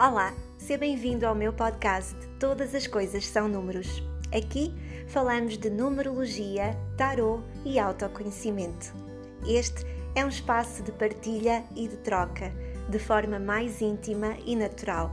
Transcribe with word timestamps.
Olá, 0.00 0.32
seja 0.56 0.78
bem-vindo 0.78 1.26
ao 1.26 1.34
meu 1.34 1.52
podcast 1.52 2.14
Todas 2.38 2.72
as 2.72 2.86
Coisas 2.86 3.26
São 3.26 3.48
Números. 3.48 4.00
Aqui 4.32 4.72
falamos 5.08 5.58
de 5.58 5.68
numerologia, 5.68 6.78
tarô 6.96 7.40
e 7.64 7.80
autoconhecimento. 7.80 8.94
Este 9.44 9.84
é 10.14 10.24
um 10.24 10.28
espaço 10.28 10.84
de 10.84 10.92
partilha 10.92 11.64
e 11.74 11.88
de 11.88 11.96
troca, 11.96 12.52
de 12.88 12.98
forma 13.00 13.40
mais 13.40 13.80
íntima 13.80 14.36
e 14.46 14.54
natural, 14.54 15.10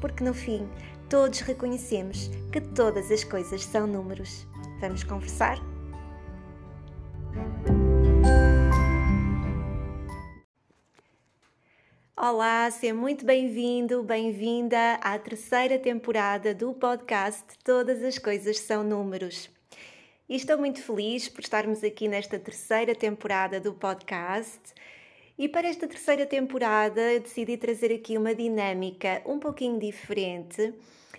porque 0.00 0.22
no 0.22 0.32
fim 0.32 0.68
todos 1.08 1.40
reconhecemos 1.40 2.30
que 2.52 2.60
todas 2.60 3.10
as 3.10 3.24
coisas 3.24 3.64
são 3.64 3.88
números. 3.88 4.46
Vamos 4.80 5.02
conversar? 5.02 5.58
Olá, 12.20 12.68
seja 12.68 12.92
muito 12.92 13.24
bem-vindo, 13.24 14.02
bem-vinda 14.02 14.94
à 14.94 15.16
terceira 15.16 15.78
temporada 15.78 16.52
do 16.52 16.74
podcast 16.74 17.44
Todas 17.62 18.02
as 18.02 18.18
Coisas 18.18 18.58
São 18.58 18.82
Números. 18.82 19.48
E 20.28 20.34
estou 20.34 20.58
muito 20.58 20.82
feliz 20.82 21.28
por 21.28 21.42
estarmos 21.42 21.84
aqui 21.84 22.08
nesta 22.08 22.36
terceira 22.36 22.92
temporada 22.92 23.60
do 23.60 23.72
podcast. 23.72 24.58
E 25.38 25.48
para 25.48 25.68
esta 25.68 25.86
terceira 25.86 26.26
temporada 26.26 27.20
decidi 27.20 27.56
trazer 27.56 27.94
aqui 27.94 28.18
uma 28.18 28.34
dinâmica 28.34 29.22
um 29.24 29.38
pouquinho 29.38 29.78
diferente. 29.78 30.74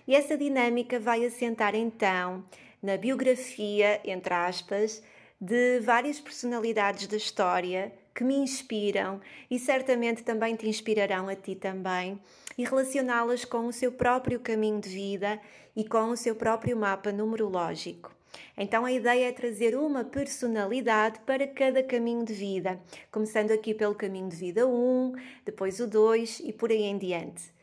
E 0.06 0.14
essa 0.14 0.38
dinâmica 0.38 1.00
vai 1.00 1.26
assentar 1.26 1.76
então 1.76 2.44
na 2.84 2.98
biografia, 2.98 4.02
entre 4.04 4.34
aspas, 4.34 5.02
de 5.40 5.80
várias 5.80 6.20
personalidades 6.20 7.08
da 7.08 7.16
história 7.16 7.94
que 8.20 8.24
me 8.26 8.36
inspiram 8.36 9.22
e 9.50 9.58
certamente 9.58 10.24
também 10.24 10.54
te 10.54 10.68
inspirarão 10.68 11.30
a 11.30 11.36
ti 11.38 11.56
também, 11.56 12.20
e 12.58 12.66
relacioná-las 12.66 13.46
com 13.46 13.66
o 13.66 13.72
seu 13.72 13.94
próprio 13.94 14.42
caminho 14.42 14.82
de 14.82 14.90
vida 14.90 15.40
e 15.74 15.86
com 15.86 16.10
o 16.10 16.18
seu 16.18 16.36
próprio 16.36 16.76
mapa 16.76 17.14
numerológico. 17.14 18.14
Então 18.58 18.84
a 18.84 18.92
ideia 18.92 19.30
é 19.30 19.32
trazer 19.32 19.74
uma 19.74 20.04
personalidade 20.04 21.22
para 21.26 21.48
cada 21.48 21.82
caminho 21.82 22.26
de 22.26 22.34
vida, 22.34 22.78
começando 23.10 23.52
aqui 23.52 23.74
pelo 23.74 23.96
caminho 23.96 24.28
de 24.28 24.36
vida 24.36 24.68
1, 24.68 25.14
depois 25.46 25.80
o 25.80 25.88
2 25.88 26.42
e 26.42 26.52
por 26.52 26.72
aí 26.72 26.84
em 26.84 26.98
diante. 26.98 27.58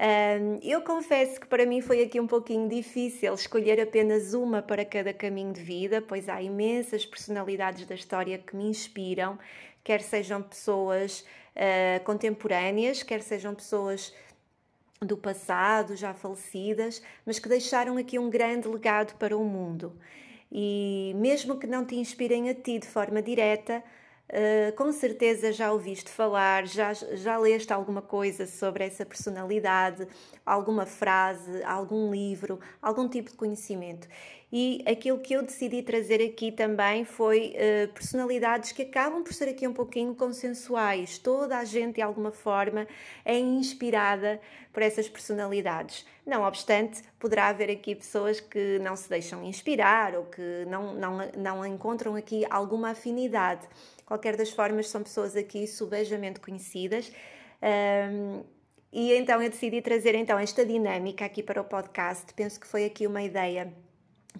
Um, 0.00 0.58
eu 0.62 0.80
confesso 0.80 1.38
que 1.38 1.46
para 1.46 1.66
mim 1.66 1.82
foi 1.82 2.02
aqui 2.02 2.18
um 2.18 2.26
pouquinho 2.26 2.66
difícil 2.66 3.34
escolher 3.34 3.78
apenas 3.78 4.32
uma 4.32 4.62
para 4.62 4.82
cada 4.82 5.12
caminho 5.12 5.52
de 5.52 5.60
vida, 5.60 6.00
pois 6.00 6.26
há 6.26 6.40
imensas 6.40 7.04
personalidades 7.04 7.84
da 7.84 7.94
história 7.94 8.38
que 8.38 8.56
me 8.56 8.64
inspiram, 8.64 9.38
quer 9.84 10.00
sejam 10.00 10.42
pessoas 10.42 11.20
uh, 11.54 12.02
contemporâneas, 12.02 13.02
quer 13.02 13.20
sejam 13.20 13.54
pessoas 13.54 14.14
do 15.02 15.18
passado, 15.18 15.94
já 15.94 16.14
falecidas, 16.14 17.02
mas 17.26 17.38
que 17.38 17.48
deixaram 17.50 17.98
aqui 17.98 18.18
um 18.18 18.30
grande 18.30 18.68
legado 18.68 19.14
para 19.18 19.36
o 19.36 19.44
mundo. 19.44 19.94
E 20.50 21.12
mesmo 21.16 21.58
que 21.58 21.66
não 21.66 21.84
te 21.84 21.96
inspirem 21.96 22.48
a 22.48 22.54
ti 22.54 22.78
de 22.78 22.86
forma 22.86 23.20
direta, 23.20 23.84
Uh, 24.30 24.72
com 24.76 24.92
certeza 24.92 25.52
já 25.52 25.72
ouviste 25.72 26.08
falar, 26.08 26.64
já, 26.64 26.94
já 26.94 27.36
leste 27.36 27.72
alguma 27.72 28.00
coisa 28.00 28.46
sobre 28.46 28.84
essa 28.84 29.04
personalidade, 29.04 30.06
alguma 30.46 30.86
frase, 30.86 31.64
algum 31.64 32.12
livro, 32.12 32.60
algum 32.80 33.08
tipo 33.08 33.28
de 33.28 33.36
conhecimento. 33.36 34.06
E 34.52 34.84
aquilo 34.86 35.18
que 35.18 35.34
eu 35.34 35.42
decidi 35.42 35.82
trazer 35.82 36.20
aqui 36.24 36.50
também 36.50 37.04
foi 37.04 37.54
uh, 37.54 37.92
personalidades 37.92 38.72
que 38.72 38.82
acabam 38.82 39.22
por 39.22 39.32
ser 39.32 39.48
aqui 39.48 39.66
um 39.66 39.72
pouquinho 39.72 40.12
consensuais. 40.14 41.18
Toda 41.18 41.58
a 41.58 41.64
gente, 41.64 41.96
de 41.96 42.02
alguma 42.02 42.32
forma, 42.32 42.86
é 43.24 43.38
inspirada 43.38 44.40
por 44.72 44.82
essas 44.82 45.08
personalidades. 45.08 46.04
Não 46.26 46.42
obstante, 46.42 47.02
poderá 47.18 47.48
haver 47.48 47.70
aqui 47.70 47.94
pessoas 47.94 48.40
que 48.40 48.78
não 48.80 48.96
se 48.96 49.08
deixam 49.08 49.44
inspirar 49.44 50.14
ou 50.16 50.24
que 50.24 50.64
não, 50.68 50.94
não, 50.94 51.18
não 51.36 51.66
encontram 51.66 52.16
aqui 52.16 52.44
alguma 52.50 52.90
afinidade. 52.90 53.68
Qualquer 54.10 54.36
das 54.36 54.50
formas, 54.50 54.88
são 54.88 55.04
pessoas 55.04 55.36
aqui 55.36 55.68
subejamente 55.68 56.40
conhecidas. 56.40 57.12
Um, 57.62 58.42
e 58.92 59.12
então 59.12 59.40
eu 59.40 59.48
decidi 59.48 59.80
trazer 59.80 60.16
então 60.16 60.36
esta 60.36 60.66
dinâmica 60.66 61.24
aqui 61.24 61.44
para 61.44 61.60
o 61.60 61.64
podcast. 61.64 62.34
Penso 62.34 62.58
que 62.58 62.66
foi 62.66 62.84
aqui 62.84 63.06
uma 63.06 63.22
ideia 63.22 63.72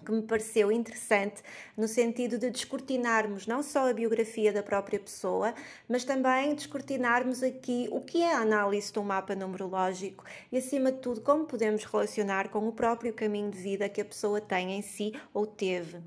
que 0.05 0.11
me 0.11 0.23
pareceu 0.23 0.73
interessante 0.73 1.41
no 1.77 1.87
sentido 1.87 2.37
de 2.37 2.49
descortinarmos 2.49 3.47
não 3.47 3.63
só 3.63 3.89
a 3.89 3.93
biografia 3.93 4.51
da 4.51 4.61
própria 4.61 4.99
pessoa, 4.99 5.53
mas 5.87 6.03
também 6.03 6.53
descortinarmos 6.53 7.41
aqui 7.41 7.87
o 7.93 8.01
que 8.01 8.21
é 8.21 8.33
a 8.33 8.39
análise 8.39 8.91
de 8.91 8.99
um 8.99 9.03
mapa 9.03 9.35
numerológico 9.35 10.25
e, 10.51 10.57
acima 10.57 10.91
de 10.91 10.97
tudo, 10.97 11.21
como 11.21 11.45
podemos 11.45 11.85
relacionar 11.85 12.49
com 12.49 12.67
o 12.67 12.73
próprio 12.73 13.13
caminho 13.13 13.49
de 13.49 13.57
vida 13.57 13.87
que 13.87 14.01
a 14.01 14.05
pessoa 14.05 14.41
tem 14.41 14.73
em 14.73 14.81
si 14.81 15.13
ou 15.33 15.47
teve. 15.47 16.01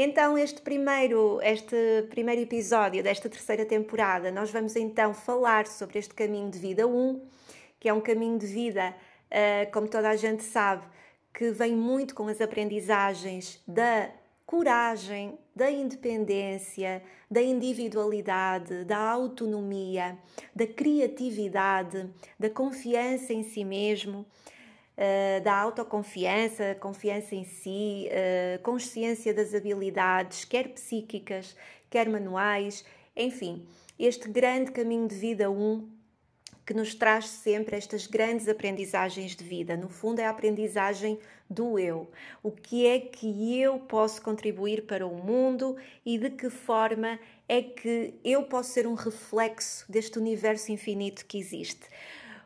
Então, 0.00 0.38
este 0.38 0.62
primeiro, 0.62 1.40
este 1.42 2.06
primeiro 2.08 2.40
episódio 2.42 3.02
desta 3.02 3.28
terceira 3.28 3.66
temporada, 3.66 4.30
nós 4.30 4.48
vamos 4.48 4.76
então 4.76 5.12
falar 5.12 5.66
sobre 5.66 5.98
este 5.98 6.14
caminho 6.14 6.48
de 6.48 6.56
vida 6.56 6.86
1, 6.86 7.20
que 7.80 7.88
é 7.88 7.92
um 7.92 8.00
caminho 8.00 8.38
de 8.38 8.46
vida, 8.46 8.94
uh, 8.94 9.72
como 9.72 9.88
toda 9.88 10.08
a 10.08 10.14
gente 10.14 10.44
sabe, 10.44 10.86
que 11.34 11.50
vem 11.50 11.74
muito 11.74 12.14
com 12.14 12.28
as 12.28 12.40
aprendizagens 12.40 13.60
da 13.66 14.08
coragem, 14.46 15.36
da 15.52 15.68
independência, 15.68 17.02
da 17.28 17.42
individualidade, 17.42 18.84
da 18.84 18.98
autonomia, 18.98 20.16
da 20.54 20.64
criatividade, 20.68 22.08
da 22.38 22.48
confiança 22.48 23.32
em 23.32 23.42
si 23.42 23.64
mesmo 23.64 24.24
uh, 24.98 25.40
da 25.42 25.54
autoconfiança, 25.56 26.76
confiança 26.80 27.34
em 27.34 27.44
si, 27.44 28.08
uh, 28.10 28.62
consciência 28.62 29.32
das 29.32 29.54
habilidades, 29.54 30.44
quer 30.44 30.68
psíquicas, 30.70 31.56
quer 31.88 32.08
manuais, 32.08 32.84
enfim, 33.16 33.64
este 33.98 34.28
grande 34.28 34.72
caminho 34.72 35.06
de 35.06 35.14
vida 35.14 35.50
um 35.50 35.88
que 36.66 36.74
nos 36.74 36.94
traz 36.94 37.26
sempre 37.26 37.76
estas 37.76 38.06
grandes 38.06 38.46
aprendizagens 38.46 39.34
de 39.34 39.42
vida. 39.42 39.74
No 39.74 39.88
fundo, 39.88 40.20
é 40.20 40.26
a 40.26 40.30
aprendizagem 40.30 41.18
do 41.48 41.78
eu. 41.78 42.10
O 42.42 42.50
que 42.50 42.86
é 42.86 43.00
que 43.00 43.58
eu 43.58 43.78
posso 43.78 44.20
contribuir 44.20 44.82
para 44.82 45.06
o 45.06 45.14
mundo 45.14 45.78
e 46.04 46.18
de 46.18 46.28
que 46.28 46.50
forma 46.50 47.18
é 47.48 47.62
que 47.62 48.12
eu 48.22 48.42
posso 48.42 48.70
ser 48.72 48.86
um 48.86 48.92
reflexo 48.92 49.90
deste 49.90 50.18
universo 50.18 50.70
infinito 50.70 51.24
que 51.24 51.38
existe. 51.38 51.86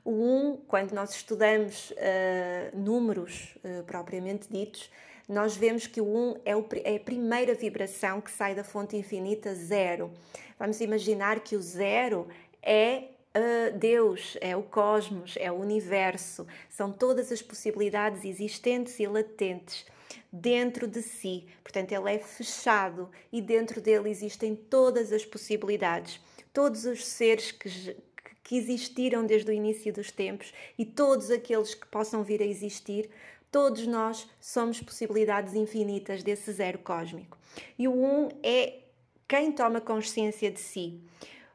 O 0.04 0.10
1, 0.10 0.56
quando 0.66 0.92
nós 0.92 1.12
estudamos 1.14 1.92
uh, 1.92 2.76
números 2.76 3.54
uh, 3.58 3.84
propriamente 3.84 4.48
ditos, 4.50 4.90
nós 5.28 5.56
vemos 5.56 5.86
que 5.86 6.00
o 6.00 6.04
1 6.04 6.40
é, 6.44 6.56
o, 6.56 6.66
é, 6.82 6.96
a 6.96 7.00
primeira 7.00 7.54
vibração 7.54 8.20
que 8.20 8.30
sai 8.30 8.54
da 8.54 8.64
fonte 8.64 8.96
infinita 8.96 9.54
zero. 9.54 10.10
Vamos 10.58 10.80
imaginar 10.80 11.40
que 11.40 11.54
o 11.54 11.62
zero 11.62 12.26
é 12.60 13.04
uh, 13.36 13.78
Deus, 13.78 14.36
é 14.40 14.56
o 14.56 14.62
cosmos, 14.62 15.34
é 15.38 15.52
o 15.52 15.54
universo, 15.54 16.46
são 16.68 16.92
todas 16.92 17.30
as 17.30 17.40
possibilidades 17.40 18.24
existentes 18.24 18.98
e 18.98 19.06
latentes 19.06 19.86
dentro 20.32 20.88
de 20.88 21.00
si. 21.00 21.46
Portanto, 21.62 21.92
ele 21.92 22.14
é 22.14 22.18
fechado 22.18 23.08
e 23.32 23.40
dentro 23.40 23.80
dele 23.80 24.10
existem 24.10 24.56
todas 24.56 25.12
as 25.12 25.24
possibilidades. 25.24 26.20
Todos 26.52 26.84
os 26.84 27.06
seres 27.06 27.52
que, 27.52 27.96
que 28.42 28.56
existiram 28.56 29.24
desde 29.24 29.50
o 29.50 29.54
início 29.54 29.92
dos 29.92 30.10
tempos 30.10 30.52
e 30.78 30.84
todos 30.84 31.30
aqueles 31.30 31.74
que 31.74 31.86
possam 31.86 32.22
vir 32.22 32.42
a 32.42 32.46
existir, 32.46 33.08
todos 33.50 33.86
nós 33.86 34.28
somos 34.40 34.80
possibilidades 34.80 35.54
infinitas 35.54 36.22
desse 36.22 36.52
zero 36.52 36.78
cósmico. 36.78 37.38
E 37.78 37.86
o 37.86 37.92
um 37.92 38.28
é 38.42 38.80
quem 39.28 39.52
toma 39.52 39.80
consciência 39.80 40.50
de 40.50 40.60
si. 40.60 41.00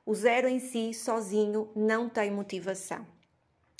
O 0.05 0.15
zero 0.15 0.47
em 0.47 0.59
si, 0.59 0.93
sozinho, 0.93 1.69
não 1.75 2.07
tem 2.07 2.31
motivação. 2.31 3.05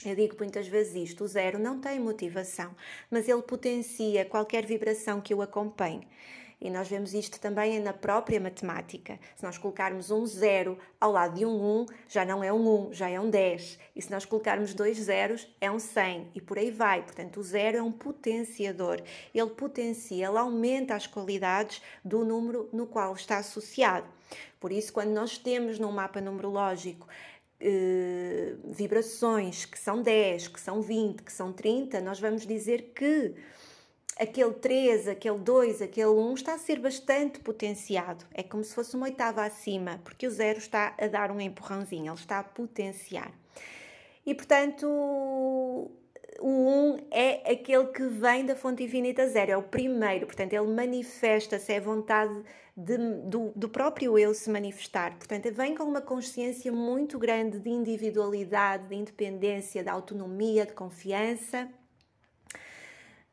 Eu 0.05 0.15
digo 0.15 0.35
muitas 0.37 0.67
vezes 0.67 1.09
isto: 1.09 1.23
o 1.23 1.27
zero 1.27 1.57
não 1.57 1.79
tem 1.79 1.99
motivação, 1.99 2.75
mas 3.09 3.27
ele 3.27 3.41
potencia 3.41 4.25
qualquer 4.25 4.65
vibração 4.65 5.19
que 5.19 5.33
o 5.33 5.41
acompanhe. 5.41 6.07
E 6.59 6.71
nós 6.71 6.87
vemos 6.87 7.13
isto 7.13 7.39
também 7.39 7.79
na 7.79 7.93
própria 7.93 8.39
matemática. 8.39 9.19
Se 9.35 9.43
nós 9.43 9.57
colocarmos 9.59 10.09
um 10.09 10.25
zero 10.25 10.77
ao 10.99 11.11
lado 11.11 11.35
de 11.35 11.45
um 11.45 11.81
1, 11.81 11.85
já 12.09 12.25
não 12.25 12.43
é 12.43 12.51
um 12.51 12.87
1, 12.87 12.93
já 12.93 13.07
é 13.09 13.19
um 13.19 13.29
10. 13.29 13.77
E 13.95 14.01
se 14.01 14.09
nós 14.09 14.25
colocarmos 14.25 14.73
dois 14.73 14.97
zeros, 14.97 15.47
é 15.61 15.69
um 15.69 15.77
100. 15.79 16.31
E 16.33 16.41
por 16.41 16.57
aí 16.57 16.71
vai. 16.71 17.03
Portanto, 17.03 17.39
o 17.39 17.43
zero 17.43 17.77
é 17.77 17.81
um 17.81 17.91
potenciador. 17.91 19.01
Ele 19.33 19.49
potencia, 19.51 20.27
ele 20.27 20.37
aumenta 20.37 20.95
as 20.95 21.05
qualidades 21.05 21.81
do 22.03 22.25
número 22.25 22.67
no 22.73 22.87
qual 22.87 23.13
está 23.13 23.37
associado. 23.37 24.07
Por 24.59 24.71
isso, 24.71 24.91
quando 24.91 25.11
nós 25.11 25.37
temos 25.37 25.77
num 25.77 25.91
mapa 25.91 26.19
numerológico 26.19 27.07
eh, 27.59 28.53
vibrações 28.65 29.65
que 29.65 29.79
são 29.79 30.01
10, 30.01 30.47
que 30.47 30.59
são 30.59 30.81
20, 30.81 31.23
que 31.23 31.31
são 31.31 31.53
30, 31.53 32.01
nós 32.01 32.19
vamos 32.19 32.45
dizer 32.45 32.93
que 32.95 33.35
aquele 34.19 34.53
3, 34.53 35.07
aquele 35.07 35.37
2, 35.37 35.81
aquele 35.81 36.07
1 36.07 36.33
está 36.33 36.53
a 36.55 36.57
ser 36.57 36.79
bastante 36.79 37.39
potenciado. 37.39 38.25
É 38.33 38.43
como 38.43 38.63
se 38.63 38.73
fosse 38.73 38.95
uma 38.95 39.05
oitava 39.05 39.43
acima, 39.43 39.99
porque 40.03 40.27
o 40.27 40.31
zero 40.31 40.59
está 40.59 40.95
a 40.97 41.07
dar 41.07 41.31
um 41.31 41.39
empurrãozinho, 41.39 42.11
ele 42.11 42.19
está 42.19 42.39
a 42.39 42.43
potenciar. 42.43 43.31
E 44.25 44.33
portanto, 44.35 44.85
o 44.87 45.89
um 46.41 46.97
é 47.09 47.51
aquele 47.51 47.87
que 47.87 48.05
vem 48.07 48.45
da 48.45 48.55
fonte 48.55 48.83
infinita 48.83 49.27
zero, 49.27 49.51
é 49.51 49.57
o 49.57 49.63
primeiro, 49.63 50.25
portanto, 50.25 50.53
ele 50.53 50.67
manifesta-se, 50.67 51.71
é 51.71 51.79
vontade 51.79 52.43
de, 52.75 52.97
do, 52.97 53.51
do 53.55 53.69
próprio 53.69 54.19
eu 54.19 54.33
se 54.33 54.49
manifestar. 54.49 55.17
Portanto, 55.17 55.51
vem 55.51 55.75
com 55.75 55.83
uma 55.83 56.01
consciência 56.01 56.71
muito 56.71 57.17
grande 57.17 57.59
de 57.59 57.69
individualidade, 57.69 58.87
de 58.87 58.95
independência, 58.95 59.83
de 59.83 59.89
autonomia, 59.89 60.65
de 60.65 60.73
confiança, 60.73 61.67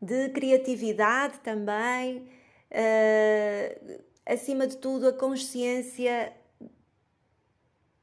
de 0.04 0.28
criatividade 0.30 1.40
também. 1.40 2.28
Uh, 2.70 4.02
acima 4.26 4.66
de 4.66 4.76
tudo, 4.76 5.08
a 5.08 5.12
consciência 5.12 6.32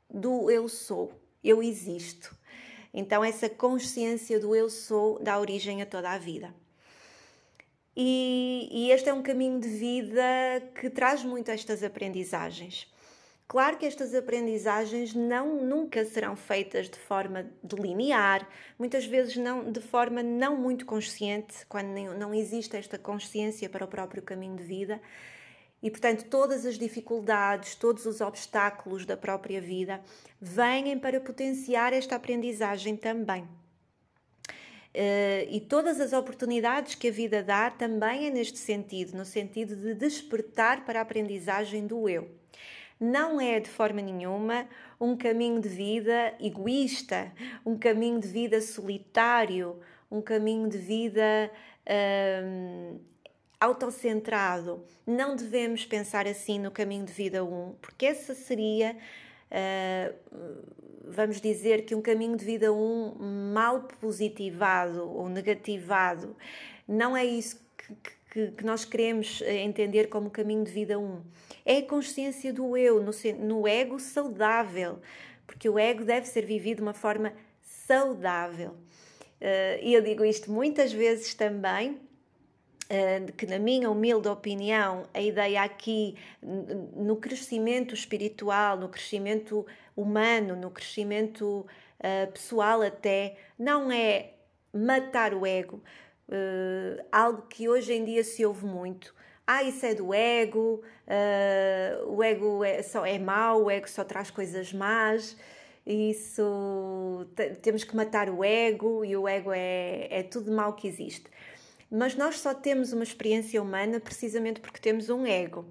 do 0.10 0.50
eu 0.50 0.68
sou, 0.68 1.14
eu 1.44 1.62
existo. 1.62 2.36
Então, 2.94 3.24
essa 3.24 3.50
consciência 3.50 4.40
do 4.40 4.56
eu 4.56 4.70
sou 4.70 5.20
dá 5.20 5.40
origem 5.40 5.82
a 5.82 5.86
toda 5.86 6.12
a 6.12 6.18
vida. 6.18 6.54
E, 7.96 8.68
e, 8.72 8.92
este 8.92 9.10
é 9.10 9.14
um 9.14 9.22
caminho 9.22 9.60
de 9.60 9.68
vida 9.68 10.24
que 10.80 10.90
traz 10.90 11.24
muito 11.24 11.52
estas 11.52 11.84
aprendizagens. 11.84 12.91
Claro 13.52 13.78
que 13.78 13.86
estas 13.86 14.16
aprendizagens 14.16 15.14
não 15.14 15.62
nunca 15.62 16.06
serão 16.06 16.38
feitas 16.38 16.90
de 16.90 16.98
forma 16.98 17.52
linear, 17.78 18.48
muitas 18.80 19.06
vezes 19.06 19.36
não 19.36 19.70
de 19.70 19.82
forma 19.82 20.24
não 20.24 20.56
muito 20.56 20.86
consciente, 20.86 21.66
quando 21.68 21.90
não 22.18 22.34
existe 22.34 22.78
esta 22.78 22.98
consciência 22.98 23.68
para 23.68 23.84
o 23.84 23.90
próprio 23.90 24.24
caminho 24.24 24.56
de 24.56 24.64
vida. 24.64 25.02
E, 25.84 25.92
portanto, 25.92 26.30
todas 26.30 26.66
as 26.66 26.80
dificuldades, 26.80 27.76
todos 27.76 28.06
os 28.06 28.22
obstáculos 28.22 29.06
da 29.06 29.18
própria 29.18 29.60
vida 29.60 30.02
vêm 30.40 30.98
para 30.98 31.20
potenciar 31.20 31.92
esta 31.92 32.16
aprendizagem 32.16 32.96
também. 32.96 33.44
Uh, 33.44 35.44
e 35.50 35.60
todas 35.60 36.00
as 36.00 36.14
oportunidades 36.14 36.96
que 36.96 37.10
a 37.10 37.12
vida 37.12 37.44
dá 37.44 37.70
também 37.70 38.28
é 38.28 38.30
neste 38.30 38.60
sentido, 38.60 39.18
no 39.18 39.26
sentido 39.26 39.76
de 39.76 39.94
despertar 39.94 40.86
para 40.86 41.00
a 41.00 41.02
aprendizagem 41.02 41.86
do 41.86 42.08
eu. 42.08 42.40
Não 43.02 43.42
é 43.42 43.60
de 43.60 43.68
forma 43.68 44.00
nenhuma 44.00 44.68
um 45.00 45.18
caminho 45.18 45.60
de 45.60 45.68
vida 45.68 46.36
egoísta, 46.40 47.32
um 47.66 47.76
caminho 47.76 48.20
de 48.20 48.28
vida 48.28 48.62
solitário, 48.62 49.80
um 50.12 50.22
caminho 50.22 50.70
de 50.70 50.78
vida 50.78 51.52
uh, 51.88 53.02
autocentrado. 53.60 54.86
Não 55.08 55.36
devemos 55.36 55.84
pensar 55.84 56.28
assim 56.28 56.60
no 56.60 56.70
caminho 56.70 57.04
de 57.04 57.12
vida 57.12 57.44
1, 57.44 57.76
porque 57.82 58.06
essa 58.06 58.36
seria 58.36 58.96
uh, 59.50 60.16
vamos 61.04 61.42
dizer 61.42 61.86
que 61.86 61.96
um 61.96 62.02
caminho 62.02 62.38
de 62.38 62.46
vida 62.46 62.72
um 62.72 63.52
mal 63.52 63.82
positivado 64.00 65.10
ou 65.10 65.28
negativado, 65.28 66.36
não 66.88 67.18
é 67.18 67.26
isso 67.26 67.60
que, 67.76 68.21
que, 68.32 68.48
que 68.52 68.66
nós 68.66 68.86
queremos 68.86 69.42
eh, 69.42 69.58
entender 69.58 70.08
como 70.08 70.30
caminho 70.30 70.64
de 70.64 70.72
vida 70.72 70.98
um. 70.98 71.22
É 71.66 71.78
a 71.80 71.86
consciência 71.86 72.54
do 72.54 72.78
eu, 72.78 73.04
no, 73.04 73.12
no 73.40 73.68
ego 73.68 74.00
saudável, 74.00 75.00
porque 75.46 75.68
o 75.68 75.78
ego 75.78 76.06
deve 76.06 76.26
ser 76.26 76.46
vivido 76.46 76.78
de 76.78 76.84
uma 76.84 76.94
forma 76.94 77.34
saudável. 77.62 78.72
Uh, 79.42 79.82
e 79.82 79.94
eu 79.94 80.02
digo 80.02 80.24
isto 80.24 80.52
muitas 80.52 80.94
vezes 80.94 81.34
também, 81.34 82.00
que, 83.38 83.46
na 83.46 83.58
minha 83.58 83.90
humilde 83.90 84.28
opinião, 84.28 85.08
a 85.14 85.22
ideia 85.22 85.64
aqui 85.64 86.18
no 86.42 87.16
crescimento 87.16 87.94
espiritual, 87.94 88.78
no 88.78 88.90
crescimento 88.90 89.66
humano, 89.96 90.58
no 90.58 90.70
crescimento 90.70 91.66
uh, 92.00 92.32
pessoal 92.34 92.82
até, 92.82 93.38
não 93.58 93.90
é 93.90 94.34
matar 94.74 95.34
o 95.34 95.46
ego, 95.46 95.82
uh, 96.32 97.06
algo 97.12 97.44
que 97.44 97.70
hoje 97.70 97.94
em 97.94 98.04
dia 98.06 98.24
se 98.24 98.46
ouve 98.46 98.66
muito. 98.66 99.14
Ah, 99.46 99.64
isso 99.64 99.86
é 99.86 99.94
do 99.94 100.14
ego, 100.14 100.82
uh, 101.08 102.10
o 102.10 102.24
ego 102.24 102.64
é, 102.64 102.82
só 102.82 103.06
é 103.06 103.20
mau, 103.20 103.66
o 103.66 103.72
ego 103.72 103.90
só 103.90 104.04
traz 104.04 104.32
coisas 104.32 104.72
más, 104.72 105.36
isso 105.86 107.28
temos 107.62 107.84
que 107.84 107.96
matar 107.96 108.30
o 108.30 108.44
ego 108.44 109.04
e 109.04 109.18
o 109.18 109.28
ego 109.28 109.52
é, 109.52 110.08
é 110.10 110.24
tudo 110.24 110.52
mau 110.52 110.74
que 110.74 110.88
existe. 110.88 111.26
Mas 111.90 112.16
nós 112.16 112.40
só 112.40 112.54
temos 112.54 112.94
uma 112.94 113.04
experiência 113.04 113.62
humana 113.62 114.00
precisamente 114.00 114.62
porque 114.62 114.80
temos 114.80 115.10
um 115.10 115.26
ego. 115.26 115.66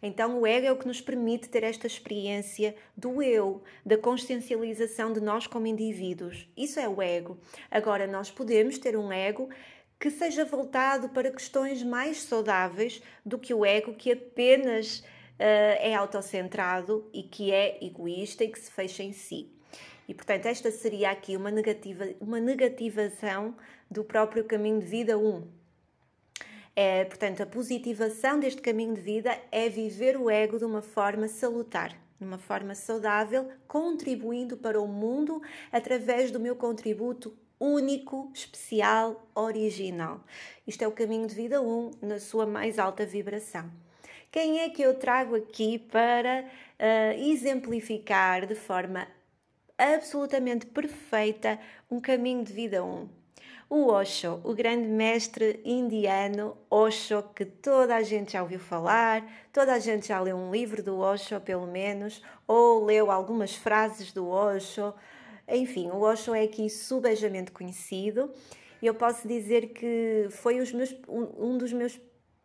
Então, 0.00 0.40
o 0.40 0.46
ego 0.46 0.66
é 0.66 0.72
o 0.72 0.76
que 0.76 0.86
nos 0.86 1.00
permite 1.00 1.48
ter 1.48 1.64
esta 1.64 1.86
experiência 1.86 2.76
do 2.96 3.20
eu, 3.20 3.62
da 3.84 3.98
consciencialização 3.98 5.12
de 5.12 5.20
nós 5.20 5.48
como 5.48 5.66
indivíduos. 5.66 6.48
Isso 6.56 6.78
é 6.78 6.88
o 6.88 7.02
ego. 7.02 7.36
Agora, 7.68 8.06
nós 8.06 8.30
podemos 8.30 8.78
ter 8.78 8.96
um 8.96 9.10
ego 9.10 9.48
que 9.98 10.10
seja 10.10 10.44
voltado 10.44 11.08
para 11.08 11.30
questões 11.30 11.82
mais 11.82 12.22
saudáveis 12.22 13.02
do 13.24 13.38
que 13.38 13.52
o 13.52 13.64
ego 13.64 13.94
que 13.94 14.12
apenas 14.12 15.00
uh, 15.00 15.04
é 15.80 15.94
autocentrado 15.94 17.08
e 17.12 17.22
que 17.22 17.52
é 17.52 17.84
egoísta 17.84 18.44
e 18.44 18.48
que 18.48 18.58
se 18.58 18.70
fecha 18.70 19.02
em 19.02 19.12
si. 19.12 19.50
E, 20.06 20.14
portanto, 20.14 20.46
esta 20.46 20.70
seria 20.70 21.10
aqui 21.10 21.36
uma, 21.36 21.50
negativa, 21.50 22.06
uma 22.20 22.40
negativação 22.40 23.54
do 23.90 24.04
próprio 24.04 24.44
caminho 24.44 24.80
de 24.80 24.86
vida 24.86 25.18
1. 25.18 25.46
É, 26.74 27.04
portanto, 27.04 27.42
a 27.42 27.46
positivação 27.46 28.38
deste 28.38 28.62
caminho 28.62 28.94
de 28.94 29.00
vida 29.00 29.36
é 29.50 29.68
viver 29.68 30.16
o 30.16 30.30
ego 30.30 30.58
de 30.58 30.64
uma 30.64 30.80
forma 30.80 31.26
salutar, 31.26 31.90
de 32.18 32.24
uma 32.24 32.38
forma 32.38 32.74
saudável, 32.74 33.50
contribuindo 33.66 34.56
para 34.56 34.80
o 34.80 34.86
mundo 34.86 35.42
através 35.72 36.30
do 36.30 36.38
meu 36.38 36.54
contributo 36.54 37.36
único, 37.60 38.30
especial, 38.34 39.28
original. 39.34 40.20
Isto 40.66 40.82
é 40.82 40.88
o 40.88 40.92
caminho 40.92 41.26
de 41.26 41.34
vida 41.34 41.60
1 41.60 41.90
na 42.02 42.20
sua 42.20 42.46
mais 42.46 42.78
alta 42.78 43.04
vibração. 43.04 43.70
Quem 44.30 44.60
é 44.60 44.68
que 44.68 44.82
eu 44.82 44.94
trago 44.94 45.34
aqui 45.34 45.78
para 45.78 46.44
uh, 46.44 47.20
exemplificar 47.20 48.46
de 48.46 48.54
forma 48.54 49.08
absolutamente 49.78 50.66
perfeita 50.66 51.58
um 51.90 52.00
caminho 52.00 52.44
de 52.44 52.52
vida 52.52 52.84
um. 52.84 53.08
O 53.70 53.88
Osho, 53.88 54.40
o 54.44 54.54
grande 54.54 54.88
mestre 54.88 55.60
indiano 55.62 56.56
Osho, 56.70 57.22
que 57.34 57.44
toda 57.44 57.96
a 57.96 58.02
gente 58.02 58.32
já 58.32 58.42
ouviu 58.42 58.58
falar, 58.58 59.22
toda 59.52 59.74
a 59.74 59.78
gente 59.78 60.08
já 60.08 60.18
leu 60.18 60.36
um 60.36 60.50
livro 60.50 60.82
do 60.82 60.98
Osho, 60.98 61.38
pelo 61.40 61.66
menos, 61.66 62.22
ou 62.46 62.84
leu 62.84 63.10
algumas 63.10 63.54
frases 63.54 64.10
do 64.10 64.26
Osho. 64.26 64.94
Enfim, 65.48 65.88
o 65.90 66.00
Osho 66.00 66.34
é 66.34 66.42
aqui 66.42 66.68
subejamente 66.68 67.50
conhecido 67.50 68.30
e 68.80 68.86
eu 68.86 68.94
posso 68.94 69.26
dizer 69.26 69.68
que 69.68 70.28
foi 70.30 70.60
meus, 70.72 70.94
um, 71.08 71.58
dos 71.58 71.72
meus, 71.72 71.98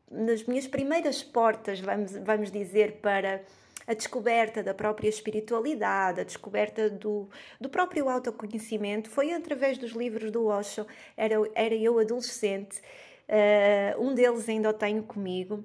das 0.10 0.44
minhas 0.44 0.68
primeiras 0.68 1.22
portas, 1.22 1.80
vamos, 1.80 2.12
vamos 2.18 2.52
dizer, 2.52 2.94
para 3.02 3.42
a 3.86 3.94
descoberta 3.94 4.64
da 4.64 4.74
própria 4.74 5.10
espiritualidade, 5.10 6.22
a 6.22 6.24
descoberta 6.24 6.90
do, 6.90 7.30
do 7.60 7.70
próprio 7.70 8.10
autoconhecimento, 8.10 9.10
foi 9.10 9.34
através 9.34 9.78
dos 9.78 9.92
livros 9.92 10.32
do 10.32 10.46
Osho. 10.48 10.88
Era, 11.16 11.36
era 11.54 11.76
eu 11.76 12.00
adolescente, 12.00 12.82
uh, 13.28 14.02
um 14.02 14.16
deles 14.16 14.48
ainda 14.50 14.70
o 14.70 14.74
tenho 14.74 15.04
comigo. 15.04 15.64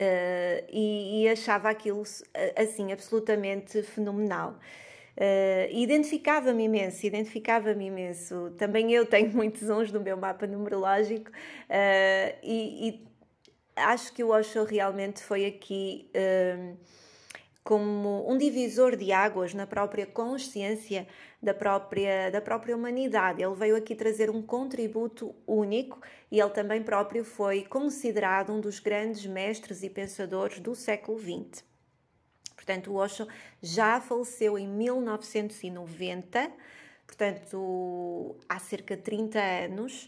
Uh, 0.00 0.62
e, 0.70 1.24
e, 1.24 1.28
achava 1.28 1.68
aquilo 1.70 2.04
assim 2.56 2.92
absolutamente 2.92 3.82
fenomenal. 3.82 4.56
Uh, 5.18 5.66
identificava-me 5.72 6.62
imenso, 6.62 7.04
identificava-me 7.04 7.86
imenso. 7.86 8.52
Também 8.56 8.92
eu 8.92 9.04
tenho 9.04 9.28
muitos 9.34 9.68
uns 9.68 9.90
no 9.90 9.98
meu 9.98 10.16
mapa 10.16 10.46
numerológico 10.46 11.30
uh, 11.30 12.38
e, 12.40 12.88
e, 12.88 13.08
acho 13.74 14.12
que 14.12 14.22
o 14.22 14.28
Osho 14.28 14.62
realmente 14.62 15.20
foi 15.20 15.44
aqui 15.44 16.08
um, 16.14 16.76
como 17.64 18.30
um 18.30 18.38
divisor 18.38 18.94
de 18.94 19.10
águas 19.10 19.52
na 19.54 19.66
própria 19.66 20.06
consciência 20.06 21.04
da 21.42 21.52
própria, 21.52 22.30
da 22.30 22.40
própria 22.40 22.76
humanidade. 22.76 23.42
Ele 23.42 23.56
veio 23.56 23.74
aqui 23.74 23.96
trazer 23.96 24.30
um 24.30 24.40
contributo 24.40 25.34
único 25.44 26.00
e 26.30 26.40
ele 26.40 26.50
também 26.50 26.80
próprio 26.80 27.24
foi 27.24 27.64
considerado 27.64 28.52
um 28.52 28.60
dos 28.60 28.78
grandes 28.78 29.26
mestres 29.26 29.82
e 29.82 29.90
pensadores 29.90 30.60
do 30.60 30.76
século 30.76 31.18
XX. 31.18 31.67
Portanto, 32.68 32.92
o 32.92 32.96
Osho 32.96 33.26
já 33.62 33.98
faleceu 33.98 34.58
em 34.58 34.68
1990, 34.68 36.52
portanto, 37.06 38.36
há 38.46 38.58
cerca 38.58 38.94
de 38.94 39.02
30 39.02 39.38
anos. 39.38 40.04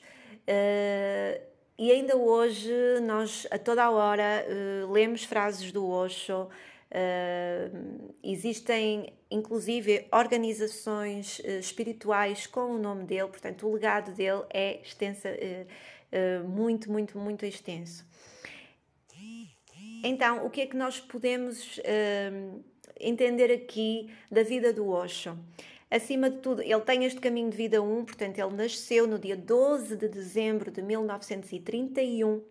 Uh, 0.47 1.41
e 1.79 1.91
ainda 1.91 2.19
hoje 2.19 2.71
nós 3.03 3.47
a 3.51 3.59
toda 3.59 3.83
a 3.83 3.91
hora 3.91 4.45
uh, 4.47 4.93
lemos 4.93 5.25
frases 5.25 5.73
do 5.73 5.89
Osho. 5.89 6.49
Uh, 6.91 8.13
existem 8.23 9.11
inclusive 9.31 10.07
organizações 10.13 11.39
uh, 11.39 11.53
espirituais 11.61 12.47
com 12.47 12.73
o 12.73 12.79
nome 12.79 13.05
dele, 13.05 13.29
portanto, 13.29 13.67
o 13.67 13.73
legado 13.73 14.13
dele 14.13 14.43
é 14.51 14.83
extensa, 14.83 15.31
muito, 16.47 16.93
muito, 16.93 17.17
muito 17.17 17.47
extenso. 17.47 18.05
Então, 20.03 20.45
o 20.47 20.51
que 20.51 20.63
é 20.63 20.67
que 20.67 20.77
nós 20.77 21.01
podemos 21.01 21.81
entender 22.99 23.53
aqui 23.53 24.11
da 24.31 24.43
vida 24.43 24.73
do 24.73 24.89
Osho? 24.89 25.39
Acima 25.91 26.31
de 26.31 26.39
tudo, 26.39 26.63
ele 26.63 26.81
tem 26.83 27.05
este 27.05 27.21
caminho 27.21 27.51
de 27.51 27.57
vida 27.57 27.83
1, 27.83 28.05
portanto, 28.05 28.39
ele 28.39 28.55
nasceu 28.55 29.09
no 29.09 29.19
dia 29.19 29.37
12 29.37 29.97
de 29.97 30.09
dezembro 30.09 30.71
de 30.71 30.81
1931. 30.81 32.45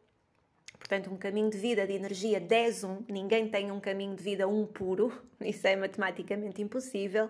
Portanto, 0.77 1.10
um 1.10 1.18
caminho 1.18 1.50
de 1.50 1.58
vida 1.58 1.88
de 1.88 1.94
energia 1.94 2.41
10-1. 2.41 3.06
Ninguém 3.08 3.48
tem 3.48 3.72
um 3.72 3.79
caminho 3.79 4.13
de 4.15 4.22
vida 4.22 4.46
1 4.46 4.65
puro, 4.68 5.13
isso 5.39 5.65
é 5.68 5.75
matematicamente 5.77 6.62
impossível, 6.62 7.29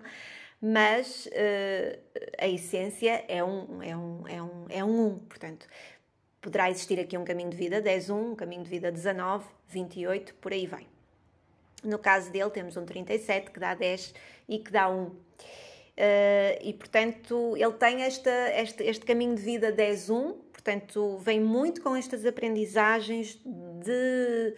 mas 0.60 1.26
uh, 1.26 1.98
a 2.38 2.48
essência 2.48 3.24
é 3.28 3.44
um, 3.44 3.80
é 3.80 3.96
um, 3.96 4.28
é 4.28 4.42
um, 4.42 4.66
é 4.68 4.84
um 4.84 5.06
1. 5.14 5.18
Portanto, 5.20 5.68
poderá 6.40 6.70
existir 6.70 6.98
aqui 6.98 7.16
um 7.16 7.24
caminho 7.24 7.50
de 7.50 7.56
vida 7.56 7.82
10-1, 7.82 8.32
um 8.32 8.34
caminho 8.34 8.62
de 8.62 8.70
vida 8.70 8.90
19, 8.90 9.44
28, 9.68 10.34
por 10.34 10.52
aí 10.52 10.66
vai. 10.66 10.86
No 11.82 11.98
caso 11.98 12.30
dele, 12.30 12.50
temos 12.50 12.76
um 12.76 12.84
37 12.84 13.50
que 13.50 13.60
dá 13.60 13.74
10 13.74 14.14
e 14.48 14.58
que 14.58 14.70
dá 14.70 14.88
1. 14.88 15.04
Uh, 16.00 16.56
e 16.62 16.72
portanto 16.72 17.54
ele 17.58 17.72
tem 17.74 18.02
esta, 18.02 18.30
este, 18.58 18.82
este 18.84 19.04
caminho 19.04 19.34
de 19.34 19.42
vida 19.42 19.70
10-1, 19.70 20.34
portanto 20.50 21.18
vem 21.18 21.38
muito 21.38 21.82
com 21.82 21.94
estas 21.94 22.24
aprendizagens 22.24 23.38
de, 23.44 24.54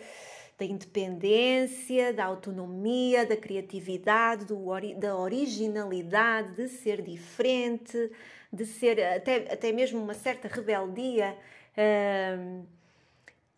da 0.56 0.64
independência, 0.64 2.12
da 2.12 2.26
autonomia, 2.26 3.26
da 3.26 3.36
criatividade, 3.36 4.44
do, 4.44 4.66
da 4.96 5.16
originalidade, 5.16 6.54
de 6.54 6.68
ser 6.68 7.02
diferente, 7.02 8.10
de 8.52 8.64
ser 8.64 9.02
até, 9.02 9.52
até 9.52 9.72
mesmo 9.72 10.00
uma 10.00 10.14
certa 10.14 10.46
rebeldia. 10.46 11.36
Uh, 11.76 12.66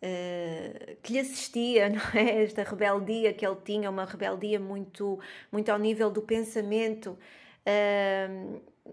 Uh, 0.05 0.95
que 1.01 1.13
lhe 1.13 1.19
assistia, 1.19 1.89
não 1.89 2.01
é? 2.13 2.43
Esta 2.43 2.61
rebeldia 2.63 3.33
que 3.33 3.45
ele 3.45 3.55
tinha, 3.63 3.89
uma 3.89 4.05
rebeldia 4.05 4.59
muito, 4.59 5.19
muito 5.51 5.69
ao 5.71 5.79
nível 5.79 6.11
do 6.11 6.21
pensamento, 6.21 7.17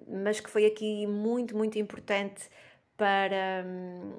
mas 0.09 0.41
que 0.41 0.49
foi 0.49 0.65
aqui 0.65 1.07
muito, 1.07 1.57
muito 1.57 1.79
importante 1.79 2.49
para, 2.97 3.65
um, 3.67 4.13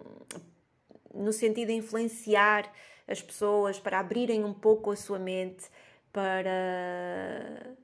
no 1.14 1.34
sentido 1.34 1.68
de 1.70 1.74
influenciar 1.74 2.72
as 3.08 3.22
pessoas, 3.22 3.80
para 3.80 4.00
abrirem 4.00 4.44
um 4.44 4.54
pouco 4.54 4.92
a 4.92 4.96
sua 4.96 5.20
mente, 5.20 5.66
para 6.12 7.76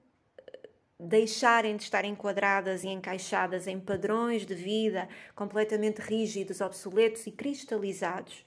deixarem 0.99 1.77
de 1.77 1.83
estar 1.83 2.03
enquadradas 2.03 2.83
e 2.83 2.89
encaixadas 2.89 3.67
em 3.67 3.79
padrões 3.79 4.45
de 4.45 4.53
vida 4.53 5.07
completamente 5.33 5.99
rígidos, 5.99 6.59
obsoletos 6.59 7.25
e 7.25 7.31
cristalizados. 7.31 8.43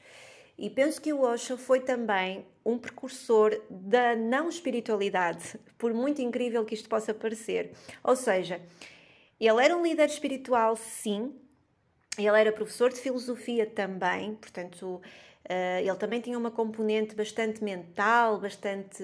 E 0.58 0.68
penso 0.68 1.00
que 1.00 1.12
o 1.12 1.22
Osho 1.22 1.56
foi 1.56 1.80
também 1.80 2.46
um 2.64 2.76
precursor 2.76 3.58
da 3.70 4.14
não 4.14 4.50
espiritualidade, 4.50 5.58
por 5.78 5.94
muito 5.94 6.20
incrível 6.20 6.64
que 6.64 6.74
isto 6.74 6.88
possa 6.88 7.14
parecer. 7.14 7.72
Ou 8.04 8.14
seja, 8.14 8.60
ele 9.40 9.64
era 9.64 9.74
um 9.74 9.82
líder 9.82 10.08
espiritual, 10.08 10.76
sim, 10.76 11.34
ele 12.18 12.38
era 12.38 12.52
professor 12.52 12.92
de 12.92 13.00
filosofia 13.00 13.64
também, 13.64 14.34
portanto, 14.34 15.00
Uh, 15.42 15.80
ele 15.80 15.96
também 15.96 16.20
tinha 16.20 16.38
uma 16.38 16.52
componente 16.52 17.16
bastante 17.16 17.64
mental, 17.64 18.38
bastante 18.38 19.02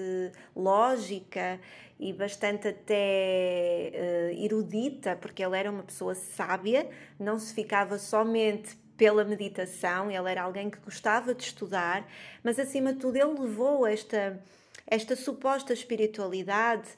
lógica 0.55 1.59
e 1.99 2.13
bastante 2.13 2.69
até 2.69 3.91
uh, 3.93 4.43
erudita, 4.43 5.17
porque 5.17 5.43
ele 5.43 5.57
era 5.57 5.69
uma 5.69 5.83
pessoa 5.83 6.15
sábia, 6.15 6.89
não 7.19 7.37
se 7.37 7.53
ficava 7.53 7.99
somente 7.99 8.77
pela 8.95 9.23
meditação, 9.23 10.09
ele 10.09 10.29
era 10.29 10.43
alguém 10.43 10.69
que 10.69 10.77
gostava 10.79 11.33
de 11.33 11.43
estudar, 11.43 12.07
mas 12.43 12.57
acima 12.57 12.93
de 12.93 12.99
tudo 12.99 13.17
ele 13.17 13.39
levou 13.39 13.85
esta, 13.85 14.41
esta 14.87 15.15
suposta 15.15 15.73
espiritualidade 15.73 16.89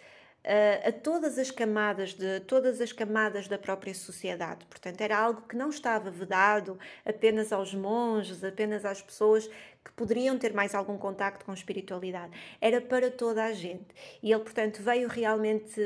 uh, 0.45 0.89
a 0.89 0.91
todas 0.91 1.37
as 1.37 1.51
camadas 1.51 2.13
de 2.13 2.39
todas 2.41 2.81
as 2.81 2.91
camadas 2.91 3.47
da 3.47 3.57
própria 3.57 3.93
sociedade. 3.93 4.65
Portanto, 4.65 5.01
era 5.01 5.17
algo 5.17 5.41
que 5.47 5.55
não 5.55 5.69
estava 5.69 6.09
vedado 6.09 6.77
apenas 7.05 7.51
aos 7.51 7.73
monges, 7.73 8.43
apenas 8.43 8.85
às 8.85 9.01
pessoas 9.01 9.49
que 9.83 9.91
poderiam 9.93 10.37
ter 10.37 10.53
mais 10.53 10.75
algum 10.75 10.97
contacto 10.97 11.45
com 11.45 11.53
espiritualidade. 11.53 12.31
Era 12.59 12.79
para 12.79 13.09
toda 13.09 13.43
a 13.43 13.51
gente. 13.51 13.87
E 14.21 14.31
ele, 14.31 14.43
portanto, 14.43 14.81
veio 14.81 15.07
realmente 15.07 15.81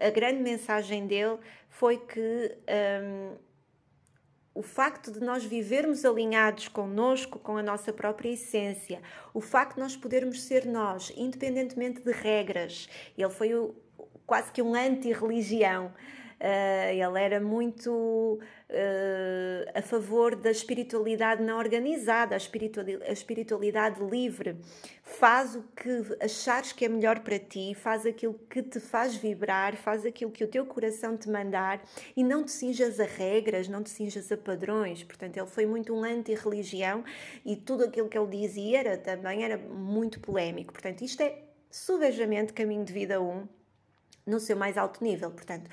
a 0.00 0.10
grande 0.10 0.42
mensagem 0.42 1.06
dele 1.06 1.38
foi 1.68 1.98
que 1.98 2.56
um, 3.02 3.36
o 4.52 4.62
facto 4.62 5.12
de 5.12 5.20
nós 5.20 5.44
vivermos 5.44 6.04
alinhados 6.04 6.68
connosco, 6.68 7.38
com 7.38 7.56
a 7.56 7.62
nossa 7.62 7.92
própria 7.92 8.30
essência, 8.30 9.00
o 9.32 9.40
facto 9.40 9.74
de 9.74 9.80
nós 9.80 9.96
podermos 9.96 10.42
ser 10.42 10.66
nós, 10.66 11.12
independentemente 11.16 12.02
de 12.02 12.10
regras. 12.10 12.88
Ele 13.16 13.30
foi 13.30 13.54
o, 13.54 13.74
quase 14.26 14.50
que 14.50 14.60
um 14.60 14.74
anti-religião. 14.74 15.92
Uh, 16.40 16.90
ele 16.90 17.22
era 17.22 17.38
muito 17.38 17.90
uh, 17.90 19.70
a 19.74 19.82
favor 19.82 20.34
da 20.34 20.50
espiritualidade 20.50 21.42
não 21.42 21.58
organizada, 21.58 22.34
a 22.34 22.38
espiritualidade, 22.38 23.10
a 23.10 23.12
espiritualidade, 23.12 24.02
livre. 24.02 24.56
Faz 25.02 25.54
o 25.54 25.62
que 25.76 26.02
achares 26.18 26.72
que 26.72 26.86
é 26.86 26.88
melhor 26.88 27.20
para 27.20 27.38
ti, 27.38 27.74
faz 27.74 28.06
aquilo 28.06 28.40
que 28.48 28.62
te 28.62 28.80
faz 28.80 29.14
vibrar, 29.14 29.76
faz 29.76 30.06
aquilo 30.06 30.30
que 30.30 30.42
o 30.42 30.48
teu 30.48 30.64
coração 30.64 31.14
te 31.14 31.28
mandar 31.28 31.82
e 32.16 32.24
não 32.24 32.42
te 32.42 32.52
cinjas 32.52 32.98
a 32.98 33.04
regras, 33.04 33.68
não 33.68 33.82
te 33.82 33.90
cinjas 33.90 34.32
a 34.32 34.36
padrões. 34.38 35.04
Portanto, 35.04 35.36
ele 35.36 35.46
foi 35.46 35.66
muito 35.66 35.94
um 35.94 36.04
anti-religião 36.04 37.04
e 37.44 37.54
tudo 37.54 37.84
aquilo 37.84 38.08
que 38.08 38.16
ele 38.16 38.28
dizia 38.28 38.80
era, 38.80 38.96
também 38.96 39.44
era 39.44 39.58
muito 39.58 40.18
polémico. 40.20 40.72
Portanto, 40.72 41.02
isto 41.02 41.20
é 41.20 41.42
subejamente 41.70 42.54
caminho 42.54 42.84
de 42.84 42.94
vida 42.94 43.20
1 43.20 43.30
um, 43.30 43.48
no 44.26 44.40
seu 44.40 44.56
mais 44.56 44.78
alto 44.78 45.04
nível. 45.04 45.30
Portanto, 45.30 45.68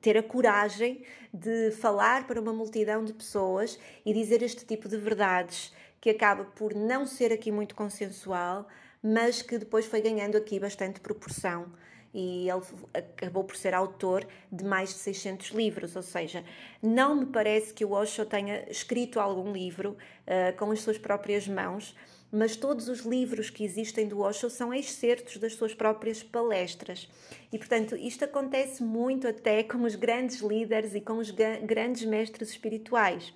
ter 0.00 0.16
a 0.16 0.22
coragem 0.22 1.02
de 1.32 1.70
falar 1.72 2.26
para 2.26 2.40
uma 2.40 2.52
multidão 2.52 3.04
de 3.04 3.12
pessoas 3.12 3.78
e 4.04 4.12
dizer 4.12 4.42
este 4.42 4.64
tipo 4.64 4.88
de 4.88 4.96
verdades 4.96 5.72
que 6.00 6.10
acaba 6.10 6.44
por 6.44 6.74
não 6.74 7.06
ser 7.06 7.32
aqui 7.32 7.50
muito 7.50 7.74
consensual, 7.74 8.66
mas 9.02 9.42
que 9.42 9.58
depois 9.58 9.86
foi 9.86 10.00
ganhando 10.00 10.36
aqui 10.36 10.58
bastante 10.58 11.00
proporção. 11.00 11.66
E 12.12 12.48
ele 12.48 12.62
acabou 12.94 13.44
por 13.44 13.56
ser 13.56 13.74
autor 13.74 14.26
de 14.50 14.64
mais 14.64 14.88
de 14.88 14.94
600 14.96 15.48
livros, 15.50 15.96
ou 15.96 16.02
seja, 16.02 16.42
não 16.82 17.14
me 17.14 17.26
parece 17.26 17.74
que 17.74 17.84
o 17.84 17.90
Osho 17.90 18.24
tenha 18.24 18.64
escrito 18.70 19.20
algum 19.20 19.52
livro 19.52 19.90
uh, 20.26 20.56
com 20.56 20.70
as 20.70 20.80
suas 20.80 20.96
próprias 20.96 21.46
mãos, 21.46 21.94
mas 22.30 22.56
todos 22.56 22.88
os 22.88 23.00
livros 23.00 23.50
que 23.50 23.64
existem 23.64 24.08
do 24.08 24.20
Osho 24.20 24.50
são 24.50 24.72
excertos 24.72 25.36
das 25.36 25.54
suas 25.54 25.74
próprias 25.74 26.22
palestras. 26.22 27.08
E, 27.52 27.58
portanto, 27.58 27.96
isto 27.96 28.24
acontece 28.24 28.82
muito 28.82 29.28
até 29.28 29.62
com 29.62 29.82
os 29.84 29.94
grandes 29.94 30.40
líderes 30.40 30.94
e 30.94 31.00
com 31.00 31.18
os 31.18 31.30
grandes 31.30 32.04
mestres 32.04 32.50
espirituais. 32.50 33.32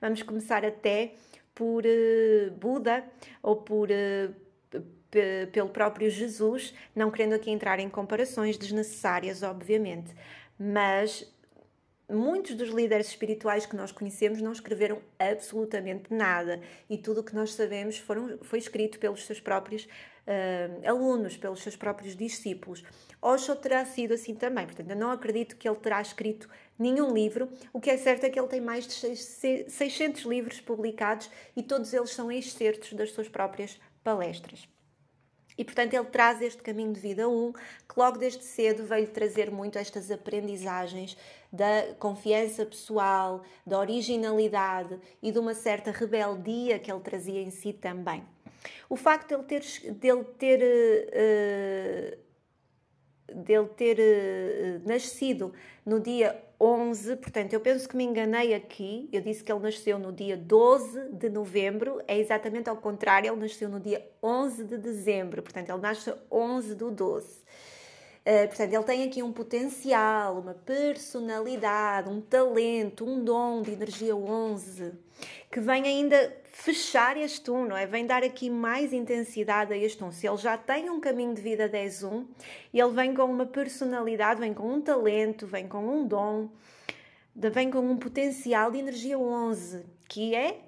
Vamos 0.00 0.22
começar 0.22 0.64
até 0.64 1.14
por 1.54 1.84
uh, 1.84 2.50
Buda 2.52 3.04
ou 3.42 3.56
por 3.56 3.88
uh, 3.90 4.44
pelo 5.52 5.68
próprio 5.68 6.10
Jesus, 6.10 6.74
não 6.94 7.10
querendo 7.10 7.34
aqui 7.34 7.50
entrar 7.50 7.78
em 7.78 7.88
comparações 7.88 8.58
desnecessárias, 8.58 9.44
obviamente, 9.44 10.12
mas 10.58 11.32
muitos 12.08 12.54
dos 12.54 12.68
líderes 12.68 13.08
espirituais 13.08 13.66
que 13.66 13.76
nós 13.76 13.90
conhecemos 13.90 14.40
não 14.40 14.52
escreveram 14.52 15.00
absolutamente 15.18 16.12
nada 16.12 16.60
e 16.88 16.98
tudo 16.98 17.20
o 17.20 17.24
que 17.24 17.34
nós 17.34 17.52
sabemos 17.54 17.98
foram, 17.98 18.38
foi 18.42 18.58
escrito 18.58 18.98
pelos 18.98 19.24
seus 19.24 19.40
próprios 19.40 19.84
uh, 19.84 20.88
alunos, 20.88 21.36
pelos 21.36 21.62
seus 21.62 21.76
próprios 21.76 22.16
discípulos. 22.16 22.84
Osho 23.22 23.56
terá 23.56 23.84
sido 23.84 24.14
assim 24.14 24.34
também, 24.34 24.66
portanto, 24.66 24.90
eu 24.90 24.96
não 24.96 25.10
acredito 25.10 25.56
que 25.56 25.68
ele 25.68 25.78
terá 25.78 26.00
escrito 26.00 26.48
nenhum 26.78 27.12
livro. 27.12 27.48
O 27.72 27.80
que 27.80 27.90
é 27.90 27.96
certo 27.96 28.24
é 28.24 28.30
que 28.30 28.38
ele 28.38 28.48
tem 28.48 28.60
mais 28.60 28.86
de 28.86 29.16
600 29.16 30.22
livros 30.24 30.60
publicados 30.60 31.30
e 31.56 31.62
todos 31.62 31.94
eles 31.94 32.10
são 32.10 32.30
excertos 32.30 32.92
das 32.92 33.10
suas 33.12 33.28
próprias 33.28 33.80
palestras. 34.02 34.73
E 35.56 35.64
portanto 35.64 35.94
ele 35.94 36.06
traz 36.06 36.42
este 36.42 36.62
caminho 36.62 36.92
de 36.92 37.00
vida 37.00 37.28
1, 37.28 37.52
que 37.52 37.94
logo 37.96 38.18
desde 38.18 38.42
cedo 38.42 38.84
veio 38.84 39.06
trazer 39.08 39.50
muito 39.50 39.78
estas 39.78 40.10
aprendizagens 40.10 41.16
da 41.52 41.94
confiança 41.98 42.66
pessoal, 42.66 43.42
da 43.64 43.78
originalidade 43.78 44.98
e 45.22 45.30
de 45.30 45.38
uma 45.38 45.54
certa 45.54 45.92
rebeldia 45.92 46.78
que 46.78 46.90
ele 46.90 47.00
trazia 47.00 47.40
em 47.40 47.50
si 47.50 47.72
também. 47.72 48.24
O 48.88 48.96
facto 48.96 49.28
de 49.28 49.34
ele 49.34 49.44
ter, 49.44 49.92
dele 49.92 50.24
ter, 50.38 52.18
uh, 53.28 53.34
dele 53.42 53.68
ter 53.76 53.98
uh, 53.98 54.88
nascido 54.88 55.52
no 55.84 56.00
dia 56.00 56.42
11, 56.64 57.16
portanto, 57.16 57.52
eu 57.52 57.60
penso 57.60 57.86
que 57.86 57.94
me 57.94 58.04
enganei 58.04 58.54
aqui. 58.54 59.06
Eu 59.12 59.20
disse 59.20 59.44
que 59.44 59.52
ele 59.52 59.60
nasceu 59.60 59.98
no 59.98 60.10
dia 60.10 60.34
12 60.34 61.10
de 61.12 61.28
novembro, 61.28 62.00
é 62.08 62.18
exatamente 62.18 62.70
ao 62.70 62.76
contrário, 62.78 63.30
ele 63.30 63.40
nasceu 63.40 63.68
no 63.68 63.78
dia 63.78 64.02
11 64.22 64.64
de 64.64 64.78
dezembro, 64.78 65.42
portanto, 65.42 65.68
ele 65.68 65.80
nasce 65.80 66.14
11 66.30 66.74
do 66.74 66.90
12. 66.90 67.26
Uh, 67.26 67.40
eh, 68.24 68.46
portanto, 68.46 68.72
ele 68.72 68.84
tem 68.84 69.04
aqui 69.04 69.22
um 69.22 69.30
potencial, 69.30 70.38
uma 70.38 70.54
personalidade, 70.54 72.08
um 72.08 72.22
talento, 72.22 73.04
um 73.04 73.22
dom 73.22 73.60
de 73.60 73.72
energia 73.72 74.16
11, 74.16 74.92
que 75.50 75.60
vem 75.60 75.84
ainda 75.84 76.34
fechar 76.54 77.16
este 77.16 77.50
1, 77.50 77.66
não 77.66 77.76
é? 77.76 77.84
Vem 77.84 78.06
dar 78.06 78.22
aqui 78.22 78.48
mais 78.48 78.92
intensidade 78.92 79.72
a 79.72 79.76
este 79.76 80.02
1. 80.02 80.12
Se 80.12 80.26
ele 80.28 80.36
já 80.36 80.56
tem 80.56 80.88
um 80.88 81.00
caminho 81.00 81.34
de 81.34 81.42
vida 81.42 81.68
10-1, 81.68 82.24
ele 82.72 82.90
vem 82.92 83.12
com 83.12 83.24
uma 83.24 83.44
personalidade, 83.44 84.40
vem 84.40 84.54
com 84.54 84.72
um 84.72 84.80
talento, 84.80 85.48
vem 85.48 85.66
com 85.66 85.84
um 85.84 86.06
dom, 86.06 86.48
vem 87.34 87.70
com 87.70 87.80
um 87.80 87.96
potencial 87.96 88.70
de 88.70 88.78
energia 88.78 89.18
11, 89.18 89.84
que 90.08 90.34
é, 90.34 90.60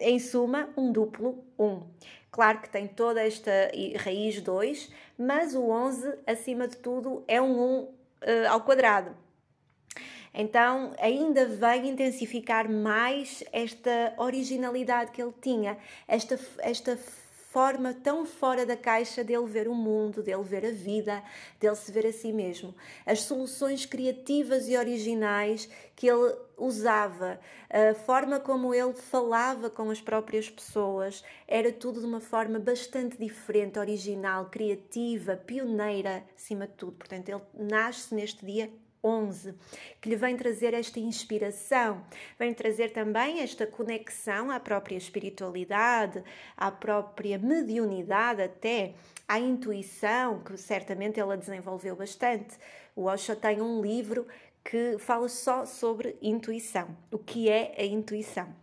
em 0.00 0.18
suma, 0.20 0.70
um 0.76 0.92
duplo 0.92 1.44
1. 1.58 1.82
Claro 2.30 2.60
que 2.60 2.70
tem 2.70 2.86
toda 2.86 3.20
esta 3.20 3.50
raiz 3.98 4.40
2, 4.40 4.92
mas 5.18 5.56
o 5.56 5.68
11, 5.70 6.18
acima 6.24 6.68
de 6.68 6.76
tudo, 6.76 7.24
é 7.26 7.42
um 7.42 7.60
1 7.60 7.82
uh, 7.82 7.94
eh, 8.20 8.46
ao 8.46 8.60
quadrado. 8.60 9.16
Então, 10.32 10.92
ainda 10.98 11.46
vem 11.46 11.88
intensificar 11.88 12.70
mais 12.70 13.42
esta 13.52 14.14
originalidade 14.16 15.10
que 15.10 15.20
ele 15.20 15.34
tinha, 15.40 15.76
esta, 16.06 16.38
esta 16.58 16.96
forma 17.50 17.92
tão 17.92 18.24
fora 18.24 18.64
da 18.64 18.76
caixa 18.76 19.24
dele 19.24 19.46
ver 19.46 19.66
o 19.66 19.74
mundo, 19.74 20.22
dele 20.22 20.42
ver 20.44 20.64
a 20.64 20.70
vida, 20.70 21.20
dele 21.58 21.74
se 21.74 21.90
ver 21.90 22.06
a 22.06 22.12
si 22.12 22.32
mesmo. 22.32 22.72
As 23.04 23.22
soluções 23.22 23.84
criativas 23.84 24.68
e 24.68 24.76
originais 24.76 25.68
que 25.96 26.06
ele 26.06 26.32
usava, 26.56 27.40
a 27.68 27.92
forma 27.94 28.38
como 28.38 28.72
ele 28.72 28.92
falava 28.92 29.68
com 29.68 29.90
as 29.90 30.00
próprias 30.00 30.48
pessoas, 30.48 31.24
era 31.48 31.72
tudo 31.72 31.98
de 31.98 32.06
uma 32.06 32.20
forma 32.20 32.60
bastante 32.60 33.18
diferente, 33.18 33.80
original, 33.80 34.46
criativa, 34.46 35.36
pioneira, 35.36 36.22
acima 36.36 36.68
de 36.68 36.74
tudo. 36.74 36.92
Portanto, 36.92 37.28
ele 37.28 37.42
nasce 37.68 38.14
neste 38.14 38.46
dia 38.46 38.70
11, 39.02 39.54
que 40.00 40.08
lhe 40.08 40.16
vem 40.16 40.36
trazer 40.36 40.74
esta 40.74 41.00
inspiração, 41.00 42.04
vem 42.38 42.52
trazer 42.52 42.92
também 42.92 43.40
esta 43.40 43.66
conexão 43.66 44.50
à 44.50 44.60
própria 44.60 44.96
espiritualidade, 44.96 46.22
à 46.56 46.70
própria 46.70 47.38
mediunidade, 47.38 48.42
até 48.42 48.94
à 49.26 49.38
intuição, 49.38 50.40
que 50.40 50.56
certamente 50.56 51.18
ela 51.20 51.36
desenvolveu 51.36 51.96
bastante. 51.96 52.58
O 52.94 53.04
Osho 53.04 53.36
tem 53.36 53.60
um 53.60 53.80
livro 53.80 54.26
que 54.64 54.96
fala 54.98 55.28
só 55.28 55.64
sobre 55.64 56.16
intuição, 56.20 56.96
o 57.10 57.18
que 57.18 57.48
é 57.48 57.74
a 57.78 57.84
intuição. 57.84 58.54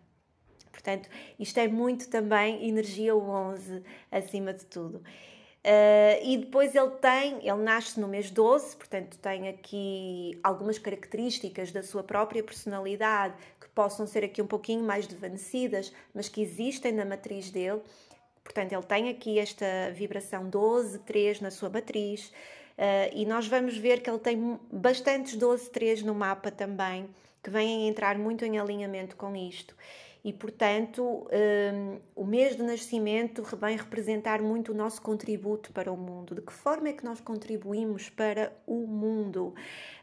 Portanto, 0.72 1.10
isto 1.39 1.60
é 1.60 1.67
muito 1.67 2.08
também 2.08 2.67
energia 2.67 3.15
11 3.15 3.84
acima 4.12 4.53
de 4.53 4.65
tudo. 4.65 5.03
Uh, 5.68 6.24
e 6.24 6.38
depois 6.38 6.74
ele 6.74 6.92
tem, 6.92 7.46
ele 7.46 7.62
nasce 7.62 8.00
no 8.00 8.08
mês 8.08 8.32
12, 8.32 8.78
portanto 8.78 9.18
tem 9.18 9.50
aqui 9.50 10.40
algumas 10.42 10.80
características 10.80 11.74
da 11.74 11.84
sua 11.84 12.02
própria 12.02 12.42
personalidade 12.42 13.34
que 13.60 13.68
possam 13.76 14.08
ser 14.08 14.24
aqui 14.24 14.42
um 14.42 14.48
pouquinho 14.48 14.82
mais 14.82 15.06
desvanecidas, 15.06 15.92
mas 16.14 16.30
que 16.30 16.42
existem 16.42 16.94
na 16.94 17.04
matriz 17.04 17.50
dele. 17.50 17.82
Portanto, 18.46 18.72
ele 18.72 18.84
tem 18.84 19.10
aqui 19.10 19.40
esta 19.40 19.92
vibração 19.94 20.50
12, 20.50 21.00
3 21.00 21.42
na 21.42 21.52
sua 21.52 21.70
matriz. 21.70 22.28
Uh, 22.78 23.12
e 23.14 23.26
nós 23.26 23.46
vamos 23.46 23.78
ver 23.78 24.00
que 24.00 24.10
ele 24.10 24.20
tem 24.20 24.58
bastantes 24.72 25.36
12, 25.36 25.70
3 25.70 26.02
no 26.02 26.16
mapa 26.16 26.50
também, 26.50 27.10
que 27.44 27.50
vêm 27.50 27.90
entrar 27.90 28.18
muito 28.18 28.46
em 28.46 28.58
alinhamento 28.58 29.18
com 29.18 29.36
isto 29.36 29.76
e, 30.27 30.34
portanto, 30.34 31.25
um, 31.31 32.00
o 32.13 32.25
mês 32.25 32.57
de 32.57 32.62
nascimento 32.62 33.41
vem 33.55 33.77
representar 33.77 34.41
muito 34.41 34.74
o 34.74 34.75
nosso 34.75 35.01
contributo 35.01 35.72
para 35.72 35.89
o 35.89 35.96
mundo. 35.96 36.36
De 36.36 36.41
que 36.41 36.51
forma 36.51 36.89
é 36.89 36.91
que 36.91 37.05
nós 37.05 37.22
contribuímos 37.22 38.10
para 38.10 38.51
o 38.67 38.86
mundo? 38.86 39.55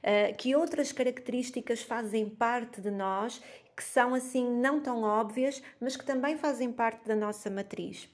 Uh, 0.03 0.35
que 0.39 0.57
outras 0.57 0.93
características 0.93 1.83
fazem 1.83 2.27
parte 2.27 2.81
de 2.81 2.91
nós 2.91 3.39
que 3.77 3.85
são 3.85 4.15
assim 4.15 4.51
não 4.51 4.81
tão 4.81 5.03
óbvias, 5.03 5.63
mas 5.79 5.95
que 5.95 6.07
também 6.07 6.39
fazem 6.39 6.73
parte 6.73 7.07
da 7.07 7.15
nossa 7.15 7.51
matriz? 7.51 8.09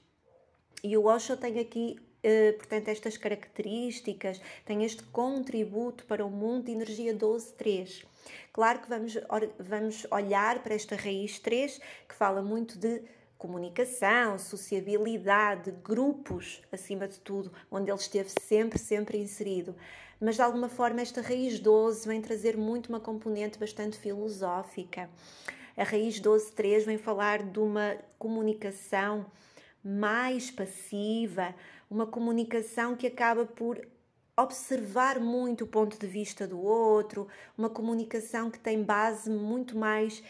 E 0.83 0.97
o 0.97 1.05
Osho 1.05 1.37
tem 1.37 1.59
aqui 1.59 1.95
Uh, 2.23 2.55
portanto, 2.55 2.87
estas 2.87 3.17
características, 3.17 4.39
tem 4.63 4.83
este 4.83 5.01
contributo 5.05 6.05
para 6.05 6.23
o 6.23 6.29
mundo 6.29 6.65
de 6.65 6.71
energia 6.71 7.15
12.3. 7.15 8.05
Claro 8.53 8.79
que 8.79 8.89
vamos, 8.89 9.17
vamos 9.59 10.07
olhar 10.11 10.61
para 10.63 10.73
esta 10.73 10.95
raiz 10.95 11.39
3, 11.39 11.79
que 12.07 12.15
fala 12.15 12.41
muito 12.41 12.77
de 12.77 13.01
comunicação, 13.37 14.37
sociabilidade, 14.37 15.71
grupos, 15.83 16.61
acima 16.71 17.07
de 17.07 17.19
tudo, 17.19 17.51
onde 17.71 17.89
ele 17.89 17.99
esteve 17.99 18.29
sempre, 18.29 18.77
sempre 18.77 19.17
inserido. 19.17 19.75
Mas 20.19 20.35
de 20.35 20.43
alguma 20.43 20.69
forma, 20.69 21.01
esta 21.01 21.21
raiz 21.21 21.59
12 21.59 22.07
vem 22.07 22.21
trazer 22.21 22.55
muito 22.55 22.89
uma 22.89 22.99
componente 22.99 23.57
bastante 23.57 23.97
filosófica. 23.97 25.09
A 25.75 25.83
raiz 25.83 26.21
12.3 26.21 26.85
vem 26.85 26.97
falar 26.99 27.41
de 27.41 27.57
uma 27.57 27.97
comunicação 28.19 29.25
mais 29.83 30.51
passiva, 30.51 31.55
uma 31.89 32.05
comunicação 32.05 32.95
que 32.95 33.07
acaba 33.07 33.45
por 33.45 33.83
observar 34.41 35.19
muito 35.19 35.63
o 35.63 35.67
ponto 35.67 35.97
de 35.97 36.07
vista 36.07 36.47
do 36.47 36.59
outro, 36.61 37.27
uma 37.57 37.69
comunicação 37.69 38.49
que 38.49 38.59
tem 38.59 38.83
base 38.83 39.29
muito 39.29 39.77
mais 39.77 40.23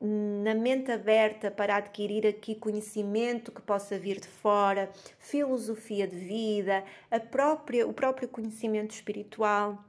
na 0.00 0.54
mente 0.54 0.92
aberta 0.92 1.50
para 1.50 1.76
adquirir 1.76 2.26
aqui 2.26 2.54
conhecimento 2.54 3.50
que 3.50 3.60
possa 3.60 3.98
vir 3.98 4.20
de 4.20 4.28
fora, 4.28 4.90
filosofia 5.18 6.06
de 6.06 6.16
vida, 6.16 6.84
a 7.10 7.18
própria, 7.18 7.86
o 7.86 7.92
próprio 7.92 8.28
conhecimento 8.28 8.92
espiritual. 8.92 9.84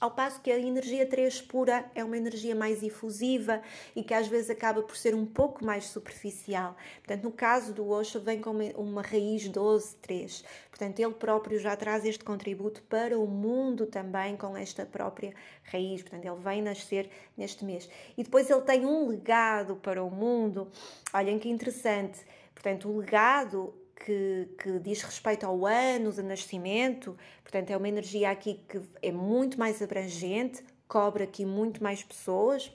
Ao 0.00 0.10
passo 0.10 0.40
que 0.40 0.50
a 0.50 0.58
energia 0.58 1.04
3 1.04 1.42
pura 1.42 1.84
é 1.94 2.02
uma 2.02 2.16
energia 2.16 2.54
mais 2.54 2.82
efusiva 2.82 3.60
e 3.94 4.02
que 4.02 4.14
às 4.14 4.26
vezes 4.26 4.48
acaba 4.48 4.82
por 4.82 4.96
ser 4.96 5.14
um 5.14 5.26
pouco 5.26 5.62
mais 5.62 5.84
superficial. 5.88 6.74
Portanto, 7.04 7.24
no 7.24 7.30
caso 7.30 7.74
do 7.74 7.86
Osho, 7.86 8.18
vem 8.18 8.40
com 8.40 8.50
uma 8.78 9.02
raiz 9.02 9.46
12, 9.46 9.96
3. 9.96 10.42
Portanto, 10.70 11.00
ele 11.00 11.12
próprio 11.12 11.58
já 11.58 11.76
traz 11.76 12.06
este 12.06 12.24
contributo 12.24 12.82
para 12.84 13.18
o 13.18 13.26
mundo 13.26 13.84
também 13.84 14.38
com 14.38 14.56
esta 14.56 14.86
própria 14.86 15.34
raiz. 15.64 16.00
Portanto, 16.00 16.24
ele 16.24 16.42
vem 16.42 16.62
nascer 16.62 17.10
neste 17.36 17.62
mês. 17.62 17.86
E 18.16 18.22
depois 18.22 18.48
ele 18.48 18.62
tem 18.62 18.86
um 18.86 19.06
legado 19.06 19.76
para 19.76 20.02
o 20.02 20.10
mundo. 20.10 20.72
Olhem 21.12 21.38
que 21.38 21.50
interessante. 21.50 22.20
Portanto, 22.54 22.88
o 22.88 22.96
legado 22.96 23.74
que, 24.04 24.48
que, 24.58 24.78
diz 24.78 25.02
respeito 25.02 25.44
ao 25.44 25.66
ano 25.66 26.10
de 26.12 26.22
nascimento, 26.22 27.16
portanto, 27.42 27.70
é 27.70 27.76
uma 27.76 27.88
energia 27.88 28.30
aqui 28.30 28.60
que 28.68 28.80
é 29.02 29.12
muito 29.12 29.58
mais 29.58 29.82
abrangente, 29.82 30.64
cobre 30.88 31.22
aqui 31.22 31.44
muito 31.44 31.82
mais 31.82 32.02
pessoas, 32.02 32.72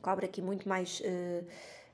cobre 0.00 0.26
aqui 0.26 0.40
muito 0.40 0.68
mais. 0.68 1.00
Uh, 1.00 1.44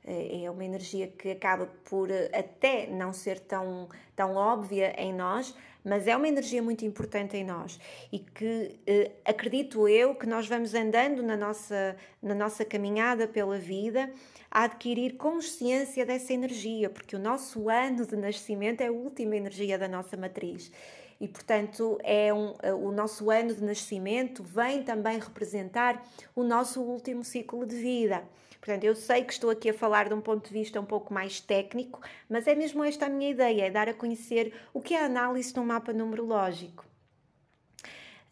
é 0.06 0.50
uma 0.50 0.62
energia 0.62 1.08
que 1.08 1.30
acaba 1.30 1.66
por 1.88 2.10
uh, 2.10 2.28
até 2.34 2.86
não 2.86 3.10
ser 3.14 3.40
tão, 3.40 3.88
tão 4.14 4.36
óbvia 4.36 4.94
em 5.00 5.14
nós, 5.14 5.54
mas 5.84 6.08
é 6.08 6.16
uma 6.16 6.26
energia 6.26 6.62
muito 6.62 6.84
importante 6.84 7.36
em 7.36 7.44
nós 7.44 7.78
e 8.10 8.18
que 8.18 8.74
uh, 8.88 9.12
acredito 9.24 9.86
eu 9.86 10.14
que 10.14 10.26
nós 10.26 10.48
vamos 10.48 10.74
andando 10.74 11.22
na 11.22 11.36
nossa, 11.36 11.96
na 12.22 12.34
nossa 12.34 12.64
caminhada 12.64 13.28
pela 13.28 13.58
vida 13.58 14.10
a 14.50 14.64
adquirir 14.64 15.16
consciência 15.16 16.06
dessa 16.06 16.32
energia, 16.32 16.88
porque 16.88 17.14
o 17.14 17.18
nosso 17.18 17.68
ano 17.68 18.06
de 18.06 18.16
nascimento 18.16 18.80
é 18.80 18.86
a 18.86 18.92
última 18.92 19.36
energia 19.36 19.76
da 19.76 19.88
nossa 19.88 20.16
matriz. 20.16 20.72
E, 21.20 21.28
portanto, 21.28 21.98
é 22.02 22.32
um, 22.32 22.54
o 22.82 22.90
nosso 22.90 23.30
ano 23.30 23.54
de 23.54 23.62
nascimento 23.62 24.42
vem 24.42 24.82
também 24.82 25.18
representar 25.18 26.04
o 26.34 26.42
nosso 26.42 26.82
último 26.82 27.24
ciclo 27.24 27.64
de 27.66 27.76
vida. 27.76 28.24
Portanto, 28.64 28.84
eu 28.84 28.94
sei 28.94 29.22
que 29.22 29.32
estou 29.32 29.50
aqui 29.50 29.68
a 29.68 29.74
falar 29.74 30.08
de 30.08 30.14
um 30.14 30.22
ponto 30.22 30.48
de 30.48 30.52
vista 30.52 30.80
um 30.80 30.86
pouco 30.86 31.12
mais 31.12 31.38
técnico, 31.38 32.00
mas 32.28 32.46
é 32.46 32.54
mesmo 32.54 32.82
esta 32.82 33.06
a 33.06 33.08
minha 33.10 33.30
ideia, 33.30 33.66
é 33.66 33.70
dar 33.70 33.90
a 33.90 33.94
conhecer 33.94 34.54
o 34.72 34.80
que 34.80 34.94
é 34.94 35.02
a 35.02 35.04
análise 35.04 35.52
de 35.52 35.60
um 35.60 35.64
mapa 35.66 35.92
numerológico. 35.92 36.84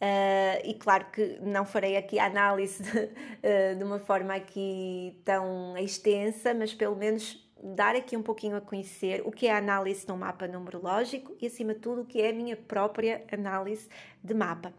Uh, 0.03 0.59
e 0.65 0.73
claro 0.73 1.05
que 1.13 1.37
não 1.39 1.65
farei 1.65 1.95
aqui 1.95 2.19
a 2.19 2.25
análise 2.25 2.81
de, 2.83 2.97
uh, 2.99 3.75
de, 3.77 3.83
uma 3.83 3.99
forma 3.99 4.33
aqui 4.33 5.21
tão 5.23 5.77
extensa, 5.77 6.53
mas 6.53 6.73
pelo 6.73 6.95
menos 6.95 7.42
dar 7.63 7.95
aqui 7.95 8.17
um 8.17 8.21
pouquinho 8.21 8.57
a 8.57 8.61
conhecer 8.61 9.21
o 9.25 9.31
que 9.31 9.47
é 9.47 9.53
a 9.53 9.57
análise 9.57 10.05
um 10.11 10.17
mapa 10.17 10.47
numerológico 10.47 11.35
e, 11.41 11.47
acima 11.47 11.73
de 11.73 11.79
tudo, 11.79 12.01
o 12.01 12.05
que 12.05 12.21
é 12.21 12.29
a 12.29 12.33
minha 12.33 12.57
própria 12.57 13.23
análise 13.31 13.87
de 14.21 14.33
mapa. 14.33 14.73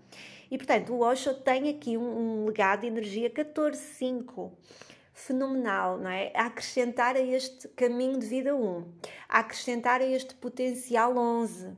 E, 0.51 0.59
portanto, 0.59 0.93
o 0.93 1.01
Osho 1.01 1.35
tem 1.35 1.71
aqui 1.71 1.97
um, 1.97 2.43
um 2.43 2.47
legado 2.47 2.83
de 2.83 2.87
energia 2.89 3.31
14.5 3.31 4.53
fenomenal, 5.13 5.99
não 5.99 6.11
é? 6.11 6.31
A 6.35 6.47
acrescentar 6.47 7.17
a 7.17 7.21
este 7.21 7.69
caminho 7.69 8.19
de 8.19 8.27
vida 8.27 8.55
1, 8.55 8.93
a 9.29 9.39
acrescentar 9.39 10.01
a 10.01 10.07
este 10.07 10.35
potencial 10.35 11.17
11, 11.17 11.75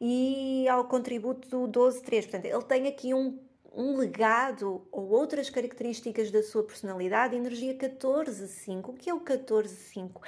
e 0.00 0.68
ao 0.68 0.84
contributo 0.84 1.48
do 1.48 1.80
12.3. 1.80 2.22
Portanto, 2.22 2.44
ele 2.44 2.62
tem 2.64 2.86
aqui 2.86 3.14
um, 3.14 3.38
um 3.74 3.96
legado 3.96 4.86
ou 4.90 5.10
outras 5.10 5.48
características 5.48 6.30
da 6.30 6.42
sua 6.42 6.62
personalidade, 6.62 7.36
energia 7.36 7.74
14.5. 7.74 8.88
O 8.88 8.92
que 8.92 9.08
é 9.08 9.14
o 9.14 9.20
14.5? 9.20 10.20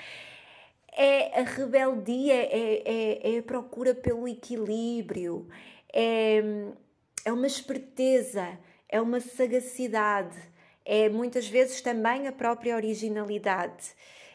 É 0.96 1.40
a 1.40 1.44
rebeldia, 1.44 2.34
é, 2.34 2.82
é, 2.84 3.34
é 3.34 3.38
a 3.38 3.42
procura 3.42 3.94
pelo 3.94 4.28
equilíbrio, 4.28 5.48
é, 5.92 6.42
é 7.24 7.32
uma 7.32 7.46
esperteza, 7.46 8.58
é 8.88 9.00
uma 9.00 9.18
sagacidade, 9.18 10.38
é 10.84 11.08
muitas 11.08 11.48
vezes 11.48 11.80
também 11.80 12.28
a 12.28 12.32
própria 12.32 12.76
originalidade, 12.76 13.92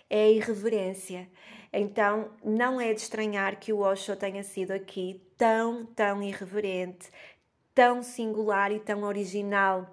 é 0.09 0.23
a 0.23 0.29
irreverência. 0.29 1.29
Então, 1.71 2.31
não 2.43 2.81
é 2.81 2.93
de 2.93 3.01
estranhar 3.01 3.59
que 3.59 3.71
o 3.71 3.79
Osho 3.79 4.15
tenha 4.15 4.43
sido 4.43 4.71
aqui 4.71 5.21
tão, 5.37 5.85
tão 5.85 6.21
irreverente, 6.21 7.09
tão 7.79 8.03
singular 8.03 8.73
e 8.73 8.79
tão 8.81 9.03
original 9.03 9.89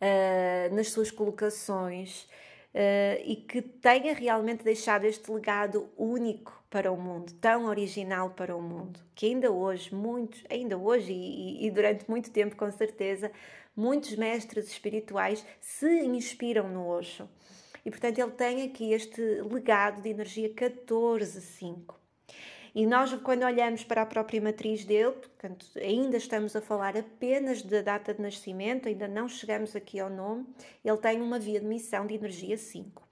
uh, 0.00 0.74
nas 0.74 0.90
suas 0.90 1.12
colocações 1.12 2.24
uh, 2.74 3.22
e 3.24 3.36
que 3.36 3.62
tenha 3.62 4.12
realmente 4.12 4.64
deixado 4.64 5.04
este 5.04 5.30
legado 5.30 5.88
único 5.96 6.60
para 6.68 6.90
o 6.90 6.96
mundo, 6.96 7.32
tão 7.34 7.66
original 7.66 8.30
para 8.30 8.56
o 8.56 8.60
mundo, 8.60 8.98
que 9.14 9.26
ainda 9.26 9.48
hoje, 9.48 9.94
muitos, 9.94 10.42
ainda 10.50 10.76
hoje 10.76 11.12
e, 11.12 11.68
e 11.68 11.70
durante 11.70 12.10
muito 12.10 12.32
tempo, 12.32 12.56
com 12.56 12.68
certeza, 12.72 13.30
muitos 13.76 14.16
mestres 14.16 14.66
espirituais 14.66 15.46
se 15.60 16.04
inspiram 16.04 16.68
no 16.68 16.84
Osho. 16.88 17.28
E 17.84 17.90
portanto 17.92 18.18
ele 18.18 18.32
tem 18.32 18.62
aqui 18.64 18.92
este 18.92 19.22
legado 19.22 20.02
de 20.02 20.08
energia 20.08 20.52
14-5. 20.52 22.05
E 22.76 22.84
nós, 22.84 23.10
quando 23.22 23.42
olhamos 23.42 23.84
para 23.84 24.02
a 24.02 24.06
própria 24.06 24.38
matriz 24.38 24.84
dele, 24.84 25.12
portanto, 25.12 25.64
ainda 25.80 26.18
estamos 26.18 26.54
a 26.54 26.60
falar 26.60 26.94
apenas 26.94 27.62
da 27.62 27.80
data 27.80 28.12
de 28.12 28.20
nascimento, 28.20 28.86
ainda 28.86 29.08
não 29.08 29.30
chegamos 29.30 29.74
aqui 29.74 29.98
ao 29.98 30.10
nome, 30.10 30.46
ele 30.84 30.98
tem 30.98 31.22
uma 31.22 31.38
via 31.38 31.58
de 31.58 31.64
missão 31.64 32.06
de 32.06 32.12
energia 32.12 32.58
5. 32.58 33.02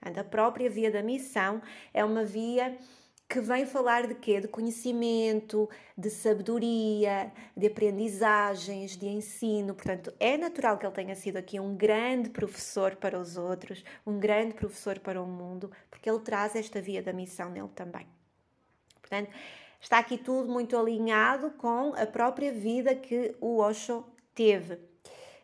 A 0.00 0.24
própria 0.24 0.70
via 0.70 0.90
da 0.90 1.02
missão 1.02 1.60
é 1.92 2.02
uma 2.02 2.24
via 2.24 2.78
que 3.28 3.42
vem 3.42 3.66
falar 3.66 4.06
de 4.06 4.14
quê? 4.14 4.40
De 4.40 4.48
conhecimento, 4.48 5.68
de 5.98 6.08
sabedoria, 6.08 7.30
de 7.54 7.66
aprendizagens, 7.66 8.96
de 8.96 9.06
ensino. 9.06 9.74
Portanto, 9.74 10.14
é 10.18 10.38
natural 10.38 10.78
que 10.78 10.86
ele 10.86 10.94
tenha 10.94 11.14
sido 11.14 11.36
aqui 11.36 11.60
um 11.60 11.76
grande 11.76 12.30
professor 12.30 12.96
para 12.96 13.20
os 13.20 13.36
outros, 13.36 13.84
um 14.06 14.18
grande 14.18 14.54
professor 14.54 14.98
para 14.98 15.22
o 15.22 15.26
mundo, 15.26 15.70
porque 15.90 16.08
ele 16.08 16.20
traz 16.20 16.56
esta 16.56 16.80
via 16.80 17.02
da 17.02 17.12
missão 17.12 17.50
nele 17.50 17.68
também. 17.74 18.06
Portanto, 19.10 19.30
está 19.80 19.98
aqui 19.98 20.16
tudo 20.16 20.48
muito 20.48 20.78
alinhado 20.78 21.50
com 21.58 21.92
a 21.96 22.06
própria 22.06 22.52
vida 22.52 22.94
que 22.94 23.34
o 23.40 23.58
Osho 23.58 24.04
teve. 24.32 24.76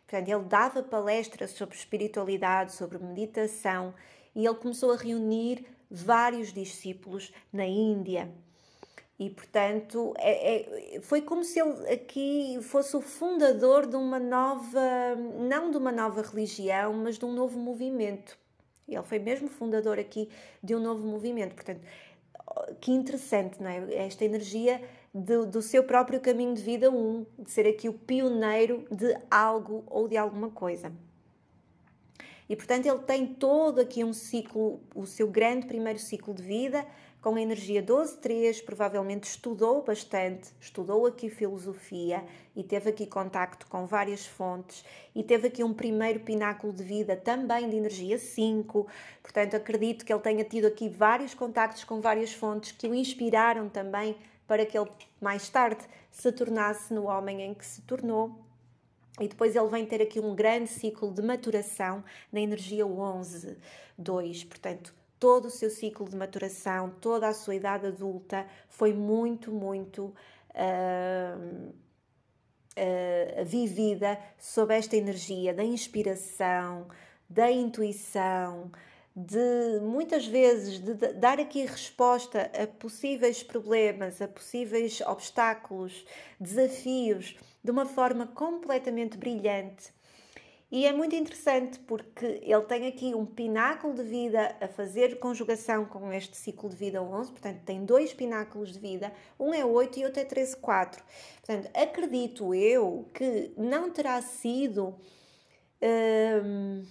Portanto, 0.07 0.29
ele 0.29 0.43
dava 0.45 0.81
palestras 0.81 1.51
sobre 1.51 1.75
espiritualidade, 1.75 2.71
sobre 2.71 2.97
meditação 2.97 3.93
e 4.33 4.45
ele 4.45 4.55
começou 4.55 4.93
a 4.93 4.95
reunir 4.95 5.65
vários 5.91 6.53
discípulos 6.53 7.33
na 7.51 7.65
Índia. 7.65 8.31
E, 9.19 9.29
portanto, 9.29 10.13
é, 10.17 10.95
é, 10.95 11.01
foi 11.01 11.21
como 11.21 11.43
se 11.43 11.59
ele 11.59 11.91
aqui 11.91 12.59
fosse 12.61 12.95
o 12.95 13.01
fundador 13.01 13.85
de 13.85 13.97
uma 13.97 14.19
nova, 14.19 15.15
não 15.39 15.71
de 15.71 15.77
uma 15.77 15.91
nova 15.91 16.21
religião, 16.21 16.93
mas 16.93 17.17
de 17.17 17.25
um 17.25 17.33
novo 17.33 17.59
movimento. 17.59 18.37
Ele 18.87 19.03
foi 19.03 19.19
mesmo 19.19 19.49
fundador 19.49 19.99
aqui 19.99 20.29
de 20.63 20.73
um 20.73 20.79
novo 20.79 21.05
movimento. 21.05 21.53
Portanto, 21.53 21.81
que 22.79 22.91
interessante, 22.91 23.61
não 23.61 23.69
é? 23.69 23.95
Esta 23.95 24.25
energia 24.25 24.81
do, 25.13 25.45
do 25.45 25.61
seu 25.61 25.83
próprio 25.83 26.19
caminho 26.19 26.53
de 26.53 26.61
vida, 26.61 26.91
um, 26.91 27.25
de 27.39 27.51
ser 27.51 27.67
aqui 27.67 27.89
o 27.89 27.93
pioneiro 27.93 28.85
de 28.91 29.17
algo 29.29 29.83
ou 29.87 30.07
de 30.07 30.17
alguma 30.17 30.49
coisa. 30.49 30.91
E 32.49 32.55
portanto 32.55 32.85
ele 32.85 32.99
tem 32.99 33.25
todo 33.25 33.79
aqui 33.79 34.03
um 34.03 34.13
ciclo, 34.13 34.79
o 34.95 35.05
seu 35.05 35.27
grande 35.27 35.67
primeiro 35.67 35.99
ciclo 35.99 36.33
de 36.33 36.43
vida, 36.43 36.85
com 37.27 37.37
energia 37.37 37.83
12.3, 37.83 38.63
provavelmente 38.63 39.25
estudou 39.25 39.83
bastante, 39.83 40.49
estudou 40.61 41.05
aqui 41.05 41.29
filosofia 41.29 42.23
e 42.55 42.63
teve 42.63 42.89
aqui 42.89 43.05
contacto 43.05 43.67
com 43.67 43.85
várias 43.85 44.25
fontes 44.25 44.85
e 45.13 45.21
teve 45.21 45.49
aqui 45.49 45.61
um 45.61 45.73
primeiro 45.73 46.21
pináculo 46.21 46.71
de 46.71 46.81
vida 46.85 47.17
também 47.17 47.69
de 47.69 47.75
energia 47.75 48.17
5. 48.17 48.87
Portanto, 49.21 49.57
acredito 49.57 50.05
que 50.05 50.13
ele 50.13 50.21
tenha 50.21 50.45
tido 50.45 50.67
aqui 50.67 50.87
vários 50.87 51.33
contactos 51.33 51.83
com 51.83 51.99
várias 51.99 52.31
fontes 52.31 52.71
que 52.71 52.87
o 52.87 52.95
inspiraram 52.95 53.67
também 53.67 54.15
para 54.47 54.65
que 54.65 54.79
ele 54.79 54.89
mais 55.19 55.49
tarde 55.49 55.83
se 56.09 56.31
tornasse 56.31 56.93
no 56.93 57.07
homem 57.07 57.41
em 57.41 57.53
que 57.53 57.65
se 57.65 57.81
tornou. 57.81 58.39
E 59.19 59.27
depois 59.27 59.53
ele 59.53 59.67
vem 59.67 59.85
ter 59.85 60.01
aqui 60.01 60.21
um 60.21 60.33
grande 60.33 60.69
ciclo 60.69 61.11
de 61.11 61.21
maturação 61.21 62.05
na 62.31 62.39
energia 62.39 62.87
11, 62.87 63.57
2. 63.97 64.45
Portanto, 64.45 64.95
todo 65.19 65.45
o 65.45 65.51
seu 65.51 65.69
ciclo 65.69 66.07
de 66.07 66.15
maturação, 66.15 66.93
toda 67.01 67.27
a 67.27 67.33
sua 67.33 67.55
idade 67.55 67.87
adulta 67.87 68.45
foi 68.69 68.93
muito, 68.93 69.51
muito 69.51 70.13
uh, 70.53 71.73
uh, 72.77 73.45
vivida 73.45 74.19
sob 74.37 74.73
esta 74.73 74.95
energia 74.95 75.53
da 75.53 75.63
inspiração, 75.63 76.87
da 77.29 77.51
intuição, 77.51 78.71
de 79.15 79.79
muitas 79.81 80.27
vezes 80.27 80.79
de 80.79 80.93
dar 81.13 81.39
aqui 81.39 81.65
resposta 81.65 82.51
a 82.53 82.67
possíveis 82.67 83.41
problemas, 83.41 84.21
a 84.21 84.27
possíveis 84.27 85.01
obstáculos, 85.01 86.05
desafios, 86.39 87.35
de 87.63 87.71
uma 87.71 87.87
forma 87.87 88.27
completamente 88.27 89.17
brilhante 89.17 89.96
e 90.69 90.85
é 90.85 90.91
muito 90.91 91.15
interessante 91.15 91.79
porque 91.79 92.41
ele 92.43 92.61
tem 92.63 92.87
aqui 92.87 93.15
um 93.15 93.25
pináculo 93.25 93.93
de 93.93 94.03
vida 94.03 94.53
a 94.59 94.67
fazer 94.67 95.17
conjugação 95.17 95.85
com 95.85 96.11
este 96.11 96.35
ciclo 96.35 96.69
de 96.69 96.75
vida 96.75 97.01
11, 97.01 97.31
portanto, 97.31 97.61
tem 97.63 97.85
dois 97.85 98.13
pináculos 98.13 98.73
de 98.73 98.79
vida, 98.79 99.13
um 99.39 99.53
é 99.53 99.63
8 99.63 99.99
e 99.99 100.03
outro 100.03 100.19
é 100.19 100.25
13, 100.25 100.57
4. 100.57 101.01
Portanto, 101.45 101.69
acredito 101.73 102.53
eu 102.53 103.07
que 103.13 103.53
não 103.55 103.89
terá 103.89 104.21
sido. 104.21 104.93
Hum, 105.81 106.83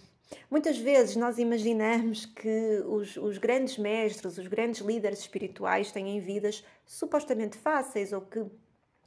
muitas 0.50 0.78
vezes 0.78 1.14
nós 1.16 1.36
imaginamos 1.36 2.24
que 2.24 2.82
os, 2.86 3.18
os 3.18 3.36
grandes 3.36 3.76
mestres, 3.76 4.38
os 4.38 4.46
grandes 4.46 4.80
líderes 4.80 5.18
espirituais 5.18 5.92
têm 5.92 6.18
vidas 6.18 6.64
supostamente 6.86 7.58
fáceis 7.58 8.10
ou 8.10 8.22
que 8.22 8.42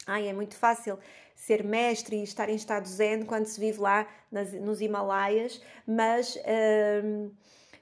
ai, 0.05 0.27
é 0.27 0.33
muito 0.33 0.55
fácil 0.55 0.99
ser 1.39 1.63
mestre 1.63 2.17
e 2.17 2.23
estar 2.23 2.49
em 2.49 2.55
estado 2.55 2.85
zen 2.85 3.23
quando 3.23 3.45
se 3.45 3.57
vive 3.61 3.79
lá 3.79 4.05
nas, 4.29 4.51
nos 4.51 4.81
Himalaias, 4.81 5.61
mas 5.87 6.37
um, 7.01 7.31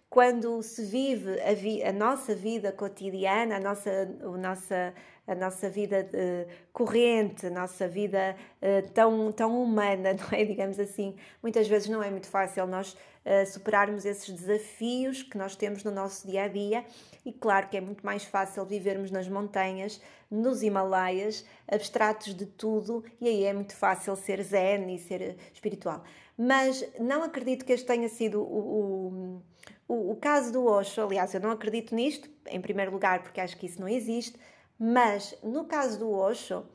quando 0.07 0.61
se 0.61 0.85
vive 0.85 1.41
a, 1.41 1.53
vi, 1.55 1.83
a, 1.83 1.91
nossa 1.91 2.35
vida 2.35 2.71
cotidiana, 2.71 3.57
a 3.57 3.59
nossa, 3.59 3.89
a 4.21 4.37
nossa, 4.37 4.93
a 5.27 5.35
nossa 5.35 5.69
vida 5.69 6.09
uh, 6.13 6.49
corrente, 6.71 7.45
a 7.45 7.49
nossa 7.49 7.87
vida 7.87 8.35
uh, 8.61 8.89
tão, 8.91 9.31
tão 9.31 9.61
humana, 9.61 10.13
não 10.17 10.37
é? 10.37 10.45
Digamos 10.45 10.79
assim, 10.79 11.15
muitas 11.43 11.67
vezes 11.67 11.89
não 11.89 12.01
é 12.01 12.09
muito 12.09 12.27
fácil 12.27 12.65
nós 12.65 12.93
uh, 12.93 13.45
superarmos 13.45 14.05
esses 14.05 14.29
desafios 14.29 15.21
que 15.21 15.37
nós 15.37 15.55
temos 15.55 15.83
no 15.83 15.91
nosso 15.91 16.25
dia 16.25 16.43
a 16.43 16.47
dia 16.47 16.85
e 17.25 17.33
claro 17.33 17.67
que 17.67 17.75
é 17.75 17.81
muito 17.81 18.05
mais 18.05 18.23
fácil 18.23 18.65
vivermos 18.65 19.11
nas 19.11 19.27
montanhas, 19.27 20.01
nos 20.31 20.63
Himalaias, 20.63 21.45
abstratos 21.67 22.33
de 22.33 22.45
tudo, 22.45 23.03
e 23.19 23.27
aí 23.27 23.43
é 23.43 23.53
muito 23.53 23.75
fácil 23.75 24.15
ser 24.15 24.41
zen 24.41 24.95
e 24.95 24.97
ser 24.97 25.35
espiritual. 25.53 26.03
Mas 26.37 26.87
não 26.99 27.23
acredito 27.23 27.65
que 27.65 27.73
este 27.73 27.85
tenha 27.85 28.07
sido 28.07 28.41
o, 28.41 29.41
o, 29.87 29.93
o, 29.93 30.11
o 30.11 30.15
caso 30.15 30.53
do 30.53 30.65
Osho. 30.65 31.01
Aliás, 31.01 31.33
eu 31.33 31.41
não 31.41 31.49
acredito 31.49 31.95
nisto, 31.95 32.29
em 32.47 32.61
primeiro 32.61 32.91
lugar, 32.91 33.23
porque 33.23 33.41
acho 33.41 33.57
que 33.57 33.65
isso 33.65 33.81
não 33.81 33.87
existe. 33.87 34.37
Mas 34.79 35.35
no 35.41 35.65
caso 35.65 35.99
do 35.99 36.11
Osho, 36.11 36.65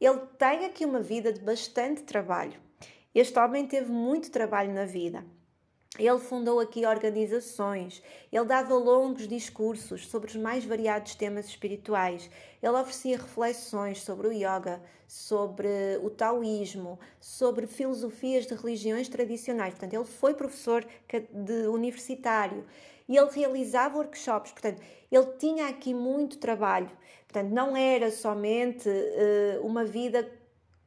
ele 0.00 0.20
tem 0.38 0.66
aqui 0.66 0.84
uma 0.84 1.00
vida 1.00 1.32
de 1.32 1.40
bastante 1.40 2.02
trabalho. 2.02 2.60
Este 3.14 3.38
homem 3.38 3.66
teve 3.66 3.90
muito 3.90 4.30
trabalho 4.30 4.72
na 4.74 4.84
vida. 4.84 5.24
Ele 5.98 6.18
fundou 6.18 6.60
aqui 6.60 6.84
organizações, 6.84 8.02
ele 8.30 8.44
dava 8.44 8.74
longos 8.74 9.26
discursos 9.26 10.06
sobre 10.06 10.28
os 10.28 10.36
mais 10.36 10.62
variados 10.62 11.14
temas 11.14 11.46
espirituais, 11.46 12.30
ele 12.62 12.72
oferecia 12.72 13.16
reflexões 13.16 14.02
sobre 14.02 14.28
o 14.28 14.32
yoga, 14.32 14.82
sobre 15.08 15.68
o 16.02 16.10
taoísmo, 16.10 16.98
sobre 17.18 17.66
filosofias 17.66 18.46
de 18.46 18.54
religiões 18.54 19.08
tradicionais. 19.08 19.72
Portanto, 19.72 19.94
ele 19.94 20.04
foi 20.04 20.34
professor 20.34 20.86
de 21.32 21.66
universitário 21.68 22.66
e 23.08 23.16
ele 23.16 23.30
realizava 23.30 23.96
workshops. 23.96 24.52
Portanto, 24.52 24.82
ele 25.10 25.26
tinha 25.38 25.68
aqui 25.68 25.94
muito 25.94 26.38
trabalho. 26.38 26.90
Portanto, 27.36 27.52
não 27.52 27.76
era 27.76 28.10
somente 28.10 28.88
uh, 28.88 29.60
uma 29.62 29.84
vida 29.84 30.26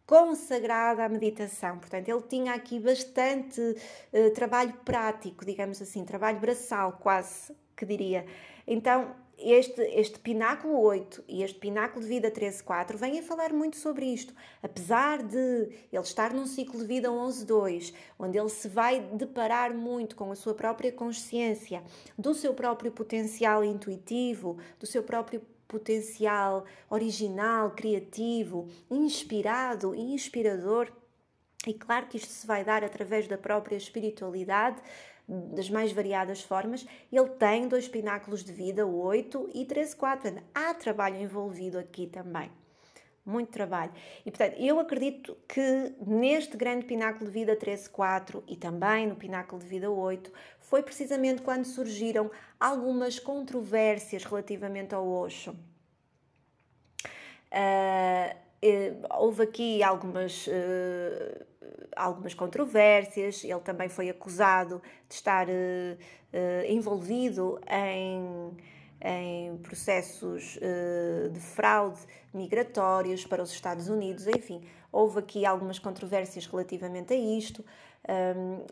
consagrada 0.03 1.05
à 1.05 1.09
meditação. 1.09 1.77
Portanto, 1.77 2.09
ele 2.09 2.23
tinha 2.23 2.55
aqui 2.55 2.79
bastante 2.79 3.61
uh, 3.61 4.31
trabalho 4.33 4.73
prático, 4.83 5.45
digamos 5.45 5.79
assim, 5.79 6.03
trabalho 6.03 6.39
braçal, 6.39 6.93
quase 6.93 7.55
que 7.77 7.85
diria. 7.85 8.25
Então, 8.65 9.15
este, 9.37 9.79
este 9.79 10.17
pináculo 10.17 10.81
8 10.81 11.23
e 11.27 11.43
este 11.43 11.59
pináculo 11.59 12.01
de 12.01 12.07
vida 12.07 12.31
13.4 12.31 12.95
vêm 12.95 13.19
a 13.19 13.21
falar 13.21 13.53
muito 13.53 13.77
sobre 13.77 14.07
isto. 14.07 14.33
Apesar 14.63 15.21
de 15.21 15.37
ele 15.91 16.01
estar 16.01 16.33
num 16.33 16.47
ciclo 16.47 16.79
de 16.79 16.85
vida 16.87 17.09
11.2, 17.09 17.93
onde 18.17 18.39
ele 18.39 18.49
se 18.49 18.67
vai 18.67 19.01
deparar 19.01 19.71
muito 19.71 20.15
com 20.15 20.31
a 20.31 20.35
sua 20.35 20.55
própria 20.55 20.91
consciência, 20.91 21.83
do 22.17 22.33
seu 22.33 22.55
próprio 22.55 22.91
potencial 22.91 23.63
intuitivo, 23.63 24.57
do 24.79 24.87
seu 24.87 25.03
próprio 25.03 25.43
potencial 25.69 26.65
original, 26.89 27.71
criativo, 27.71 28.67
inspirado 28.91 29.95
e 29.95 30.01
inspirador, 30.01 30.91
E 31.67 31.73
claro 31.73 32.07
que 32.07 32.17
isto 32.17 32.31
se 32.31 32.47
vai 32.47 32.63
dar 32.63 32.83
através 32.83 33.27
da 33.27 33.37
própria 33.37 33.75
espiritualidade, 33.75 34.81
das 35.27 35.69
mais 35.69 35.91
variadas 35.91 36.41
formas. 36.41 36.87
Ele 37.11 37.29
tem 37.29 37.67
dois 37.67 37.87
pináculos 37.87 38.43
de 38.43 38.51
vida, 38.51 38.85
8 38.85 39.49
e 39.53 39.65
13, 39.65 39.95
4. 39.95 40.41
Há 40.55 40.73
trabalho 40.73 41.17
envolvido 41.21 41.77
aqui 41.77 42.07
também. 42.07 42.49
Muito 43.25 43.51
trabalho. 43.51 43.91
E 44.25 44.31
portanto, 44.31 44.55
eu 44.57 44.79
acredito 44.79 45.37
que 45.47 45.93
neste 46.07 46.57
grande 46.57 46.85
pináculo 46.85 47.25
de 47.25 47.31
vida 47.31 47.55
13, 47.55 47.89
4 47.89 48.43
e 48.47 48.55
também 48.55 49.05
no 49.05 49.15
pináculo 49.15 49.61
de 49.61 49.67
vida 49.67 49.91
8, 49.91 50.31
foi 50.69 50.83
precisamente 50.83 51.41
quando 51.41 51.65
surgiram 51.65 52.29
algumas 52.59 53.17
controvérsias 53.17 54.23
relativamente 54.23 54.93
ao 54.93 55.07
Osho. 55.07 55.55
Uh, 57.51 58.37
houve 59.17 59.41
aqui 59.41 59.81
algumas, 59.81 60.45
uh, 60.45 61.45
algumas 61.95 62.35
controvérsias, 62.35 63.43
ele 63.43 63.59
também 63.61 63.89
foi 63.89 64.09
acusado 64.11 64.79
de 65.07 65.15
estar 65.15 65.47
uh, 65.49 66.65
envolvido 66.67 67.59
em, 67.67 68.55
em 69.01 69.57
processos 69.57 70.59
de 71.33 71.39
fraude 71.39 71.99
migratórios 72.31 73.25
para 73.25 73.41
os 73.41 73.51
Estados 73.51 73.89
Unidos, 73.89 74.27
enfim, 74.27 74.61
houve 74.91 75.17
aqui 75.17 75.47
algumas 75.47 75.79
controvérsias 75.79 76.45
relativamente 76.45 77.11
a 77.11 77.17
isto. 77.17 77.65
Um, 78.07 78.65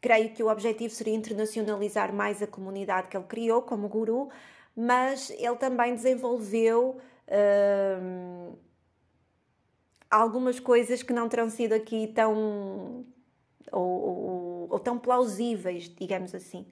creio 0.00 0.30
que 0.30 0.42
o 0.42 0.48
objetivo 0.48 0.94
seria 0.94 1.14
internacionalizar 1.14 2.12
mais 2.12 2.42
a 2.42 2.46
comunidade 2.46 3.08
que 3.08 3.16
ele 3.16 3.26
criou 3.26 3.62
como 3.62 3.88
guru, 3.88 4.28
mas 4.76 5.30
ele 5.30 5.56
também 5.56 5.94
desenvolveu 5.94 7.00
algumas 10.10 10.58
coisas 10.58 11.02
que 11.02 11.12
não 11.12 11.28
terão 11.28 11.50
sido 11.50 11.74
aqui 11.74 12.06
tão 12.14 13.04
ou, 13.70 13.82
ou, 13.82 14.68
ou 14.70 14.78
tão 14.78 14.98
plausíveis, 14.98 15.88
digamos 15.88 16.34
assim. 16.34 16.66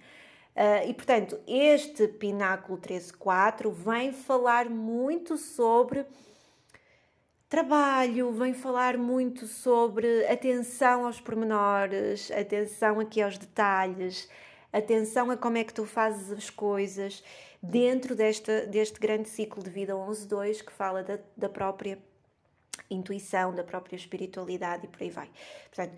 Uh, 0.56 0.88
e 0.88 0.94
portanto, 0.94 1.38
este 1.46 2.08
Pináculo 2.08 2.78
13.4 2.78 3.70
vem 3.70 4.12
falar 4.12 4.70
muito 4.70 5.36
sobre 5.36 6.06
trabalho, 7.48 8.32
vem 8.32 8.52
falar 8.52 8.96
muito 8.96 9.46
sobre 9.46 10.26
atenção 10.26 11.06
aos 11.06 11.20
pormenores, 11.20 12.30
atenção 12.30 12.98
aqui 13.00 13.22
aos 13.22 13.38
detalhes, 13.38 14.28
atenção 14.72 15.30
a 15.30 15.36
como 15.36 15.56
é 15.56 15.64
que 15.64 15.72
tu 15.72 15.86
fazes 15.86 16.32
as 16.32 16.50
coisas 16.50 17.22
dentro 17.62 18.14
desta, 18.14 18.66
deste 18.66 18.98
grande 18.98 19.28
ciclo 19.28 19.62
de 19.62 19.70
vida 19.70 19.92
11.2 19.92 20.64
que 20.64 20.72
fala 20.72 21.02
da, 21.02 21.18
da 21.36 21.48
própria 21.48 21.98
intuição, 22.90 23.54
da 23.54 23.64
própria 23.64 23.96
espiritualidade 23.96 24.86
e 24.86 24.88
por 24.88 25.02
aí 25.02 25.10
vai. 25.10 25.30
Portanto, 25.68 25.96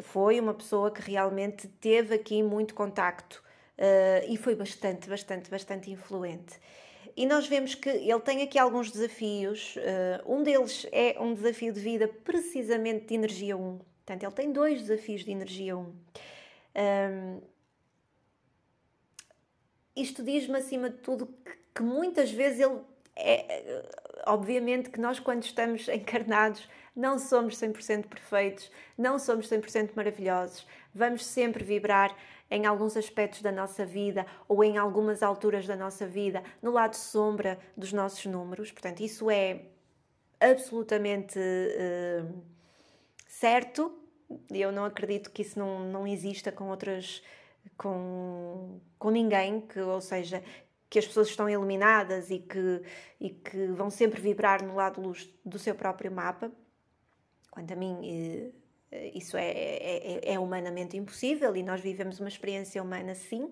foi 0.00 0.40
uma 0.40 0.54
pessoa 0.54 0.90
que 0.90 1.02
realmente 1.02 1.68
teve 1.68 2.14
aqui 2.14 2.42
muito 2.42 2.74
contacto 2.74 3.42
uh, 3.78 4.26
e 4.32 4.36
foi 4.36 4.54
bastante, 4.54 5.08
bastante, 5.08 5.50
bastante 5.50 5.90
influente. 5.90 6.58
E 7.16 7.26
nós 7.26 7.46
vemos 7.46 7.74
que 7.74 7.88
ele 7.88 8.20
tem 8.20 8.42
aqui 8.42 8.58
alguns 8.58 8.90
desafios. 8.90 9.76
Uh, 9.76 10.34
um 10.34 10.42
deles 10.42 10.86
é 10.92 11.16
um 11.20 11.34
desafio 11.34 11.72
de 11.72 11.80
vida 11.80 12.08
precisamente 12.08 13.06
de 13.06 13.14
energia 13.14 13.56
1. 13.56 13.78
Portanto, 13.78 14.22
ele 14.22 14.32
tem 14.32 14.52
dois 14.52 14.82
desafios 14.82 15.24
de 15.24 15.30
energia 15.30 15.76
1. 15.76 15.80
Um, 15.80 17.40
isto 19.94 20.22
diz-me, 20.22 20.56
acima 20.56 20.88
de 20.88 20.96
tudo, 20.98 21.26
que, 21.26 21.52
que 21.74 21.82
muitas 21.82 22.30
vezes 22.30 22.60
ele 22.60 22.80
é, 23.16 23.84
obviamente 24.26 24.90
que 24.90 25.00
nós, 25.00 25.20
quando 25.20 25.42
estamos 25.42 25.88
encarnados, 25.88 26.68
não 26.94 27.18
somos 27.18 27.56
100% 27.56 28.06
perfeitos, 28.06 28.70
não 28.96 29.18
somos 29.18 29.48
100% 29.48 29.90
maravilhosos, 29.94 30.66
vamos 30.94 31.24
sempre 31.24 31.64
vibrar 31.64 32.14
em 32.52 32.66
alguns 32.66 32.98
aspectos 32.98 33.40
da 33.40 33.50
nossa 33.50 33.84
vida 33.86 34.26
ou 34.46 34.62
em 34.62 34.76
algumas 34.76 35.22
alturas 35.22 35.66
da 35.66 35.74
nossa 35.74 36.06
vida 36.06 36.42
no 36.60 36.70
lado 36.70 36.94
sombra 36.94 37.58
dos 37.74 37.94
nossos 37.94 38.26
números. 38.26 38.70
Portanto, 38.70 39.00
isso 39.00 39.30
é 39.30 39.62
absolutamente 40.38 41.38
uh, 41.38 42.42
certo. 43.26 43.98
Eu 44.50 44.70
não 44.70 44.84
acredito 44.84 45.30
que 45.30 45.40
isso 45.40 45.58
não, 45.58 45.80
não 45.80 46.06
exista 46.06 46.52
com 46.52 46.68
outras 46.68 47.22
com, 47.76 48.80
com 48.98 49.10
ninguém, 49.10 49.62
que, 49.62 49.80
ou 49.80 50.00
seja, 50.02 50.42
que 50.90 50.98
as 50.98 51.06
pessoas 51.06 51.28
estão 51.28 51.48
iluminadas 51.48 52.30
e 52.30 52.38
que, 52.38 52.82
e 53.18 53.30
que 53.30 53.68
vão 53.68 53.88
sempre 53.88 54.20
vibrar 54.20 54.62
no 54.62 54.74
lado 54.74 55.00
luz 55.00 55.32
do 55.42 55.58
seu 55.58 55.74
próprio 55.74 56.12
mapa. 56.12 56.52
Quanto 57.50 57.72
a 57.72 57.76
mim, 57.76 57.98
eh, 58.04 58.50
isso 59.14 59.36
é, 59.36 59.50
é, 59.50 60.20
é, 60.26 60.34
é, 60.34 60.38
humanamente 60.38 60.96
impossível 60.96 61.56
e 61.56 61.62
nós 61.62 61.80
vivemos 61.80 62.20
uma 62.20 62.28
experiência 62.28 62.82
humana 62.82 63.14
sim. 63.14 63.50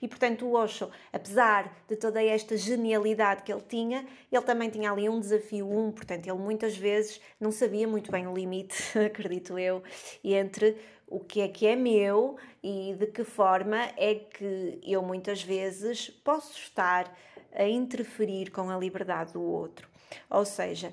E 0.00 0.08
portanto, 0.08 0.46
o 0.46 0.54
Osho, 0.54 0.90
apesar 1.12 1.74
de 1.88 1.96
toda 1.96 2.22
esta 2.22 2.56
genialidade 2.56 3.42
que 3.42 3.52
ele 3.52 3.62
tinha, 3.66 4.06
ele 4.30 4.42
também 4.42 4.68
tinha 4.68 4.90
ali 4.90 5.08
um 5.08 5.18
desafio 5.18 5.70
um, 5.70 5.90
portanto, 5.90 6.26
ele 6.26 6.38
muitas 6.38 6.76
vezes 6.76 7.20
não 7.40 7.50
sabia 7.50 7.88
muito 7.88 8.10
bem 8.10 8.26
o 8.26 8.34
limite, 8.34 8.76
acredito 8.98 9.58
eu, 9.58 9.82
entre 10.22 10.76
o 11.06 11.20
que 11.20 11.40
é 11.40 11.48
que 11.48 11.66
é 11.66 11.76
meu 11.76 12.36
e 12.62 12.94
de 12.98 13.06
que 13.06 13.24
forma 13.24 13.90
é 13.96 14.14
que 14.14 14.78
eu 14.82 15.02
muitas 15.02 15.42
vezes 15.42 16.08
posso 16.08 16.58
estar 16.58 17.14
a 17.54 17.68
interferir 17.68 18.50
com 18.50 18.70
a 18.70 18.78
liberdade 18.78 19.34
do 19.34 19.42
outro. 19.42 19.92
Ou 20.30 20.44
seja, 20.44 20.92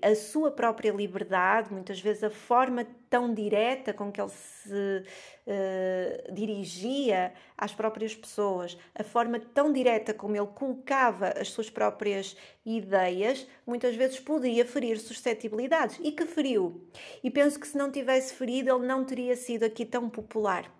a 0.00 0.14
sua 0.14 0.50
própria 0.50 0.90
liberdade, 0.90 1.72
muitas 1.72 2.00
vezes 2.00 2.24
a 2.24 2.30
forma 2.30 2.86
tão 3.10 3.32
direta 3.32 3.92
com 3.92 4.10
que 4.10 4.20
ele 4.20 4.30
se 4.30 5.04
uh, 5.46 6.32
dirigia 6.32 7.34
às 7.58 7.74
próprias 7.74 8.14
pessoas, 8.14 8.78
a 8.94 9.04
forma 9.04 9.38
tão 9.38 9.72
direta 9.72 10.14
como 10.14 10.34
ele 10.34 10.46
colocava 10.46 11.28
as 11.28 11.50
suas 11.50 11.68
próprias 11.68 12.36
ideias, 12.64 13.46
muitas 13.66 13.94
vezes 13.94 14.18
podia 14.18 14.64
ferir 14.64 14.98
suscetibilidades. 14.98 15.98
E 16.02 16.10
que 16.10 16.24
feriu. 16.24 16.88
E 17.22 17.30
penso 17.30 17.60
que 17.60 17.68
se 17.68 17.76
não 17.76 17.90
tivesse 17.90 18.34
ferido, 18.34 18.70
ele 18.70 18.86
não 18.86 19.04
teria 19.04 19.36
sido 19.36 19.64
aqui 19.64 19.84
tão 19.84 20.08
popular 20.08 20.72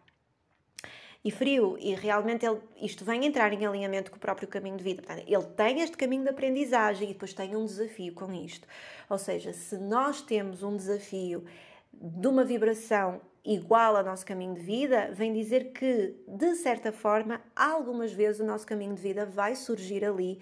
e 1.24 1.30
frio, 1.30 1.76
e 1.80 1.94
realmente 1.94 2.46
ele, 2.46 2.60
isto 2.80 3.04
vem 3.04 3.24
entrar 3.26 3.52
em 3.52 3.66
alinhamento 3.66 4.10
com 4.10 4.16
o 4.16 4.20
próprio 4.20 4.46
caminho 4.46 4.76
de 4.76 4.84
vida. 4.84 5.02
Portanto, 5.02 5.24
ele 5.26 5.44
tem 5.56 5.80
este 5.80 5.96
caminho 5.96 6.22
de 6.22 6.30
aprendizagem 6.30 7.10
e 7.10 7.12
depois 7.12 7.32
tem 7.32 7.56
um 7.56 7.64
desafio 7.64 8.12
com 8.14 8.32
isto. 8.32 8.66
Ou 9.08 9.18
seja, 9.18 9.52
se 9.52 9.76
nós 9.76 10.22
temos 10.22 10.62
um 10.62 10.76
desafio 10.76 11.44
de 11.92 12.28
uma 12.28 12.44
vibração 12.44 13.20
igual 13.44 13.96
ao 13.96 14.04
nosso 14.04 14.26
caminho 14.26 14.54
de 14.54 14.60
vida, 14.60 15.10
vem 15.12 15.32
dizer 15.32 15.72
que, 15.72 16.14
de 16.26 16.54
certa 16.56 16.92
forma, 16.92 17.40
algumas 17.54 18.12
vezes 18.12 18.40
o 18.40 18.44
nosso 18.44 18.66
caminho 18.66 18.94
de 18.94 19.00
vida 19.00 19.24
vai 19.24 19.54
surgir 19.54 20.04
ali 20.04 20.40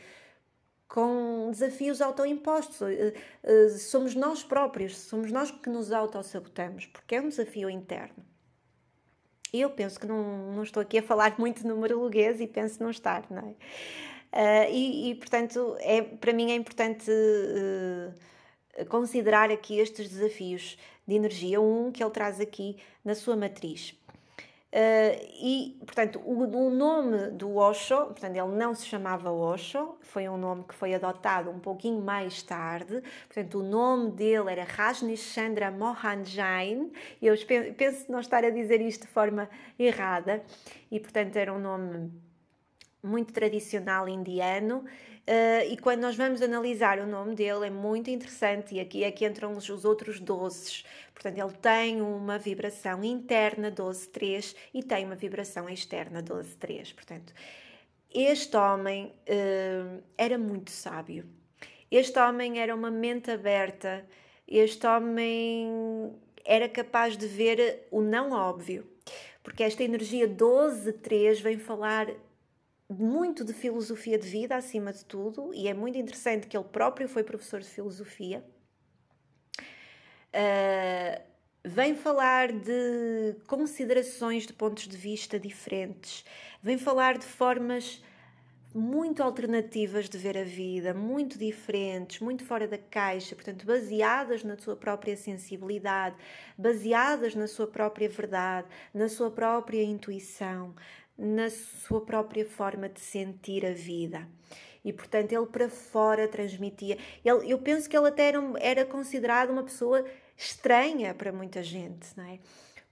com 0.88 1.50
desafios 1.50 2.00
autoimpostos. 2.00 2.80
Eh, 2.82 3.14
eh, 3.42 3.68
somos 3.68 4.14
nós 4.14 4.42
próprios, 4.42 4.96
somos 4.96 5.30
nós 5.30 5.50
que 5.50 5.68
nos 5.68 5.92
autossabotamos, 5.92 6.86
porque 6.86 7.16
é 7.16 7.20
um 7.20 7.28
desafio 7.28 7.68
interno. 7.68 8.33
Eu 9.56 9.70
penso 9.70 10.00
que 10.00 10.06
não, 10.06 10.52
não 10.52 10.62
estou 10.64 10.80
aqui 10.80 10.98
a 10.98 11.02
falar 11.02 11.36
muito 11.38 11.66
numerologuês 11.66 12.40
e 12.40 12.46
penso 12.46 12.82
não 12.82 12.90
estar, 12.90 13.24
não 13.30 13.38
é? 13.38 13.54
Uh, 14.34 14.72
e, 14.72 15.10
e, 15.10 15.14
portanto, 15.14 15.76
é, 15.78 16.02
para 16.02 16.32
mim 16.32 16.50
é 16.50 16.56
importante 16.56 17.08
uh, 17.08 18.86
considerar 18.86 19.50
aqui 19.50 19.78
estes 19.78 20.10
desafios 20.10 20.76
de 21.06 21.14
energia, 21.14 21.60
um 21.60 21.92
que 21.92 22.02
ele 22.02 22.10
traz 22.10 22.40
aqui 22.40 22.76
na 23.04 23.14
sua 23.14 23.36
matriz. 23.36 23.94
Uh, 24.74 25.22
e, 25.40 25.76
portanto, 25.86 26.20
o, 26.24 26.42
o, 26.42 26.68
nome 26.68 27.30
do 27.30 27.54
Osho, 27.54 28.06
portanto, 28.06 28.34
ele 28.34 28.56
não 28.56 28.74
se 28.74 28.84
chamava 28.84 29.30
Osho, 29.30 29.94
foi 30.00 30.28
um 30.28 30.36
nome 30.36 30.64
que 30.64 30.74
foi 30.74 30.92
adotado 30.92 31.48
um 31.48 31.60
pouquinho 31.60 32.02
mais 32.02 32.42
tarde. 32.42 33.00
Portanto, 33.28 33.60
o 33.60 33.62
nome 33.62 34.10
dele 34.10 34.50
era 34.50 34.64
Rajneesh 34.64 35.32
Chandra 35.32 35.70
Mohan 35.70 36.24
Jain. 36.24 36.90
Eu 37.22 37.36
penso 37.76 38.10
não 38.10 38.18
estar 38.18 38.44
a 38.44 38.50
dizer 38.50 38.80
isto 38.80 39.02
de 39.02 39.12
forma 39.12 39.48
errada. 39.78 40.42
E, 40.90 40.98
portanto, 40.98 41.36
era 41.36 41.52
um 41.52 41.60
nome 41.60 42.10
muito 43.04 43.32
tradicional 43.32 44.08
indiano. 44.08 44.84
Uh, 45.26 45.72
e 45.72 45.76
quando 45.78 46.00
nós 46.00 46.16
vamos 46.16 46.42
analisar 46.42 46.98
o 46.98 47.06
nome 47.06 47.34
dele 47.34 47.66
é 47.66 47.70
muito 47.70 48.10
interessante, 48.10 48.74
e 48.74 48.80
aqui 48.80 49.04
é 49.04 49.10
que 49.10 49.26
entram 49.26 49.52
os, 49.52 49.68
os 49.68 49.84
outros 49.84 50.20
doces. 50.20 50.84
Portanto, 51.14 51.38
ele 51.38 51.52
tem 51.52 52.02
uma 52.02 52.38
vibração 52.38 53.02
interna 53.02 53.70
12.3 53.70 54.54
e 54.74 54.82
tem 54.82 55.04
uma 55.04 55.14
vibração 55.14 55.68
externa 55.68 56.22
12.3. 56.22 56.94
Portanto, 56.94 57.32
este 58.12 58.56
homem 58.56 59.06
uh, 59.28 60.02
era 60.18 60.36
muito 60.36 60.70
sábio. 60.70 61.26
Este 61.90 62.18
homem 62.18 62.60
era 62.60 62.74
uma 62.74 62.90
mente 62.90 63.30
aberta. 63.30 64.04
Este 64.46 64.86
homem 64.86 66.12
era 66.44 66.68
capaz 66.68 67.16
de 67.16 67.26
ver 67.26 67.86
o 67.90 68.02
não 68.02 68.32
óbvio. 68.32 68.86
Porque 69.42 69.62
esta 69.62 69.82
energia 69.82 70.28
12.3 70.28 71.40
vem 71.40 71.58
falar 71.58 72.08
muito 72.88 73.44
de 73.44 73.52
filosofia 73.52 74.18
de 74.18 74.28
vida 74.28 74.56
acima 74.56 74.92
de 74.92 75.04
tudo, 75.04 75.52
e 75.54 75.68
é 75.68 75.74
muito 75.74 75.98
interessante 75.98 76.46
que 76.46 76.56
ele 76.56 76.64
próprio 76.64 77.08
foi 77.08 77.22
professor 77.22 77.60
de 77.60 77.68
filosofia. 77.68 78.44
Uh, 80.34 81.22
vem 81.64 81.94
falar 81.94 82.52
de 82.52 83.36
considerações 83.46 84.46
de 84.46 84.52
pontos 84.52 84.86
de 84.86 84.96
vista 84.96 85.38
diferentes, 85.38 86.24
vem 86.62 86.76
falar 86.76 87.16
de 87.16 87.26
formas 87.26 88.02
muito 88.74 89.22
alternativas 89.22 90.08
de 90.08 90.18
ver 90.18 90.36
a 90.36 90.42
vida, 90.42 90.92
muito 90.92 91.38
diferentes, 91.38 92.18
muito 92.18 92.44
fora 92.44 92.66
da 92.66 92.76
caixa, 92.76 93.36
portanto, 93.36 93.64
baseadas 93.64 94.42
na 94.42 94.58
sua 94.58 94.74
própria 94.74 95.16
sensibilidade, 95.16 96.16
baseadas 96.58 97.36
na 97.36 97.46
sua 97.46 97.68
própria 97.68 98.08
verdade, 98.08 98.66
na 98.92 99.08
sua 99.08 99.30
própria 99.30 99.84
intuição, 99.84 100.74
na 101.16 101.48
sua 101.50 102.00
própria 102.04 102.44
forma 102.44 102.88
de 102.88 103.00
sentir 103.00 103.64
a 103.64 103.72
vida. 103.72 104.28
E 104.84 104.92
portanto, 104.92 105.32
ele 105.32 105.46
para 105.46 105.68
fora 105.68 106.28
transmitia. 106.28 106.98
Ele, 107.24 107.50
eu 107.50 107.58
penso 107.58 107.88
que 107.88 107.96
ele 107.96 108.08
até 108.08 108.28
era, 108.28 108.40
era 108.60 108.84
considerado 108.84 109.50
uma 109.50 109.62
pessoa 109.62 110.04
estranha 110.36 111.14
para 111.14 111.32
muita 111.32 111.62
gente, 111.62 112.08
não 112.16 112.24
é? 112.24 112.38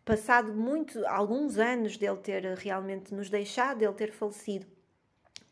Passado 0.05 0.53
muito, 0.53 1.07
alguns 1.07 1.59
anos 1.59 1.97
dele 1.97 2.17
ter 2.17 2.43
realmente 2.59 3.15
nos 3.15 3.31
deixado, 3.31 3.79
dele 3.79 3.93
ter 3.93 4.11
falecido, 4.11 4.67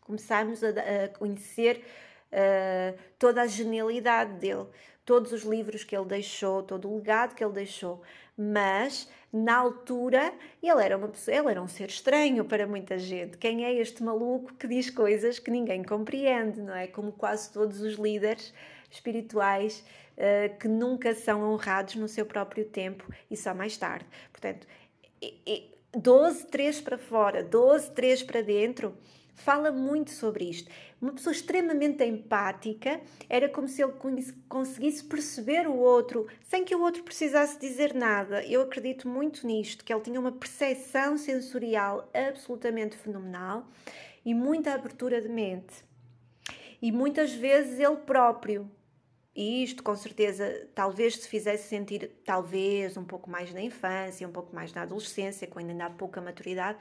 começámos 0.01 0.65
a, 0.65 0.71
a 0.71 1.09
conhecer 1.09 1.85
uh, 2.33 2.99
toda 3.17 3.43
a 3.43 3.47
genialidade 3.47 4.33
dele, 4.41 4.67
todos 5.05 5.33
os 5.33 5.43
livros 5.43 5.85
que 5.85 5.97
ele 5.97 6.07
deixou, 6.07 6.65
todo 6.65 6.91
o 6.91 6.97
legado 6.97 7.37
que 7.37 7.45
ele 7.45 7.53
deixou. 7.53 8.03
Mas 8.37 9.09
na 9.33 9.57
altura 9.57 10.33
ele 10.63 10.83
era 10.83 10.97
uma 10.97 11.09
pessoa, 11.09 11.37
ele 11.37 11.51
era 11.51 11.63
um 11.63 11.69
ser 11.69 11.89
estranho 11.89 12.45
para 12.45 12.67
muita 12.67 12.99
gente. 12.99 13.39
Quem 13.39 13.65
é 13.65 13.73
este 13.75 14.03
maluco 14.03 14.55
que 14.55 14.67
diz 14.67 14.91
coisas 14.91 15.39
que 15.39 15.51
ninguém 15.51 15.83
compreende, 15.85 16.61
não 16.61 16.75
é? 16.75 16.87
Como 16.87 17.13
quase 17.13 17.53
todos 17.53 17.81
os 17.81 17.95
líderes 17.95 18.53
espirituais 18.91 19.85
uh, 20.17 20.59
que 20.59 20.67
nunca 20.67 21.15
são 21.15 21.43
honrados 21.43 21.95
no 21.95 22.09
seu 22.09 22.27
próprio 22.27 22.65
tempo 22.65 23.05
e 23.31 23.37
só 23.37 23.55
mais 23.55 23.77
tarde. 23.77 24.07
Portanto, 24.33 24.67
12, 25.97 26.47
3 26.47 26.81
para 26.81 26.99
fora, 26.99 27.43
12, 27.43 27.93
3 27.93 28.23
para 28.25 28.43
dentro 28.43 28.97
fala 29.41 29.73
muito 29.73 30.11
sobre 30.11 30.49
isto. 30.49 30.71
Uma 31.01 31.13
pessoa 31.13 31.33
extremamente 31.33 32.05
empática 32.05 33.01
era 33.29 33.49
como 33.49 33.67
se 33.67 33.83
ele 33.83 33.93
conseguisse 34.49 35.05
perceber 35.05 35.67
o 35.67 35.77
outro 35.77 36.27
sem 36.43 36.65
que 36.65 36.75
o 36.75 36.83
outro 36.83 37.03
precisasse 37.03 37.59
dizer 37.59 37.95
nada. 37.95 38.45
Eu 38.45 38.63
acredito 38.63 39.09
muito 39.09 39.47
nisto, 39.47 39.85
que 39.85 39.93
ele 39.93 40.03
tinha 40.03 40.21
uma 40.21 40.33
percepção 40.33 41.17
sensorial 41.17 42.11
absolutamente 42.13 42.97
fenomenal 42.97 43.67
e 44.25 44.35
muita 44.35 44.75
abertura 44.75 45.21
de 45.21 45.29
mente. 45.29 45.85
E 46.83 46.93
muitas 46.93 47.33
vezes 47.33 47.79
ele 47.79 47.97
próprio 47.97 48.71
e 49.35 49.63
isto, 49.63 49.83
com 49.83 49.95
certeza, 49.95 50.69
talvez 50.75 51.15
se 51.17 51.29
fizesse 51.29 51.69
sentir, 51.69 52.11
talvez, 52.25 52.97
um 52.97 53.05
pouco 53.05 53.31
mais 53.31 53.55
na 53.55 53.63
infância, 53.63 54.27
um 54.27 54.33
pouco 54.33 54.55
mais 54.55 54.73
na 54.73 54.83
adolescência, 54.83 55.47
quando 55.47 55.71
ainda 55.71 55.87
há 55.87 55.91
pouca 55.91 56.21
maturidade, 56.21 56.79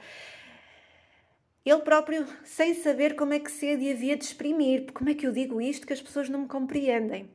ele 1.64 1.80
próprio 1.80 2.26
sem 2.44 2.74
saber 2.74 3.14
como 3.14 3.34
é 3.34 3.38
que 3.38 3.50
se 3.50 3.70
havia 3.70 4.16
de 4.16 4.24
exprimir. 4.24 4.92
Como 4.92 5.10
é 5.10 5.14
que 5.14 5.26
eu 5.26 5.32
digo 5.32 5.60
isto 5.60 5.86
que 5.86 5.92
as 5.92 6.00
pessoas 6.00 6.28
não 6.28 6.40
me 6.40 6.48
compreendem? 6.48 7.30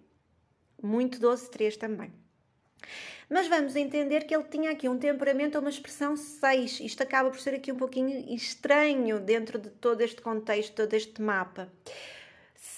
Muito 0.82 1.20
doce 1.20 1.50
3 1.52 1.78
também. 1.78 2.12
Mas 3.30 3.48
vamos 3.48 3.76
entender 3.76 4.26
que 4.26 4.36
ele 4.36 4.44
tinha 4.44 4.72
aqui 4.72 4.88
um 4.88 4.98
temperamento 4.98 5.58
uma 5.58 5.70
expressão 5.70 6.16
6. 6.16 6.80
Isto 6.82 7.04
acaba 7.04 7.30
por 7.30 7.40
ser 7.40 7.56
aqui 7.56 7.72
um 7.72 7.78
pouquinho 7.78 8.34
estranho 8.34 9.20
dentro 9.20 9.58
de 9.58 9.70
todo 9.70 10.02
este 10.02 10.22
contexto, 10.22 10.76
todo 10.76 10.94
este 10.94 11.22
mapa. 11.22 11.72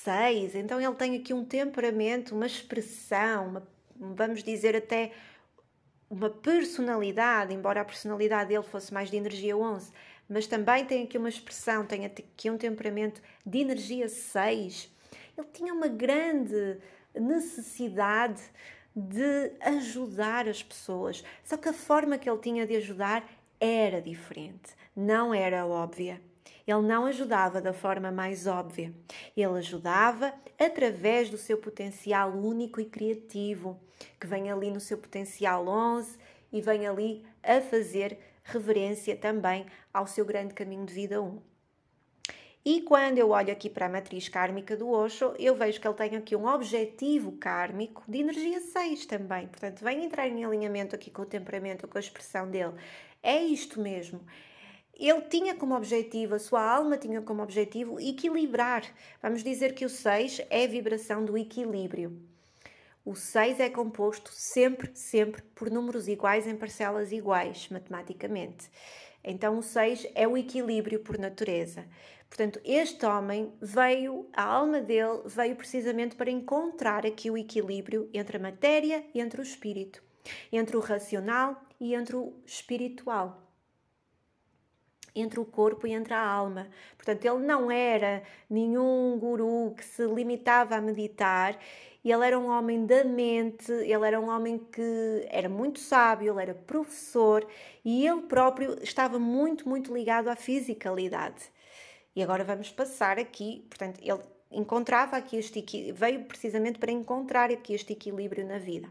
6, 0.08 0.56
então 0.56 0.80
ele 0.80 0.96
tem 0.96 1.16
aqui 1.16 1.34
um 1.34 1.44
temperamento, 1.44 2.36
uma 2.36 2.46
expressão, 2.46 3.48
uma, 3.48 3.68
vamos 3.96 4.44
dizer 4.44 4.76
até 4.76 5.12
uma 6.10 6.30
personalidade, 6.30 7.54
embora 7.54 7.82
a 7.82 7.86
personalidade 7.86 8.50
dele 8.50 8.64
fosse 8.64 8.94
mais 8.94 9.10
de 9.10 9.18
energia 9.18 9.58
11, 9.58 9.92
mas 10.30 10.48
também 10.48 10.86
tem 10.86 11.04
aqui 11.04 11.18
uma 11.18 11.30
expressão, 11.30 11.86
tem 11.86 12.06
aqui 12.06 12.50
um 12.50 12.58
temperamento 12.58 13.22
de 13.46 13.60
energia 13.60 14.10
6. 14.10 14.92
Ele 15.38 15.48
tinha 15.54 15.74
uma 15.74 15.88
grande 15.88 16.78
necessidade 17.14 18.42
de 18.96 19.52
ajudar 19.62 20.48
as 20.48 20.64
pessoas, 20.64 21.24
só 21.44 21.56
que 21.56 21.70
a 21.70 21.74
forma 21.74 22.18
que 22.18 22.30
ele 22.30 22.40
tinha 22.40 22.66
de 22.66 22.76
ajudar 22.76 23.28
era 23.60 24.02
diferente, 24.02 24.76
não 24.96 25.34
era 25.34 25.66
óbvia. 25.66 26.22
Ele 26.66 26.82
não 26.82 27.06
ajudava 27.06 27.62
da 27.62 27.72
forma 27.72 28.12
mais 28.12 28.46
óbvia. 28.46 28.94
Ele 29.36 29.58
ajudava 29.58 30.34
através 30.60 31.30
do 31.30 31.38
seu 31.38 31.58
potencial 31.58 32.32
único 32.32 32.82
e 32.82 32.86
criativo, 32.86 33.80
que 34.20 34.28
vem 34.28 34.52
ali 34.52 34.70
no 34.70 34.80
seu 34.82 34.98
potencial 34.98 35.66
11 35.66 36.18
e 36.52 36.60
vem 36.60 36.86
ali 36.86 37.26
a 37.42 37.62
fazer 37.62 38.20
reverência 38.48 39.16
também 39.16 39.66
ao 39.94 40.08
seu 40.08 40.26
grande 40.26 40.54
caminho 40.54 40.86
de 40.86 40.94
vida 40.94 41.22
1. 41.22 41.40
E 42.66 42.82
quando 42.82 43.18
eu 43.18 43.30
olho 43.30 43.52
aqui 43.52 43.70
para 43.70 43.86
a 43.86 43.90
matriz 43.90 44.28
kármica 44.28 44.76
do 44.76 44.90
Osho, 44.90 45.34
eu 45.40 45.56
vejo 45.56 45.80
que 45.80 45.88
ele 45.88 45.96
tem 45.96 46.16
aqui 46.18 46.36
um 46.36 46.48
objetivo 46.48 47.32
kármico 47.34 48.04
de 48.08 48.20
energia 48.20 48.60
6 48.60 49.06
também. 49.06 49.48
Portanto, 49.48 49.84
vem 49.84 50.04
entrar 50.04 50.28
em 50.28 50.44
alinhamento 50.44 50.94
aqui 50.94 51.10
com 51.10 51.22
o 51.22 51.26
temperamento, 51.26 51.88
com 51.88 51.98
a 51.98 52.02
expressão 52.02 52.50
dele. 52.50 52.74
É 53.24 53.42
isto 53.42 53.80
mesmo. 53.80 54.20
Ele 54.94 55.22
tinha 55.22 55.56
como 55.56 55.76
objetivo, 55.76 56.36
a 56.36 56.40
sua 56.40 56.62
alma 56.62 56.98
tinha 56.98 57.22
como 57.22 57.42
objetivo 57.42 58.02
equilibrar. 58.02 58.84
Vamos 59.22 59.44
dizer 59.44 59.74
que 59.74 59.86
o 59.86 59.90
6 59.90 60.42
é 60.50 60.66
a 60.66 60.68
vibração 60.68 61.24
do 61.24 61.38
equilíbrio. 61.38 62.22
O 63.08 63.16
6 63.16 63.62
é 63.62 63.70
composto 63.70 64.34
sempre, 64.34 64.92
sempre 64.94 65.42
por 65.56 65.72
números 65.72 66.10
iguais 66.10 66.46
em 66.46 66.58
parcelas 66.58 67.14
iguais, 67.14 67.70
matematicamente. 67.70 68.70
Então, 69.24 69.58
o 69.58 69.64
6 69.64 70.08
é 70.14 70.28
o 70.28 70.36
equilíbrio 70.36 71.00
por 71.00 71.18
natureza. 71.18 71.88
Portanto, 72.28 72.60
este 72.66 73.06
homem 73.06 73.54
veio, 73.62 74.28
a 74.34 74.44
alma 74.44 74.82
dele 74.82 75.22
veio 75.26 75.56
precisamente 75.56 76.18
para 76.18 76.30
encontrar 76.30 77.06
aqui 77.06 77.32
o 77.32 77.38
equilíbrio 77.38 78.10
entre 78.14 78.36
a 78.36 78.42
matéria 78.42 79.06
e 79.16 79.22
entre 79.22 79.40
o 79.40 79.44
espírito, 79.44 80.04
entre 80.52 80.76
o 80.76 80.82
racional 80.82 81.56
e 81.80 81.96
entre 81.96 82.18
o 82.18 82.34
espiritual 82.46 83.48
entre 85.20 85.40
o 85.40 85.46
corpo 85.46 85.88
e 85.88 85.94
entre 85.94 86.14
a 86.14 86.24
alma. 86.24 86.68
Portanto, 86.96 87.26
ele 87.26 87.44
não 87.44 87.72
era 87.72 88.22
nenhum 88.48 89.18
guru 89.18 89.74
que 89.76 89.84
se 89.84 90.06
limitava 90.06 90.76
a 90.76 90.82
meditar 90.82 91.58
ele 92.12 92.26
era 92.26 92.38
um 92.38 92.48
homem 92.48 92.86
da 92.86 93.04
mente, 93.04 93.72
ele 93.72 94.06
era 94.06 94.20
um 94.20 94.30
homem 94.30 94.58
que 94.60 95.28
era 95.30 95.50
muito 95.50 95.80
sábio, 95.80 96.34
ele 96.34 96.42
era 96.42 96.54
professor 96.54 97.48
e 97.84 98.06
ele 98.06 98.22
próprio 98.22 98.78
estava 98.84 99.18
muito, 99.18 99.68
muito 99.68 99.94
ligado 99.94 100.28
à 100.28 100.36
fisicalidade. 100.36 101.52
E 102.16 102.24
agora 102.24 102.44
vamos 102.44 102.72
passar 102.72 103.20
aqui, 103.20 103.66
portanto, 103.70 104.00
ele 104.02 104.22
encontrava 104.52 105.18
aqui 105.18 105.38
este 105.38 105.92
veio 105.92 106.26
precisamente 106.26 106.80
para 106.80 106.92
encontrar 106.92 107.52
aqui 107.52 107.74
este 107.74 107.94
equilíbrio 107.94 108.46
na 108.46 108.58
vida. 108.58 108.88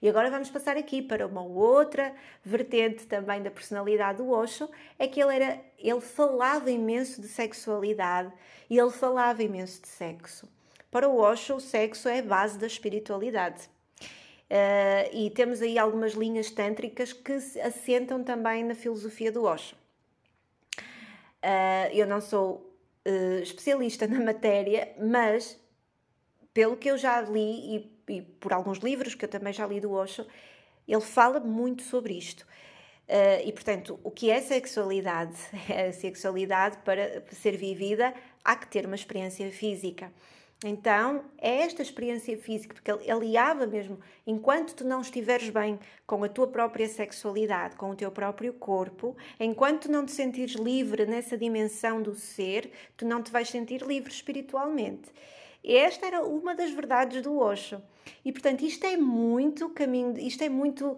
E 0.00 0.08
agora 0.08 0.28
vamos 0.28 0.50
passar 0.50 0.76
aqui 0.76 1.00
para 1.00 1.26
uma 1.26 1.42
outra 1.42 2.12
vertente 2.44 3.06
também 3.06 3.40
da 3.40 3.52
personalidade 3.52 4.18
do 4.18 4.30
Osho, 4.30 4.68
é 4.98 5.06
que 5.06 5.22
ele 5.22 5.34
era, 5.34 5.60
ele 5.78 6.00
falava 6.00 6.70
imenso 6.72 7.20
de 7.20 7.28
sexualidade 7.28 8.32
e 8.68 8.76
ele 8.76 8.90
falava 8.90 9.44
imenso 9.44 9.80
de 9.80 9.86
sexo. 9.86 10.48
Para 10.92 11.08
o 11.08 11.16
Osho, 11.16 11.54
o 11.54 11.60
sexo 11.60 12.06
é 12.06 12.18
a 12.18 12.22
base 12.22 12.58
da 12.58 12.66
espiritualidade. 12.66 13.62
Uh, 14.02 15.08
e 15.10 15.30
temos 15.30 15.62
aí 15.62 15.78
algumas 15.78 16.12
linhas 16.12 16.50
tântricas 16.50 17.14
que 17.14 17.40
se 17.40 17.58
assentam 17.58 18.22
também 18.22 18.62
na 18.62 18.74
filosofia 18.74 19.32
do 19.32 19.44
Osho. 19.44 19.74
Uh, 21.42 21.88
eu 21.94 22.06
não 22.06 22.20
sou 22.20 22.76
uh, 23.08 23.42
especialista 23.42 24.04
na 24.06 24.20
matéria, 24.20 24.94
mas 25.00 25.58
pelo 26.52 26.76
que 26.76 26.90
eu 26.90 26.98
já 26.98 27.22
li 27.22 27.74
e, 28.06 28.12
e, 28.12 28.20
por 28.20 28.52
alguns 28.52 28.76
livros 28.76 29.14
que 29.14 29.24
eu 29.24 29.30
também 29.30 29.54
já 29.54 29.66
li 29.66 29.80
do 29.80 29.92
Osho, 29.92 30.26
ele 30.86 31.00
fala 31.00 31.40
muito 31.40 31.80
sobre 31.84 32.12
isto. 32.12 32.46
e 33.42 33.50
portanto, 33.50 33.98
o 34.04 34.10
que 34.10 34.30
é 34.30 34.42
sexualidade? 34.42 35.38
A 35.88 35.90
sexualidade, 35.94 36.76
para 36.84 37.24
ser 37.30 37.56
vivida, 37.56 38.12
há 38.44 38.54
que 38.54 38.66
ter 38.66 38.84
uma 38.84 38.94
experiência 38.94 39.50
física. 39.50 40.12
Então, 40.64 41.24
é 41.38 41.62
esta 41.62 41.82
experiência 41.82 42.38
física, 42.38 42.74
porque 42.74 42.90
ele 42.90 43.10
aliava 43.10 43.66
mesmo, 43.66 43.98
enquanto 44.24 44.74
tu 44.74 44.84
não 44.84 45.00
estiveres 45.00 45.50
bem 45.50 45.78
com 46.06 46.22
a 46.22 46.28
tua 46.28 46.46
própria 46.46 46.88
sexualidade, 46.88 47.74
com 47.74 47.90
o 47.90 47.96
teu 47.96 48.12
próprio 48.12 48.52
corpo, 48.52 49.16
enquanto 49.40 49.90
não 49.90 50.06
te 50.06 50.12
sentires 50.12 50.54
livre 50.54 51.04
nessa 51.04 51.36
dimensão 51.36 52.00
do 52.00 52.14
ser, 52.14 52.70
tu 52.96 53.04
não 53.04 53.20
te 53.22 53.32
vais 53.32 53.48
sentir 53.48 53.82
livre 53.82 54.12
espiritualmente. 54.12 55.10
Esta 55.64 56.06
era 56.06 56.22
uma 56.22 56.54
das 56.54 56.70
verdades 56.70 57.22
do 57.22 57.38
Osho. 57.38 57.82
E, 58.24 58.30
portanto, 58.30 58.62
isto 58.62 58.86
é 58.86 58.96
muito 58.96 59.68
caminho, 59.70 60.16
isto 60.18 60.42
é 60.44 60.48
muito 60.48 60.92
uh, 60.92 60.96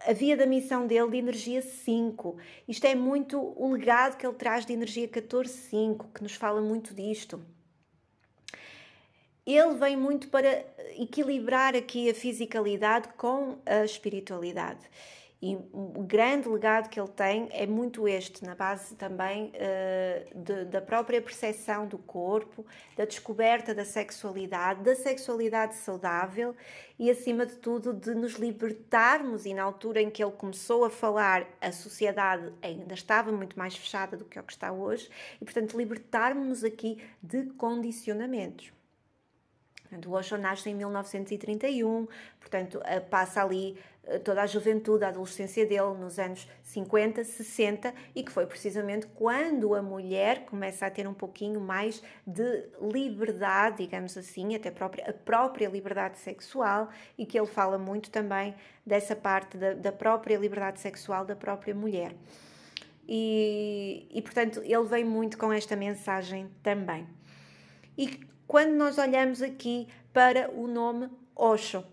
a 0.00 0.12
via 0.14 0.36
da 0.36 0.46
missão 0.46 0.86
dele 0.86 1.10
de 1.10 1.16
energia 1.18 1.60
5. 1.60 2.38
Isto 2.66 2.86
é 2.86 2.94
muito 2.94 3.38
o 3.38 3.72
legado 3.72 4.16
que 4.16 4.26
ele 4.26 4.34
traz 4.34 4.64
de 4.64 4.72
energia 4.72 5.08
14-5, 5.08 6.06
que 6.14 6.22
nos 6.22 6.34
fala 6.34 6.62
muito 6.62 6.94
disto 6.94 7.42
ele 9.56 9.74
vem 9.74 9.96
muito 9.96 10.28
para 10.28 10.64
equilibrar 10.98 11.74
aqui 11.74 12.10
a 12.10 12.14
fisicalidade 12.14 13.08
com 13.16 13.56
a 13.64 13.84
espiritualidade. 13.84 14.80
E 15.40 15.54
o 15.72 16.02
grande 16.02 16.48
legado 16.48 16.88
que 16.88 16.98
ele 16.98 17.10
tem 17.10 17.48
é 17.52 17.64
muito 17.64 18.08
este, 18.08 18.44
na 18.44 18.56
base 18.56 18.96
também 18.96 19.52
uh, 19.54 20.36
de, 20.36 20.64
da 20.64 20.80
própria 20.80 21.22
percepção 21.22 21.86
do 21.86 21.96
corpo, 21.96 22.66
da 22.96 23.04
descoberta 23.04 23.72
da 23.72 23.84
sexualidade, 23.84 24.82
da 24.82 24.96
sexualidade 24.96 25.76
saudável 25.76 26.56
e, 26.98 27.08
acima 27.08 27.46
de 27.46 27.54
tudo, 27.54 27.94
de 27.94 28.16
nos 28.16 28.32
libertarmos. 28.32 29.46
E 29.46 29.54
na 29.54 29.62
altura 29.62 30.02
em 30.02 30.10
que 30.10 30.24
ele 30.24 30.32
começou 30.32 30.84
a 30.84 30.90
falar, 30.90 31.46
a 31.60 31.70
sociedade 31.70 32.52
ainda 32.60 32.94
estava 32.94 33.30
muito 33.30 33.56
mais 33.56 33.76
fechada 33.76 34.16
do 34.16 34.24
que 34.24 34.40
o 34.40 34.42
que 34.42 34.52
está 34.52 34.72
hoje, 34.72 35.08
e, 35.40 35.44
portanto, 35.44 35.78
libertarmos 35.78 36.64
aqui 36.64 37.00
de 37.22 37.44
condicionamentos. 37.50 38.76
Portanto, 39.88 40.10
o 40.10 40.12
Osho 40.12 40.36
nasce 40.36 40.68
em 40.68 40.74
1931, 40.74 42.06
portanto, 42.38 42.78
passa 43.08 43.42
ali 43.42 43.74
eh, 44.08 44.18
toda 44.18 44.42
a 44.42 44.46
juventude, 44.46 45.04
a 45.04 45.08
adolescência 45.08 45.64
dele 45.66 45.94
nos 45.98 46.18
anos 46.18 46.48
50, 46.62 47.24
60 47.24 47.94
e 48.14 48.22
que 48.22 48.30
foi 48.30 48.46
precisamente 48.46 49.06
quando 49.06 49.74
a 49.74 49.82
mulher 49.82 50.44
começa 50.46 50.86
a 50.86 50.90
ter 50.90 51.06
um 51.06 51.12
pouquinho 51.14 51.60
mais 51.60 52.02
de 52.26 52.68
liberdade, 52.80 53.78
digamos 53.84 54.16
assim, 54.16 54.54
até 54.54 54.70
própria, 54.70 55.10
a 55.10 55.12
própria 55.12 55.68
liberdade 55.68 56.18
sexual 56.18 56.88
e 57.16 57.26
que 57.26 57.38
ele 57.38 57.46
fala 57.46 57.78
muito 57.78 58.10
também 58.10 58.54
dessa 58.84 59.14
parte 59.14 59.56
da, 59.58 59.74
da 59.74 59.92
própria 59.92 60.36
liberdade 60.36 60.80
sexual 60.80 61.24
da 61.24 61.36
própria 61.36 61.74
mulher. 61.74 62.14
E, 63.06 64.06
e 64.10 64.20
portanto 64.20 64.60
ele 64.64 64.84
vem 64.84 65.04
muito 65.04 65.38
com 65.38 65.50
esta 65.50 65.74
mensagem 65.74 66.50
também. 66.62 67.06
E 67.96 68.27
quando 68.48 68.72
nós 68.72 68.96
olhamos 68.96 69.42
aqui 69.42 69.86
para 70.10 70.50
o 70.50 70.66
nome 70.66 71.10
Osho. 71.36 71.84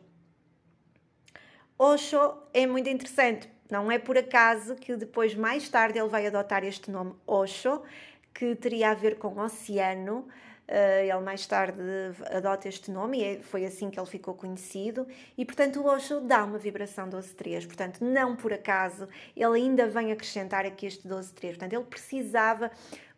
Osho 1.78 2.38
é 2.53 2.66
muito 2.66 2.89
interessante, 2.89 3.49
não 3.70 3.91
é 3.91 3.99
por 3.99 4.18
acaso 4.18 4.76
que 4.76 4.95
depois, 4.95 5.36
mais 5.36 5.68
tarde, 5.68 5.99
ele 5.99 6.08
vai 6.08 6.26
adotar 6.26 6.64
este 6.64 6.89
nome 6.89 7.14
Osho, 7.28 7.84
que 8.34 8.56
teria 8.56 8.91
a 8.91 8.93
ver 8.93 9.18
com 9.18 9.38
oceano, 9.38 10.28
ele 10.68 11.22
mais 11.22 11.45
tarde 11.45 11.80
adota 12.32 12.68
este 12.68 12.89
nome 12.89 13.20
e 13.20 13.24
é, 13.24 13.39
foi 13.41 13.66
assim 13.66 13.89
que 13.89 13.99
ele 13.99 14.07
ficou 14.07 14.34
conhecido. 14.34 15.07
E, 15.38 15.45
portanto, 15.45 15.80
o 15.80 15.86
Osho 15.86 16.22
dá 16.22 16.43
uma 16.43 16.57
vibração 16.57 17.09
12-3. 17.09 17.66
Portanto, 17.66 18.03
não 18.03 18.36
por 18.36 18.51
acaso, 18.51 19.07
ele 19.36 19.55
ainda 19.55 19.88
vem 19.88 20.11
acrescentar 20.11 20.66
aqui 20.66 20.88
este 20.88 21.07
12-3. 21.07 21.49
Portanto, 21.49 21.74
ele 21.74 21.84
precisava. 21.84 22.72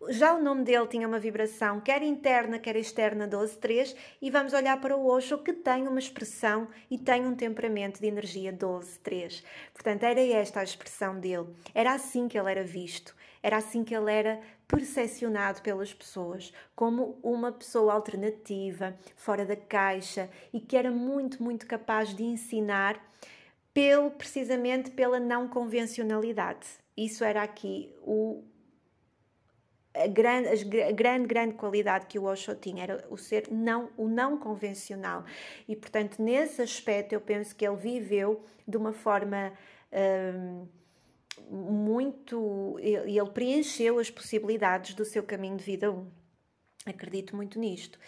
Já 0.09 0.33
o 0.33 0.43
nome 0.43 0.63
dele 0.63 0.85
tinha 0.87 1.07
uma 1.07 1.17
vibração, 1.17 1.79
quer 1.79 2.03
interna, 2.03 2.59
quer 2.59 2.75
externa, 2.75 3.27
12-3, 3.27 3.95
e 4.21 4.29
vamos 4.29 4.53
olhar 4.53 4.79
para 4.79 4.95
o 4.95 5.07
Osho, 5.07 5.39
que 5.39 5.51
tem 5.51 5.87
uma 5.87 5.97
expressão 5.97 6.67
e 6.91 6.99
tem 6.99 7.25
um 7.25 7.33
temperamento 7.33 7.99
de 7.99 8.05
energia 8.05 8.53
12-3. 8.53 9.43
Portanto, 9.73 10.03
era 10.03 10.21
esta 10.21 10.59
a 10.59 10.63
expressão 10.63 11.19
dele. 11.19 11.47
Era 11.73 11.93
assim 11.93 12.27
que 12.27 12.37
ele 12.37 12.51
era 12.51 12.63
visto. 12.63 13.15
Era 13.41 13.57
assim 13.57 13.83
que 13.83 13.95
ele 13.95 14.11
era 14.11 14.39
percepcionado 14.68 15.61
pelas 15.61 15.93
pessoas 15.93 16.53
como 16.76 17.18
uma 17.24 17.51
pessoa 17.51 17.93
alternativa, 17.93 18.97
fora 19.15 19.45
da 19.45 19.55
caixa 19.55 20.30
e 20.51 20.59
que 20.59 20.76
era 20.76 20.91
muito, 20.91 21.41
muito 21.41 21.65
capaz 21.65 22.13
de 22.13 22.24
ensinar 22.24 23.01
pelo, 23.74 24.11
precisamente 24.11 24.91
pela 24.91 25.20
não 25.20 25.47
convencionalidade. 25.47 26.68
Isso 26.97 27.24
era 27.24 27.43
aqui 27.43 27.93
o, 28.01 28.43
a 29.93 30.07
grande, 30.07 30.82
a 30.82 30.91
grande, 30.91 31.28
grande 31.28 31.53
qualidade 31.55 32.07
que 32.07 32.20
o 32.20 32.24
Osho 32.24 32.55
tinha 32.55 32.84
era 32.84 33.05
o 33.09 33.18
ser 33.18 33.47
não, 33.49 33.89
o 33.95 34.07
não 34.07 34.38
convencional. 34.38 35.24
E, 35.68 35.76
portanto, 35.76 36.22
nesse 36.22 36.61
aspecto, 36.61 37.13
eu 37.13 37.22
penso 37.22 37.55
que 37.55 37.65
ele 37.65 37.78
viveu 37.78 38.43
de 38.68 38.78
uma 38.78 38.93
forma. 38.93 39.53
Hum, 39.91 40.68
muito. 41.49 42.77
e 42.81 43.17
ele 43.17 43.29
preencheu 43.29 43.99
as 43.99 44.09
possibilidades 44.09 44.93
do 44.93 45.05
seu 45.05 45.23
caminho 45.23 45.57
de 45.57 45.63
vida 45.63 45.91
1. 45.91 46.07
Acredito 46.85 47.35
muito 47.35 47.59
nisto. 47.59 47.99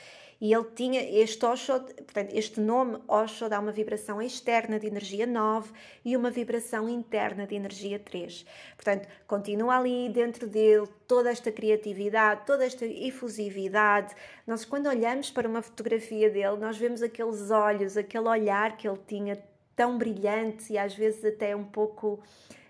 E 0.42 0.54
ele 0.54 0.66
tinha 0.74 1.02
este 1.02 1.46
Osho, 1.46 1.82
portanto, 1.82 2.34
este 2.34 2.62
nome 2.62 2.98
Osho 3.10 3.50
dá 3.50 3.60
uma 3.60 3.74
vibração 3.74 4.22
externa 4.22 4.80
de 4.80 4.88
energia 4.88 5.28
9 5.28 5.74
e 6.06 6.16
uma 6.16 6.32
vibração 6.32 6.88
interna 6.88 7.46
de 7.46 7.56
energia 7.56 8.00
3. 8.00 8.46
Portanto, 8.78 9.10
continua 9.28 9.78
ali 9.78 10.08
dentro 10.08 10.48
dele 10.48 10.88
toda 11.06 11.30
esta 11.30 11.52
criatividade, 11.52 12.46
toda 12.46 12.66
esta 12.66 12.86
efusividade. 12.86 14.16
Nós, 14.48 14.64
quando 14.64 14.88
olhamos 14.88 15.30
para 15.30 15.48
uma 15.48 15.62
fotografia 15.62 16.30
dele, 16.30 16.56
nós 16.56 16.78
vemos 16.78 17.02
aqueles 17.02 17.52
olhos, 17.52 17.98
aquele 17.98 18.30
olhar 18.30 18.78
que 18.78 18.88
ele 18.88 19.00
tinha 19.06 19.44
tão 19.76 19.98
brilhante 19.98 20.72
e 20.72 20.78
às 20.78 20.96
vezes 20.96 21.24
até 21.26 21.54
um 21.54 21.66
pouco 21.66 22.24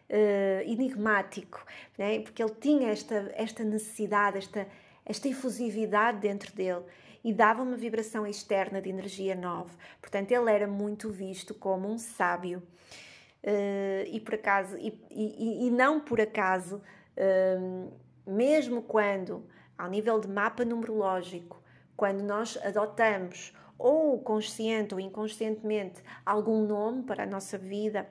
uh, 0.09 0.61
enigmático, 0.69 1.63
né? 1.97 2.19
porque 2.19 2.41
ele 2.41 2.55
tinha 2.59 2.89
esta, 2.89 3.31
esta 3.35 3.63
necessidade, 3.63 4.37
esta, 4.37 4.67
esta 5.05 5.27
efusividade 5.27 6.19
dentro 6.19 6.53
dele 6.53 6.83
e 7.23 7.33
dava 7.33 7.61
uma 7.61 7.75
vibração 7.75 8.25
externa 8.25 8.81
de 8.81 8.89
energia 8.89 9.35
nova. 9.35 9.71
Portanto, 10.01 10.31
ele 10.31 10.51
era 10.51 10.67
muito 10.67 11.09
visto 11.09 11.53
como 11.53 11.87
um 11.87 11.97
sábio. 11.97 12.63
Uh, 13.43 14.05
e 14.07 14.19
por 14.19 14.35
acaso, 14.35 14.77
e, 14.77 14.93
e, 15.09 15.67
e 15.67 15.71
não 15.71 15.99
por 15.99 16.19
acaso, 16.19 16.81
uh, 17.17 17.91
mesmo 18.25 18.81
quando, 18.81 19.45
ao 19.77 19.89
nível 19.89 20.19
de 20.19 20.27
mapa 20.27 20.65
numerológico, 20.65 21.61
quando 21.95 22.21
nós 22.21 22.57
adotamos 22.63 23.53
ou 23.77 24.19
consciente 24.19 24.93
ou 24.93 24.99
inconscientemente 24.99 26.03
algum 26.25 26.65
nome 26.65 27.03
para 27.03 27.23
a 27.23 27.25
nossa 27.25 27.57
vida, 27.57 28.09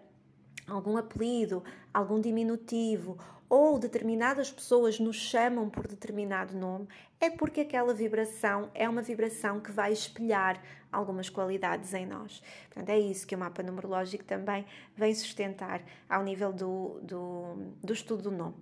algum 0.68 0.96
apelido, 0.96 1.62
algum 1.92 2.20
diminutivo 2.20 3.18
ou 3.48 3.78
determinadas 3.78 4.50
pessoas 4.50 5.00
nos 5.00 5.16
chamam 5.16 5.70
por 5.70 5.86
determinado 5.86 6.56
nome, 6.56 6.86
é 7.18 7.30
porque 7.30 7.62
aquela 7.62 7.94
vibração 7.94 8.70
é 8.74 8.88
uma 8.88 9.00
vibração 9.00 9.58
que 9.58 9.72
vai 9.72 9.92
espelhar 9.92 10.62
algumas 10.92 11.28
qualidades 11.30 11.94
em 11.94 12.06
nós. 12.06 12.42
Portanto, 12.66 12.90
é 12.90 12.98
isso 12.98 13.26
que 13.26 13.34
o 13.34 13.38
mapa 13.38 13.62
numerológico 13.62 14.24
também 14.24 14.66
vem 14.94 15.14
sustentar 15.14 15.82
ao 16.08 16.22
nível 16.22 16.52
do, 16.52 17.00
do, 17.02 17.56
do 17.82 17.92
estudo 17.92 18.24
do 18.24 18.30
nome. 18.30 18.54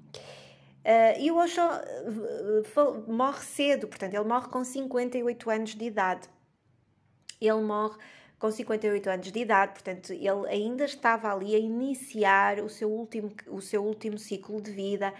Uh, 0.84 1.18
e 1.18 1.32
o 1.32 1.36
Osho 1.36 1.60
uh, 1.62 3.12
morre 3.12 3.42
cedo, 3.42 3.88
portanto, 3.88 4.14
ele 4.14 4.24
morre 4.24 4.48
com 4.48 4.62
58 4.62 5.50
anos 5.50 5.74
de 5.74 5.84
idade. 5.84 6.28
Ele 7.40 7.60
morre 7.60 7.98
com 8.38 8.50
58 8.50 9.08
anos 9.08 9.32
de 9.32 9.38
idade, 9.38 9.72
portanto, 9.72 10.12
ele 10.12 10.48
ainda 10.48 10.84
estava 10.84 11.32
ali 11.32 11.54
a 11.54 11.58
iniciar 11.58 12.60
o 12.60 12.68
seu 12.68 12.90
último, 12.90 13.32
o 13.46 13.60
seu 13.62 13.82
último 13.82 14.18
ciclo 14.18 14.60
de 14.60 14.70
vida, 14.70 15.12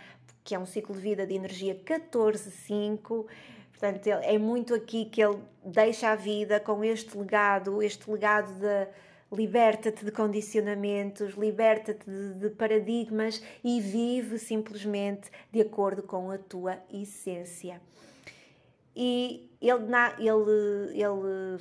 que 0.45 0.55
é 0.55 0.59
um 0.59 0.67
ciclo 0.67 0.95
de 0.95 1.01
vida 1.01 1.27
de 1.27 1.35
energia 1.35 1.75
14-5. 1.75 3.27
Portanto, 3.71 4.07
é 4.07 4.39
muito 4.39 4.75
aqui 4.75 5.07
que 5.07 5.23
ele 5.23 5.39
deixa 5.65 6.11
a 6.11 6.15
vida 6.15 6.61
com 6.61 6.85
este 6.85 7.17
legado, 7.17 7.83
este 7.83 8.11
legado 8.11 8.53
de 8.55 8.89
liberta-te 9.33 10.05
de 10.05 10.13
condicionamentos, 10.13 11.35
liberta-te 11.35 12.09
de, 12.09 12.35
de, 12.35 12.51
paradigmas 12.51 13.43
e 13.65 13.81
vive 13.81 14.39
simplesmente 14.39 15.31
de 15.51 15.61
acordo 15.61 16.03
com 16.03 16.31
a 16.31 16.39
tua 16.39 16.79
essência 16.93 17.81
e 18.97 19.55
ele, 19.61 19.85
ele, 20.19 21.03
ele 21.03 21.59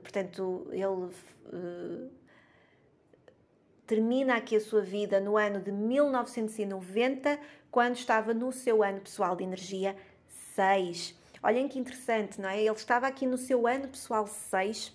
portanto, 0.00 0.68
ele 0.70 0.86
uh, 0.86 2.10
termina 3.84 4.36
aqui 4.36 4.54
a 4.54 4.60
sua 4.60 4.82
vida 4.82 5.18
no 5.18 5.36
ano 5.36 5.60
de 5.60 5.72
1990, 5.72 7.40
quando 7.72 7.96
estava 7.96 8.32
no 8.32 8.52
seu 8.52 8.84
ano 8.84 9.00
pessoal 9.00 9.34
de 9.34 9.42
energia 9.42 9.96
6. 10.54 11.18
Olhem 11.42 11.66
que 11.66 11.78
interessante, 11.78 12.40
não 12.40 12.48
é? 12.48 12.60
Ele 12.60 12.70
estava 12.70 13.08
aqui 13.08 13.26
no 13.26 13.36
seu 13.36 13.66
ano 13.66 13.88
pessoal 13.88 14.28
6, 14.28 14.92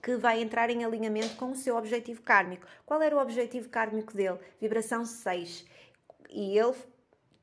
que 0.00 0.14
vai 0.16 0.40
entrar 0.40 0.70
em 0.70 0.84
alinhamento 0.84 1.34
com 1.34 1.50
o 1.50 1.56
seu 1.56 1.76
objetivo 1.76 2.22
kármico. 2.22 2.64
Qual 2.86 3.02
era 3.02 3.16
o 3.16 3.20
objetivo 3.20 3.68
kármico 3.68 4.14
dele? 4.14 4.38
Vibração 4.60 5.04
6. 5.04 5.66
E 6.30 6.56
ele 6.56 6.74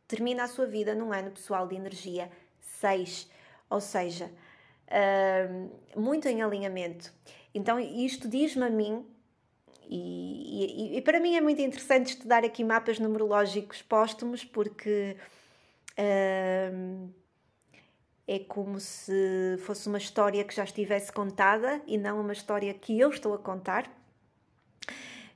termina 0.08 0.44
a 0.44 0.48
sua 0.48 0.66
vida 0.66 0.96
num 0.96 1.12
ano 1.12 1.32
pessoal 1.32 1.68
de 1.68 1.76
energia 1.76 2.32
6 2.62 3.30
ou 3.70 3.80
seja, 3.80 4.32
uh, 4.88 6.00
muito 6.00 6.28
em 6.28 6.42
alinhamento. 6.42 7.14
Então, 7.54 7.80
isto 7.80 8.28
diz-me 8.28 8.64
a 8.64 8.70
mim, 8.70 9.06
e, 9.90 10.94
e, 10.94 10.98
e, 10.98 11.02
para 11.02 11.20
mim 11.20 11.36
é 11.36 11.42
muito 11.42 11.62
interessante 11.62 12.10
estudar 12.10 12.44
aqui 12.44 12.64
mapas 12.64 13.00
numerológicos 13.00 13.82
póstumos, 13.82 14.44
porque 14.44 15.18
uh, 15.98 17.10
é 18.28 18.40
como 18.40 18.80
se 18.80 19.58
fosse 19.66 19.88
uma 19.88 19.98
história 19.98 20.44
que 20.44 20.56
já 20.56 20.64
estivesse 20.64 21.12
contada 21.12 21.82
e 21.88 21.98
não 21.98 22.22
uma 22.22 22.34
história 22.34 22.72
que 22.74 23.00
eu 23.00 23.10
estou 23.10 23.34
a 23.34 23.40
contar. 23.40 23.92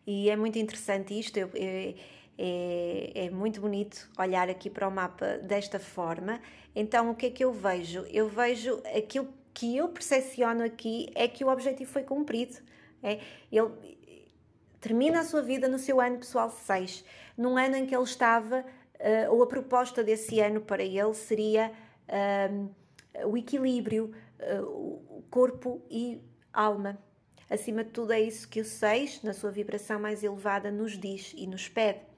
E 0.06 0.30
é 0.30 0.36
muito 0.36 0.60
interessante 0.60 1.18
isto. 1.18 1.38
Eu, 1.38 1.50
é, 2.38 3.12
é 3.26 3.30
muito 3.30 3.62
bonito 3.62 4.10
olhar 4.18 4.50
aqui 4.50 4.70
para 4.70 4.88
o 4.88 4.92
mapa 4.92 5.38
desta 5.38 5.80
forma. 5.80 6.40
Então, 6.76 7.12
o 7.12 7.16
que 7.16 7.28
é 7.28 7.30
que 7.30 7.44
eu 7.44 7.52
vejo? 7.52 8.06
Eu 8.10 8.28
vejo 8.28 8.82
aquilo 8.96 9.28
que 9.54 9.78
eu 9.78 9.90
percepciono 9.90 10.64
aqui 10.64 11.12
é 11.14 11.28
que 11.28 11.46
o 11.46 11.48
objetivo 11.48 11.92
foi 11.92 12.04
cumprido. 12.04 12.58
É, 13.02 13.20
ele 13.52 13.70
termina 14.80 15.20
a 15.20 15.24
sua 15.24 15.42
vida 15.42 15.68
no 15.68 15.78
seu 15.78 16.02
ano 16.02 16.18
pessoal 16.18 16.50
6, 16.50 17.06
num 17.38 17.58
ano 17.58 17.76
em 17.76 17.86
que 17.86 17.96
ele 17.96 18.04
estava, 18.04 18.66
uh, 18.96 19.32
ou 19.32 19.44
a 19.44 19.48
proposta 19.48 20.04
desse 20.04 20.40
ano 20.40 20.62
para 20.62 20.84
ele 20.84 21.14
seria 21.14 21.72
uh, 22.10 22.70
o 23.26 23.38
equilíbrio, 23.38 24.12
uh, 24.40 25.24
corpo 25.30 25.82
e 25.90 26.20
alma. 26.52 26.98
Acima 27.50 27.84
de 27.84 27.92
tudo, 27.92 28.14
é 28.14 28.22
isso 28.22 28.50
que 28.50 28.62
o 28.62 28.66
6, 28.66 29.22
na 29.22 29.34
sua 29.34 29.52
vibração 29.52 30.00
mais 30.00 30.24
elevada, 30.24 30.72
nos 30.72 30.98
diz 30.98 31.34
e 31.38 31.46
nos 31.46 31.70
pede. 31.70 32.12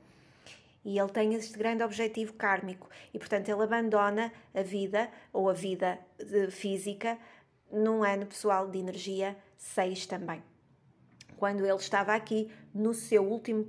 E 0.85 0.99
ele 0.99 1.09
tem 1.09 1.33
este 1.33 1.57
grande 1.57 1.83
objetivo 1.83 2.33
kármico 2.33 2.87
e, 3.11 3.17
portanto, 3.17 3.49
ele 3.49 3.63
abandona 3.63 4.31
a 4.53 4.61
vida 4.61 5.09
ou 5.33 5.49
a 5.49 5.53
vida 5.53 5.99
física 6.51 7.17
num 7.71 8.03
ano 8.03 8.27
pessoal 8.27 8.69
de 8.69 8.77
energia 8.77 9.35
6 9.57 10.05
também. 10.05 10.43
Quando 11.37 11.65
ele 11.65 11.75
estava 11.75 12.13
aqui 12.13 12.51
no 12.73 12.93
seu 12.93 13.23
último, 13.23 13.67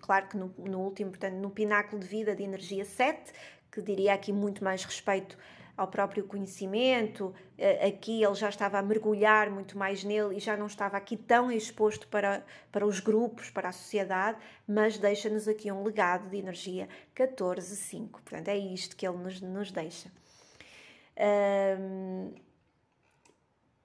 claro 0.00 0.28
que 0.28 0.36
no, 0.36 0.54
no 0.58 0.80
último, 0.80 1.10
portanto, 1.10 1.34
no 1.34 1.50
pináculo 1.50 2.00
de 2.00 2.06
vida 2.06 2.36
de 2.36 2.42
energia 2.42 2.84
7, 2.84 3.32
que 3.72 3.80
diria 3.80 4.12
aqui 4.12 4.32
muito 4.32 4.62
mais 4.62 4.84
respeito 4.84 5.38
ao 5.78 5.86
próprio 5.86 6.24
conhecimento. 6.24 7.32
Eh, 7.56 7.86
aqui 7.86 8.22
ele 8.22 8.34
já 8.34 8.48
estava 8.48 8.78
a 8.78 8.82
mergulhar 8.82 9.48
muito 9.48 9.78
mais 9.78 10.02
nele 10.02 10.36
e 10.36 10.40
já 10.40 10.56
não 10.56 10.66
estava 10.66 10.96
aqui 10.96 11.16
tão 11.16 11.52
exposto 11.52 12.08
para, 12.08 12.44
para 12.72 12.84
os 12.84 12.98
grupos, 12.98 13.48
para 13.48 13.68
a 13.68 13.72
sociedade, 13.72 14.38
mas 14.66 14.98
deixa-nos 14.98 15.46
aqui 15.46 15.70
um 15.70 15.84
legado 15.84 16.28
de 16.28 16.36
energia 16.36 16.88
14.5. 17.14 18.10
Portanto, 18.10 18.48
é 18.48 18.58
isto 18.58 18.96
que 18.96 19.06
ele 19.06 19.18
nos, 19.18 19.40
nos 19.40 19.70
deixa. 19.70 20.10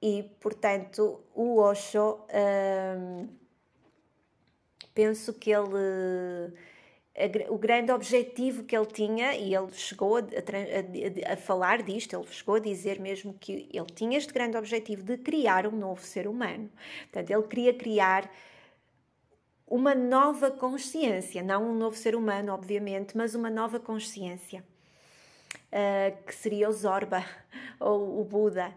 E, 0.01 0.23
portanto, 0.41 1.21
o 1.33 1.59
Osho, 1.59 2.19
penso 4.93 5.33
que 5.33 5.51
ele 5.51 6.53
o 7.49 7.57
grande 7.59 7.91
objetivo 7.91 8.64
que 8.64 8.76
ele 8.76 8.88
tinha, 8.88 9.36
e 9.36 9.53
ele 9.53 9.72
chegou 9.72 10.18
a, 10.18 10.22
a, 10.22 11.34
a, 11.34 11.38
falar 11.38 11.84
disto, 11.84 12.16
ele 12.16 12.26
chegou 12.28 12.55
a 12.55 12.59
dizer 12.59 12.99
mesmo 12.99 13.36
que 13.36 13.70
ele 13.72 13.86
tinha 13.93 14.18
este 14.18 14.34
grande 14.34 14.57
objetivo 14.57 15.03
de 15.03 15.18
criar 15.18 15.68
um 15.68 15.76
novo 15.76 16.01
ser 16.01 16.28
humano. 16.28 16.72
Portanto, 17.11 17.30
ele 17.30 17.43
queria 17.43 17.74
criar 17.74 18.32
uma 19.68 19.93
nova 19.93 20.49
consciência, 20.49 21.43
não 21.43 21.70
um 21.70 21.76
novo 21.76 21.95
ser 21.95 22.16
humano, 22.16 22.51
obviamente, 22.51 23.16
mas 23.16 23.36
uma 23.36 23.49
nova 23.49 23.80
consciência, 23.80 24.64
uh, 25.72 26.24
que 26.26 26.34
seria 26.34 26.68
o 26.68 26.72
Zorba 26.72 27.24
ou 27.80 28.22
o 28.22 28.24
Buda. 28.24 28.74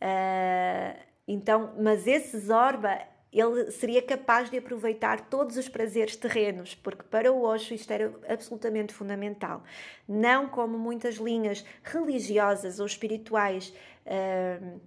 Uh, 0.00 1.08
então, 1.26 1.74
mas 1.78 2.06
esse 2.06 2.38
Zorba 2.38 2.98
ele 3.32 3.70
seria 3.70 4.00
capaz 4.00 4.50
de 4.50 4.56
aproveitar 4.56 5.28
todos 5.28 5.56
os 5.56 5.68
prazeres 5.68 6.16
terrenos, 6.16 6.74
porque 6.74 7.02
para 7.02 7.30
o 7.30 7.42
Osho 7.42 7.74
isto 7.74 7.92
era 7.92 8.12
absolutamente 8.26 8.94
fundamental. 8.94 9.62
Não 10.08 10.48
como 10.48 10.78
muitas 10.78 11.16
linhas 11.16 11.64
religiosas 11.82 12.80
ou 12.80 12.86
espirituais 12.86 13.74
uh, 14.06 14.80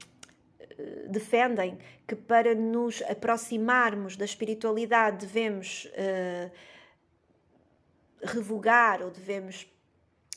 defendem 1.08 1.78
que 2.08 2.16
para 2.16 2.56
nos 2.56 3.02
aproximarmos 3.04 4.18
da 4.18 4.26
espiritualidade 4.26 5.26
devemos 5.26 5.86
uh, 5.86 6.52
revogar 8.24 9.04
ou 9.04 9.12
devemos 9.12 9.68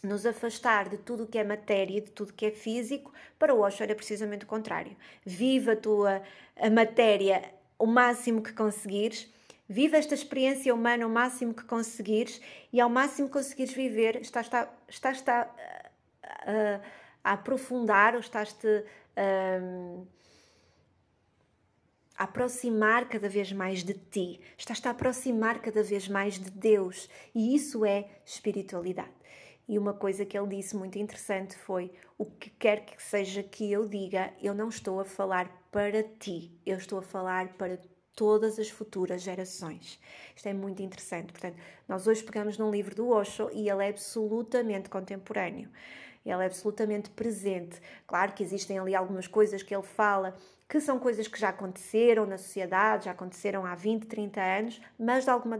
nos 0.03 0.27
afastar 0.27 0.91
de 0.91 0.99
tudo 0.99 1.25
o 1.25 1.27
que 1.27 1.39
é 1.39 1.45
matéria, 1.45 2.03
de 2.03 2.11
tudo 2.11 2.31
o 2.31 2.33
que 2.35 2.45
é 2.45 2.51
físico, 2.51 3.11
para 3.39 3.55
o 3.55 3.61
Osho 3.61 3.83
era 3.83 3.95
precisamente 3.95 4.45
o 4.45 4.47
contrário. 4.47 4.95
Viva 5.25 5.73
a 5.73 5.77
tua 5.77 6.23
a 6.57 6.71
matéria 6.71 7.54
o 7.79 7.87
máximo 7.87 8.43
que 8.43 8.53
conseguires, 8.53 9.33
vive 9.68 9.97
esta 9.97 10.14
experiência 10.14 10.75
humana 10.75 11.07
o 11.07 11.11
máximo 11.11 11.55
que 11.55 11.64
conseguires 11.64 12.41
e 12.72 12.81
ao 12.81 12.89
máximo 12.89 13.29
que 13.29 13.35
conseguires 13.35 13.75
viver, 13.75 14.16
estás, 14.20 14.47
estás, 14.47 14.68
estás 14.89 15.29
a, 15.29 15.41
a, 16.22 16.81
a, 17.25 17.33
aprofundar 17.33 18.14
ou 18.14 18.20
estás-te 18.20 18.85
a, 19.16 19.61
a 22.16 22.25
aproximar 22.25 23.09
cada 23.09 23.29
vez 23.29 23.53
mais 23.53 23.83
de 23.83 23.95
ti, 23.95 24.41
estás-te 24.57 24.87
a 24.87 24.93
aproximar 24.93 25.61
cada 25.61 25.83
vez 25.83 26.09
mais 26.09 26.39
de 26.39 26.51
Deus. 26.51 27.09
E 27.35 27.55
isso 27.55 27.85
é 27.85 28.09
espiritualidade. 28.25 29.11
E 29.66 29.79
uma 29.79 29.95
coisa 29.95 30.27
que 30.27 30.39
ele 30.39 30.57
disse 30.57 30.77
muito 30.77 30.99
interessante 30.99 31.57
foi: 31.57 31.91
o 32.18 32.27
que 32.27 32.51
quer 32.51 32.85
que 32.85 33.03
seja 33.03 33.43
que 33.43 33.70
eu 33.72 33.89
diga, 33.89 34.33
eu 34.43 34.55
não 34.55 34.68
estou 34.68 35.01
a 35.01 35.05
falar 35.05 35.51
para 35.75 36.05
ti, 36.05 36.53
eu 36.64 36.77
estou 36.77 37.01
a 37.01 37.03
falar 37.03 37.55
para 37.55 37.81
todas 38.14 38.61
as 38.61 38.70
futuras 38.70 39.22
gerações. 39.22 39.99
Isto 40.37 40.47
é 40.47 40.55
muito 40.55 40.81
interessante. 40.81 41.33
Portanto, 41.33 41.57
nós 41.89 42.07
hoje 42.07 42.22
pegamos 42.22 42.57
num 42.57 42.70
livro 42.70 42.95
do 42.95 43.09
Osho 43.09 43.51
e 43.53 43.68
ele 43.68 43.85
é 43.85 43.89
absolutamente 43.89 44.89
contemporâneo. 44.89 45.68
Ele 46.25 46.41
é 46.45 46.47
absolutamente 46.47 47.11
presente. 47.11 47.81
Claro 48.07 48.35
que 48.35 48.45
existem 48.45 48.79
ali 48.79 48.95
algumas 48.95 49.27
coisas 49.27 49.64
que 49.64 49.75
ele 49.75 49.83
fala 49.83 50.37
que 50.68 50.81
são 50.81 50.97
coisas 50.99 51.27
que 51.27 51.39
já 51.39 51.49
aconteceram 51.49 52.25
na 52.25 52.39
sociedade, 52.39 53.07
já 53.07 53.11
aconteceram 53.11 53.66
há 53.66 53.75
20, 53.75 54.07
30 54.07 54.41
anos, 54.41 54.81
mas 54.97 55.25
de 55.25 55.31
alguma, 55.31 55.59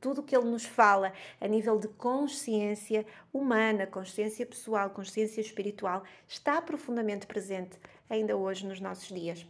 tudo 0.00 0.20
o 0.20 0.24
que 0.24 0.36
ele 0.36 0.46
nos 0.46 0.64
fala 0.64 1.12
a 1.40 1.48
nível 1.48 1.78
de 1.78 1.88
consciência 1.88 3.04
humana, 3.32 3.88
consciência 3.88 4.46
pessoal, 4.46 4.90
consciência 4.90 5.40
espiritual, 5.40 6.04
está 6.28 6.62
profundamente 6.62 7.26
presente 7.26 7.78
ainda 8.08 8.36
hoje 8.36 8.66
nos 8.66 8.80
nossos 8.80 9.08
dias. 9.08 9.46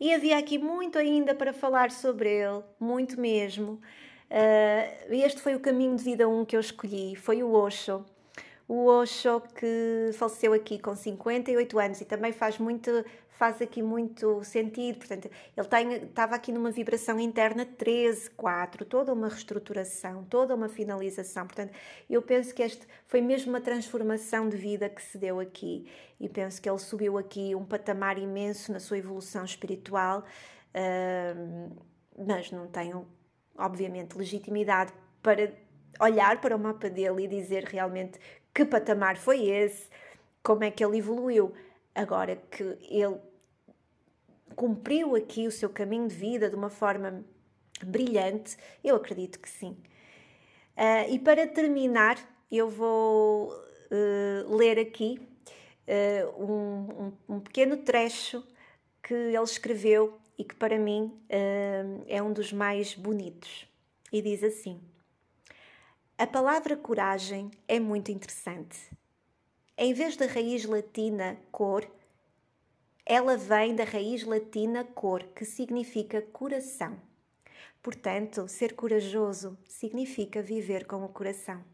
E 0.00 0.12
havia 0.12 0.38
aqui 0.38 0.58
muito 0.58 0.98
ainda 0.98 1.34
para 1.34 1.52
falar 1.52 1.90
sobre 1.90 2.28
ele, 2.30 2.62
muito 2.80 3.20
mesmo. 3.20 3.80
Uh, 4.30 5.14
este 5.14 5.40
foi 5.40 5.54
o 5.54 5.60
caminho 5.60 5.96
de 5.96 6.02
vida 6.02 6.28
1 6.28 6.40
um 6.40 6.44
que 6.44 6.56
eu 6.56 6.60
escolhi, 6.60 7.14
foi 7.14 7.42
o 7.42 7.52
Osho 7.52 8.04
o 8.66 8.86
Osho 8.86 9.42
que 9.54 10.10
faleceu 10.14 10.52
aqui 10.52 10.78
com 10.78 10.94
58 10.94 11.78
anos 11.78 12.00
e 12.00 12.04
também 12.04 12.32
faz 12.32 12.58
muito 12.58 13.04
faz 13.36 13.60
aqui 13.60 13.82
muito 13.82 14.42
sentido, 14.44 14.98
portanto, 14.98 15.28
ele 15.56 15.68
tem, 15.68 15.92
estava 16.04 16.36
aqui 16.36 16.52
numa 16.52 16.70
vibração 16.70 17.18
interna 17.18 17.66
13, 17.66 18.30
4, 18.30 18.84
toda 18.84 19.12
uma 19.12 19.28
reestruturação, 19.28 20.24
toda 20.24 20.54
uma 20.54 20.68
finalização, 20.68 21.46
portanto, 21.46 21.72
eu 22.08 22.22
penso 22.22 22.54
que 22.54 22.62
este 22.62 22.86
foi 23.06 23.20
mesmo 23.20 23.50
uma 23.50 23.60
transformação 23.60 24.48
de 24.48 24.56
vida 24.56 24.88
que 24.88 25.02
se 25.02 25.18
deu 25.18 25.40
aqui 25.40 25.86
e 26.20 26.28
penso 26.28 26.62
que 26.62 26.70
ele 26.70 26.78
subiu 26.78 27.18
aqui 27.18 27.54
um 27.54 27.64
patamar 27.64 28.18
imenso 28.18 28.72
na 28.72 28.78
sua 28.78 28.98
evolução 28.98 29.44
espiritual, 29.44 30.24
mas 32.16 32.52
não 32.52 32.68
tenho, 32.68 33.06
obviamente, 33.58 34.16
legitimidade 34.16 34.92
para 35.20 35.52
olhar 36.00 36.40
para 36.40 36.54
o 36.54 36.58
mapa 36.58 36.88
dele 36.88 37.24
e 37.24 37.28
dizer 37.28 37.64
realmente 37.64 38.18
que 38.52 38.64
patamar 38.64 39.16
foi 39.16 39.48
esse, 39.48 39.88
como 40.42 40.62
é 40.62 40.70
que 40.70 40.84
ele 40.84 40.98
evoluiu. 40.98 41.52
Agora 41.94 42.36
que 42.36 42.62
ele 42.62 43.18
cumpriu 44.56 45.14
aqui 45.14 45.46
o 45.46 45.52
seu 45.52 45.68
caminho 45.68 46.08
de 46.08 46.14
vida 46.14 46.48
de 46.48 46.56
uma 46.56 46.70
forma 46.70 47.24
brilhante, 47.82 48.56
eu 48.82 48.96
acredito 48.96 49.38
que 49.38 49.48
sim. 49.48 49.76
Uh, 50.76 51.10
e 51.10 51.18
para 51.18 51.46
terminar, 51.46 52.18
eu 52.50 52.68
vou 52.68 53.52
uh, 53.52 54.56
ler 54.56 54.78
aqui 54.78 55.20
uh, 55.86 56.42
um, 56.42 57.04
um, 57.28 57.36
um, 57.36 57.40
pequeno 57.40 57.76
trecho 57.76 58.44
que 59.02 59.14
ele 59.14 59.38
escreveu 59.42 60.18
e 60.36 60.44
que 60.44 60.54
para 60.54 60.78
mim 60.78 61.16
é 62.08 62.20
um 62.20 62.32
dos 62.32 62.52
mais 62.52 62.94
bonitos. 62.94 63.68
E 64.12 64.20
diz 64.20 64.42
assim: 64.42 64.80
a 66.18 66.26
palavra 66.26 66.76
coragem 66.76 67.50
é 67.68 67.78
muito 67.78 68.10
interessante. 68.10 68.78
Em 69.76 69.92
vez 69.92 70.16
da 70.16 70.26
raiz 70.26 70.64
latina 70.64 71.36
cor, 71.50 71.84
ela 73.04 73.36
vem 73.36 73.74
da 73.74 73.82
raiz 73.82 74.22
latina 74.22 74.84
cor, 74.84 75.24
que 75.34 75.44
significa 75.44 76.22
coração. 76.22 76.96
Portanto, 77.82 78.46
ser 78.46 78.74
corajoso 78.74 79.58
significa 79.68 80.40
viver 80.40 80.86
com 80.86 81.04
o 81.04 81.08
coração. 81.08 81.64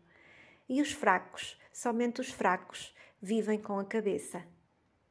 E 0.67 0.81
os 0.81 0.93
fracos, 0.93 1.61
somente 1.71 2.23
os 2.23 2.31
fracos, 2.31 2.95
vivem 3.21 3.61
com 3.61 3.79
a 3.79 3.85
cabeça. 3.85 4.43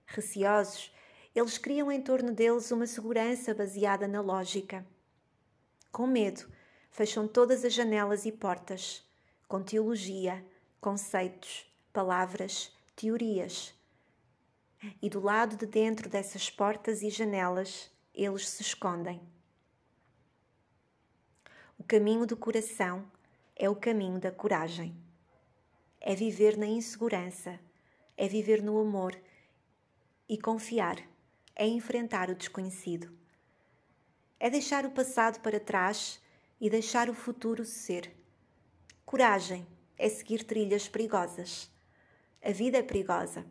Receosos, 0.07 0.91
eles 1.35 1.59
criam 1.59 1.91
em 1.91 2.01
torno 2.01 2.33
deles 2.33 2.71
uma 2.71 2.87
segurança 2.87 3.53
baseada 3.53 4.07
na 4.07 4.19
lógica. 4.19 4.83
Com 5.91 6.07
medo, 6.07 6.51
fecham 6.89 7.27
todas 7.27 7.63
as 7.63 7.71
janelas 7.71 8.25
e 8.25 8.31
portas 8.31 9.07
com 9.47 9.61
teologia, 9.61 10.43
conceitos, 10.81 11.71
palavras, 11.93 12.78
teorias. 12.99 13.73
E 15.01 15.09
do 15.09 15.21
lado 15.21 15.55
de 15.55 15.65
dentro 15.65 16.09
dessas 16.09 16.49
portas 16.49 17.01
e 17.01 17.09
janelas, 17.09 17.89
eles 18.13 18.49
se 18.49 18.61
escondem. 18.61 19.21
O 21.77 21.83
caminho 21.83 22.25
do 22.25 22.35
coração 22.35 23.09
é 23.55 23.69
o 23.69 23.75
caminho 23.75 24.19
da 24.19 24.33
coragem. 24.33 24.93
É 26.01 26.13
viver 26.13 26.57
na 26.57 26.65
insegurança, 26.65 27.57
é 28.17 28.27
viver 28.27 28.61
no 28.61 28.77
amor 28.77 29.17
e 30.27 30.37
confiar 30.37 30.97
é 31.55 31.67
enfrentar 31.67 32.29
o 32.29 32.35
desconhecido. 32.35 33.11
É 34.39 34.49
deixar 34.49 34.85
o 34.85 34.91
passado 34.91 35.41
para 35.41 35.59
trás 35.59 36.21
e 36.59 36.69
deixar 36.69 37.09
o 37.09 37.13
futuro 37.13 37.65
ser. 37.65 38.15
Coragem 39.05 39.67
é 39.97 40.07
seguir 40.07 40.45
trilhas 40.45 40.87
perigosas. 40.87 41.69
A 42.41 42.51
vida 42.51 42.77
é 42.77 42.83
perigosa. 42.83 43.45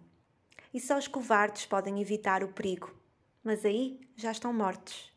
E 0.72 0.80
só 0.80 0.96
os 0.96 1.06
covardes 1.06 1.66
podem 1.66 2.00
evitar 2.00 2.42
o 2.42 2.52
perigo, 2.52 2.94
mas 3.44 3.64
aí 3.64 4.00
já 4.16 4.30
estão 4.30 4.52
mortos. 4.52 5.12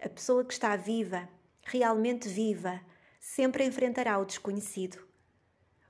A 0.00 0.08
pessoa 0.08 0.44
que 0.44 0.52
está 0.52 0.76
viva, 0.76 1.28
realmente 1.62 2.28
viva, 2.28 2.80
sempre 3.20 3.64
enfrentará 3.64 4.18
o 4.18 4.24
desconhecido. 4.24 4.98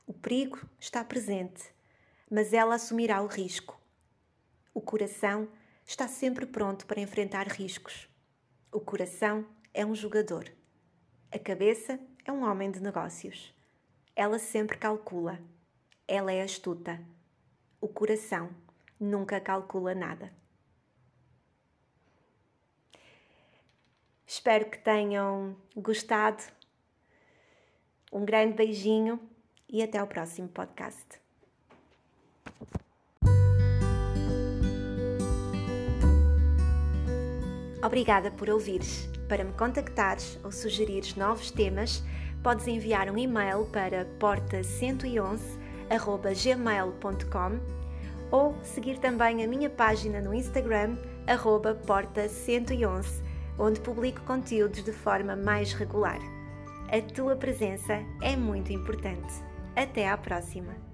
O 0.06 0.12
perigo 0.12 0.60
está 0.78 1.04
presente, 1.04 1.62
mas 2.30 2.52
ela 2.52 2.74
assumirá 2.74 3.22
o 3.22 3.26
risco. 3.26 3.80
O 4.74 4.80
coração 4.80 5.48
está 5.84 6.08
sempre 6.08 6.46
pronto 6.46 6.86
para 6.86 7.00
enfrentar 7.00 7.46
riscos. 7.46 8.08
O 8.72 8.80
coração 8.80 9.46
é 9.72 9.86
um 9.86 9.94
jogador. 9.94 10.52
A 11.30 11.38
cabeça 11.38 12.00
é 12.24 12.32
um 12.32 12.42
homem 12.42 12.70
de 12.70 12.80
negócios. 12.80 13.54
Ela 14.14 14.38
sempre 14.38 14.76
calcula. 14.76 15.40
Ela 16.08 16.32
é 16.32 16.42
astuta. 16.42 17.00
O 17.80 17.88
coração 17.88 18.50
nunca 18.98 19.40
calcula 19.40 19.94
nada. 19.94 20.32
Espero 24.24 24.70
que 24.70 24.78
tenham 24.78 25.56
gostado. 25.74 26.42
Um 28.12 28.24
grande 28.24 28.54
beijinho 28.54 29.20
e 29.68 29.82
até 29.82 30.00
o 30.02 30.06
próximo 30.06 30.48
podcast. 30.48 31.20
Obrigada 37.84 38.30
por 38.30 38.48
ouvires. 38.48 39.08
Para 39.28 39.42
me 39.42 39.52
contactares 39.52 40.38
ou 40.44 40.52
sugerires 40.52 41.16
novos 41.16 41.50
temas, 41.50 42.02
podes 42.42 42.66
enviar 42.68 43.10
um 43.10 43.18
e-mail 43.18 43.66
para 43.72 44.04
porta111@gmail.com 45.90 47.60
ou 48.30 48.56
seguir 48.62 48.98
também 48.98 49.44
a 49.44 49.48
minha 49.48 49.70
página 49.70 50.20
no 50.20 50.34
Instagram 50.34 50.96
porta111, 51.74 53.22
onde 53.58 53.80
publico 53.80 54.20
conteúdos 54.22 54.82
de 54.84 54.92
forma 54.92 55.36
mais 55.36 55.72
regular. 55.72 56.18
A 56.88 57.00
tua 57.12 57.36
presença 57.36 58.00
é 58.22 58.36
muito 58.36 58.72
importante. 58.72 59.32
Até 59.74 60.08
à 60.08 60.16
próxima! 60.16 60.85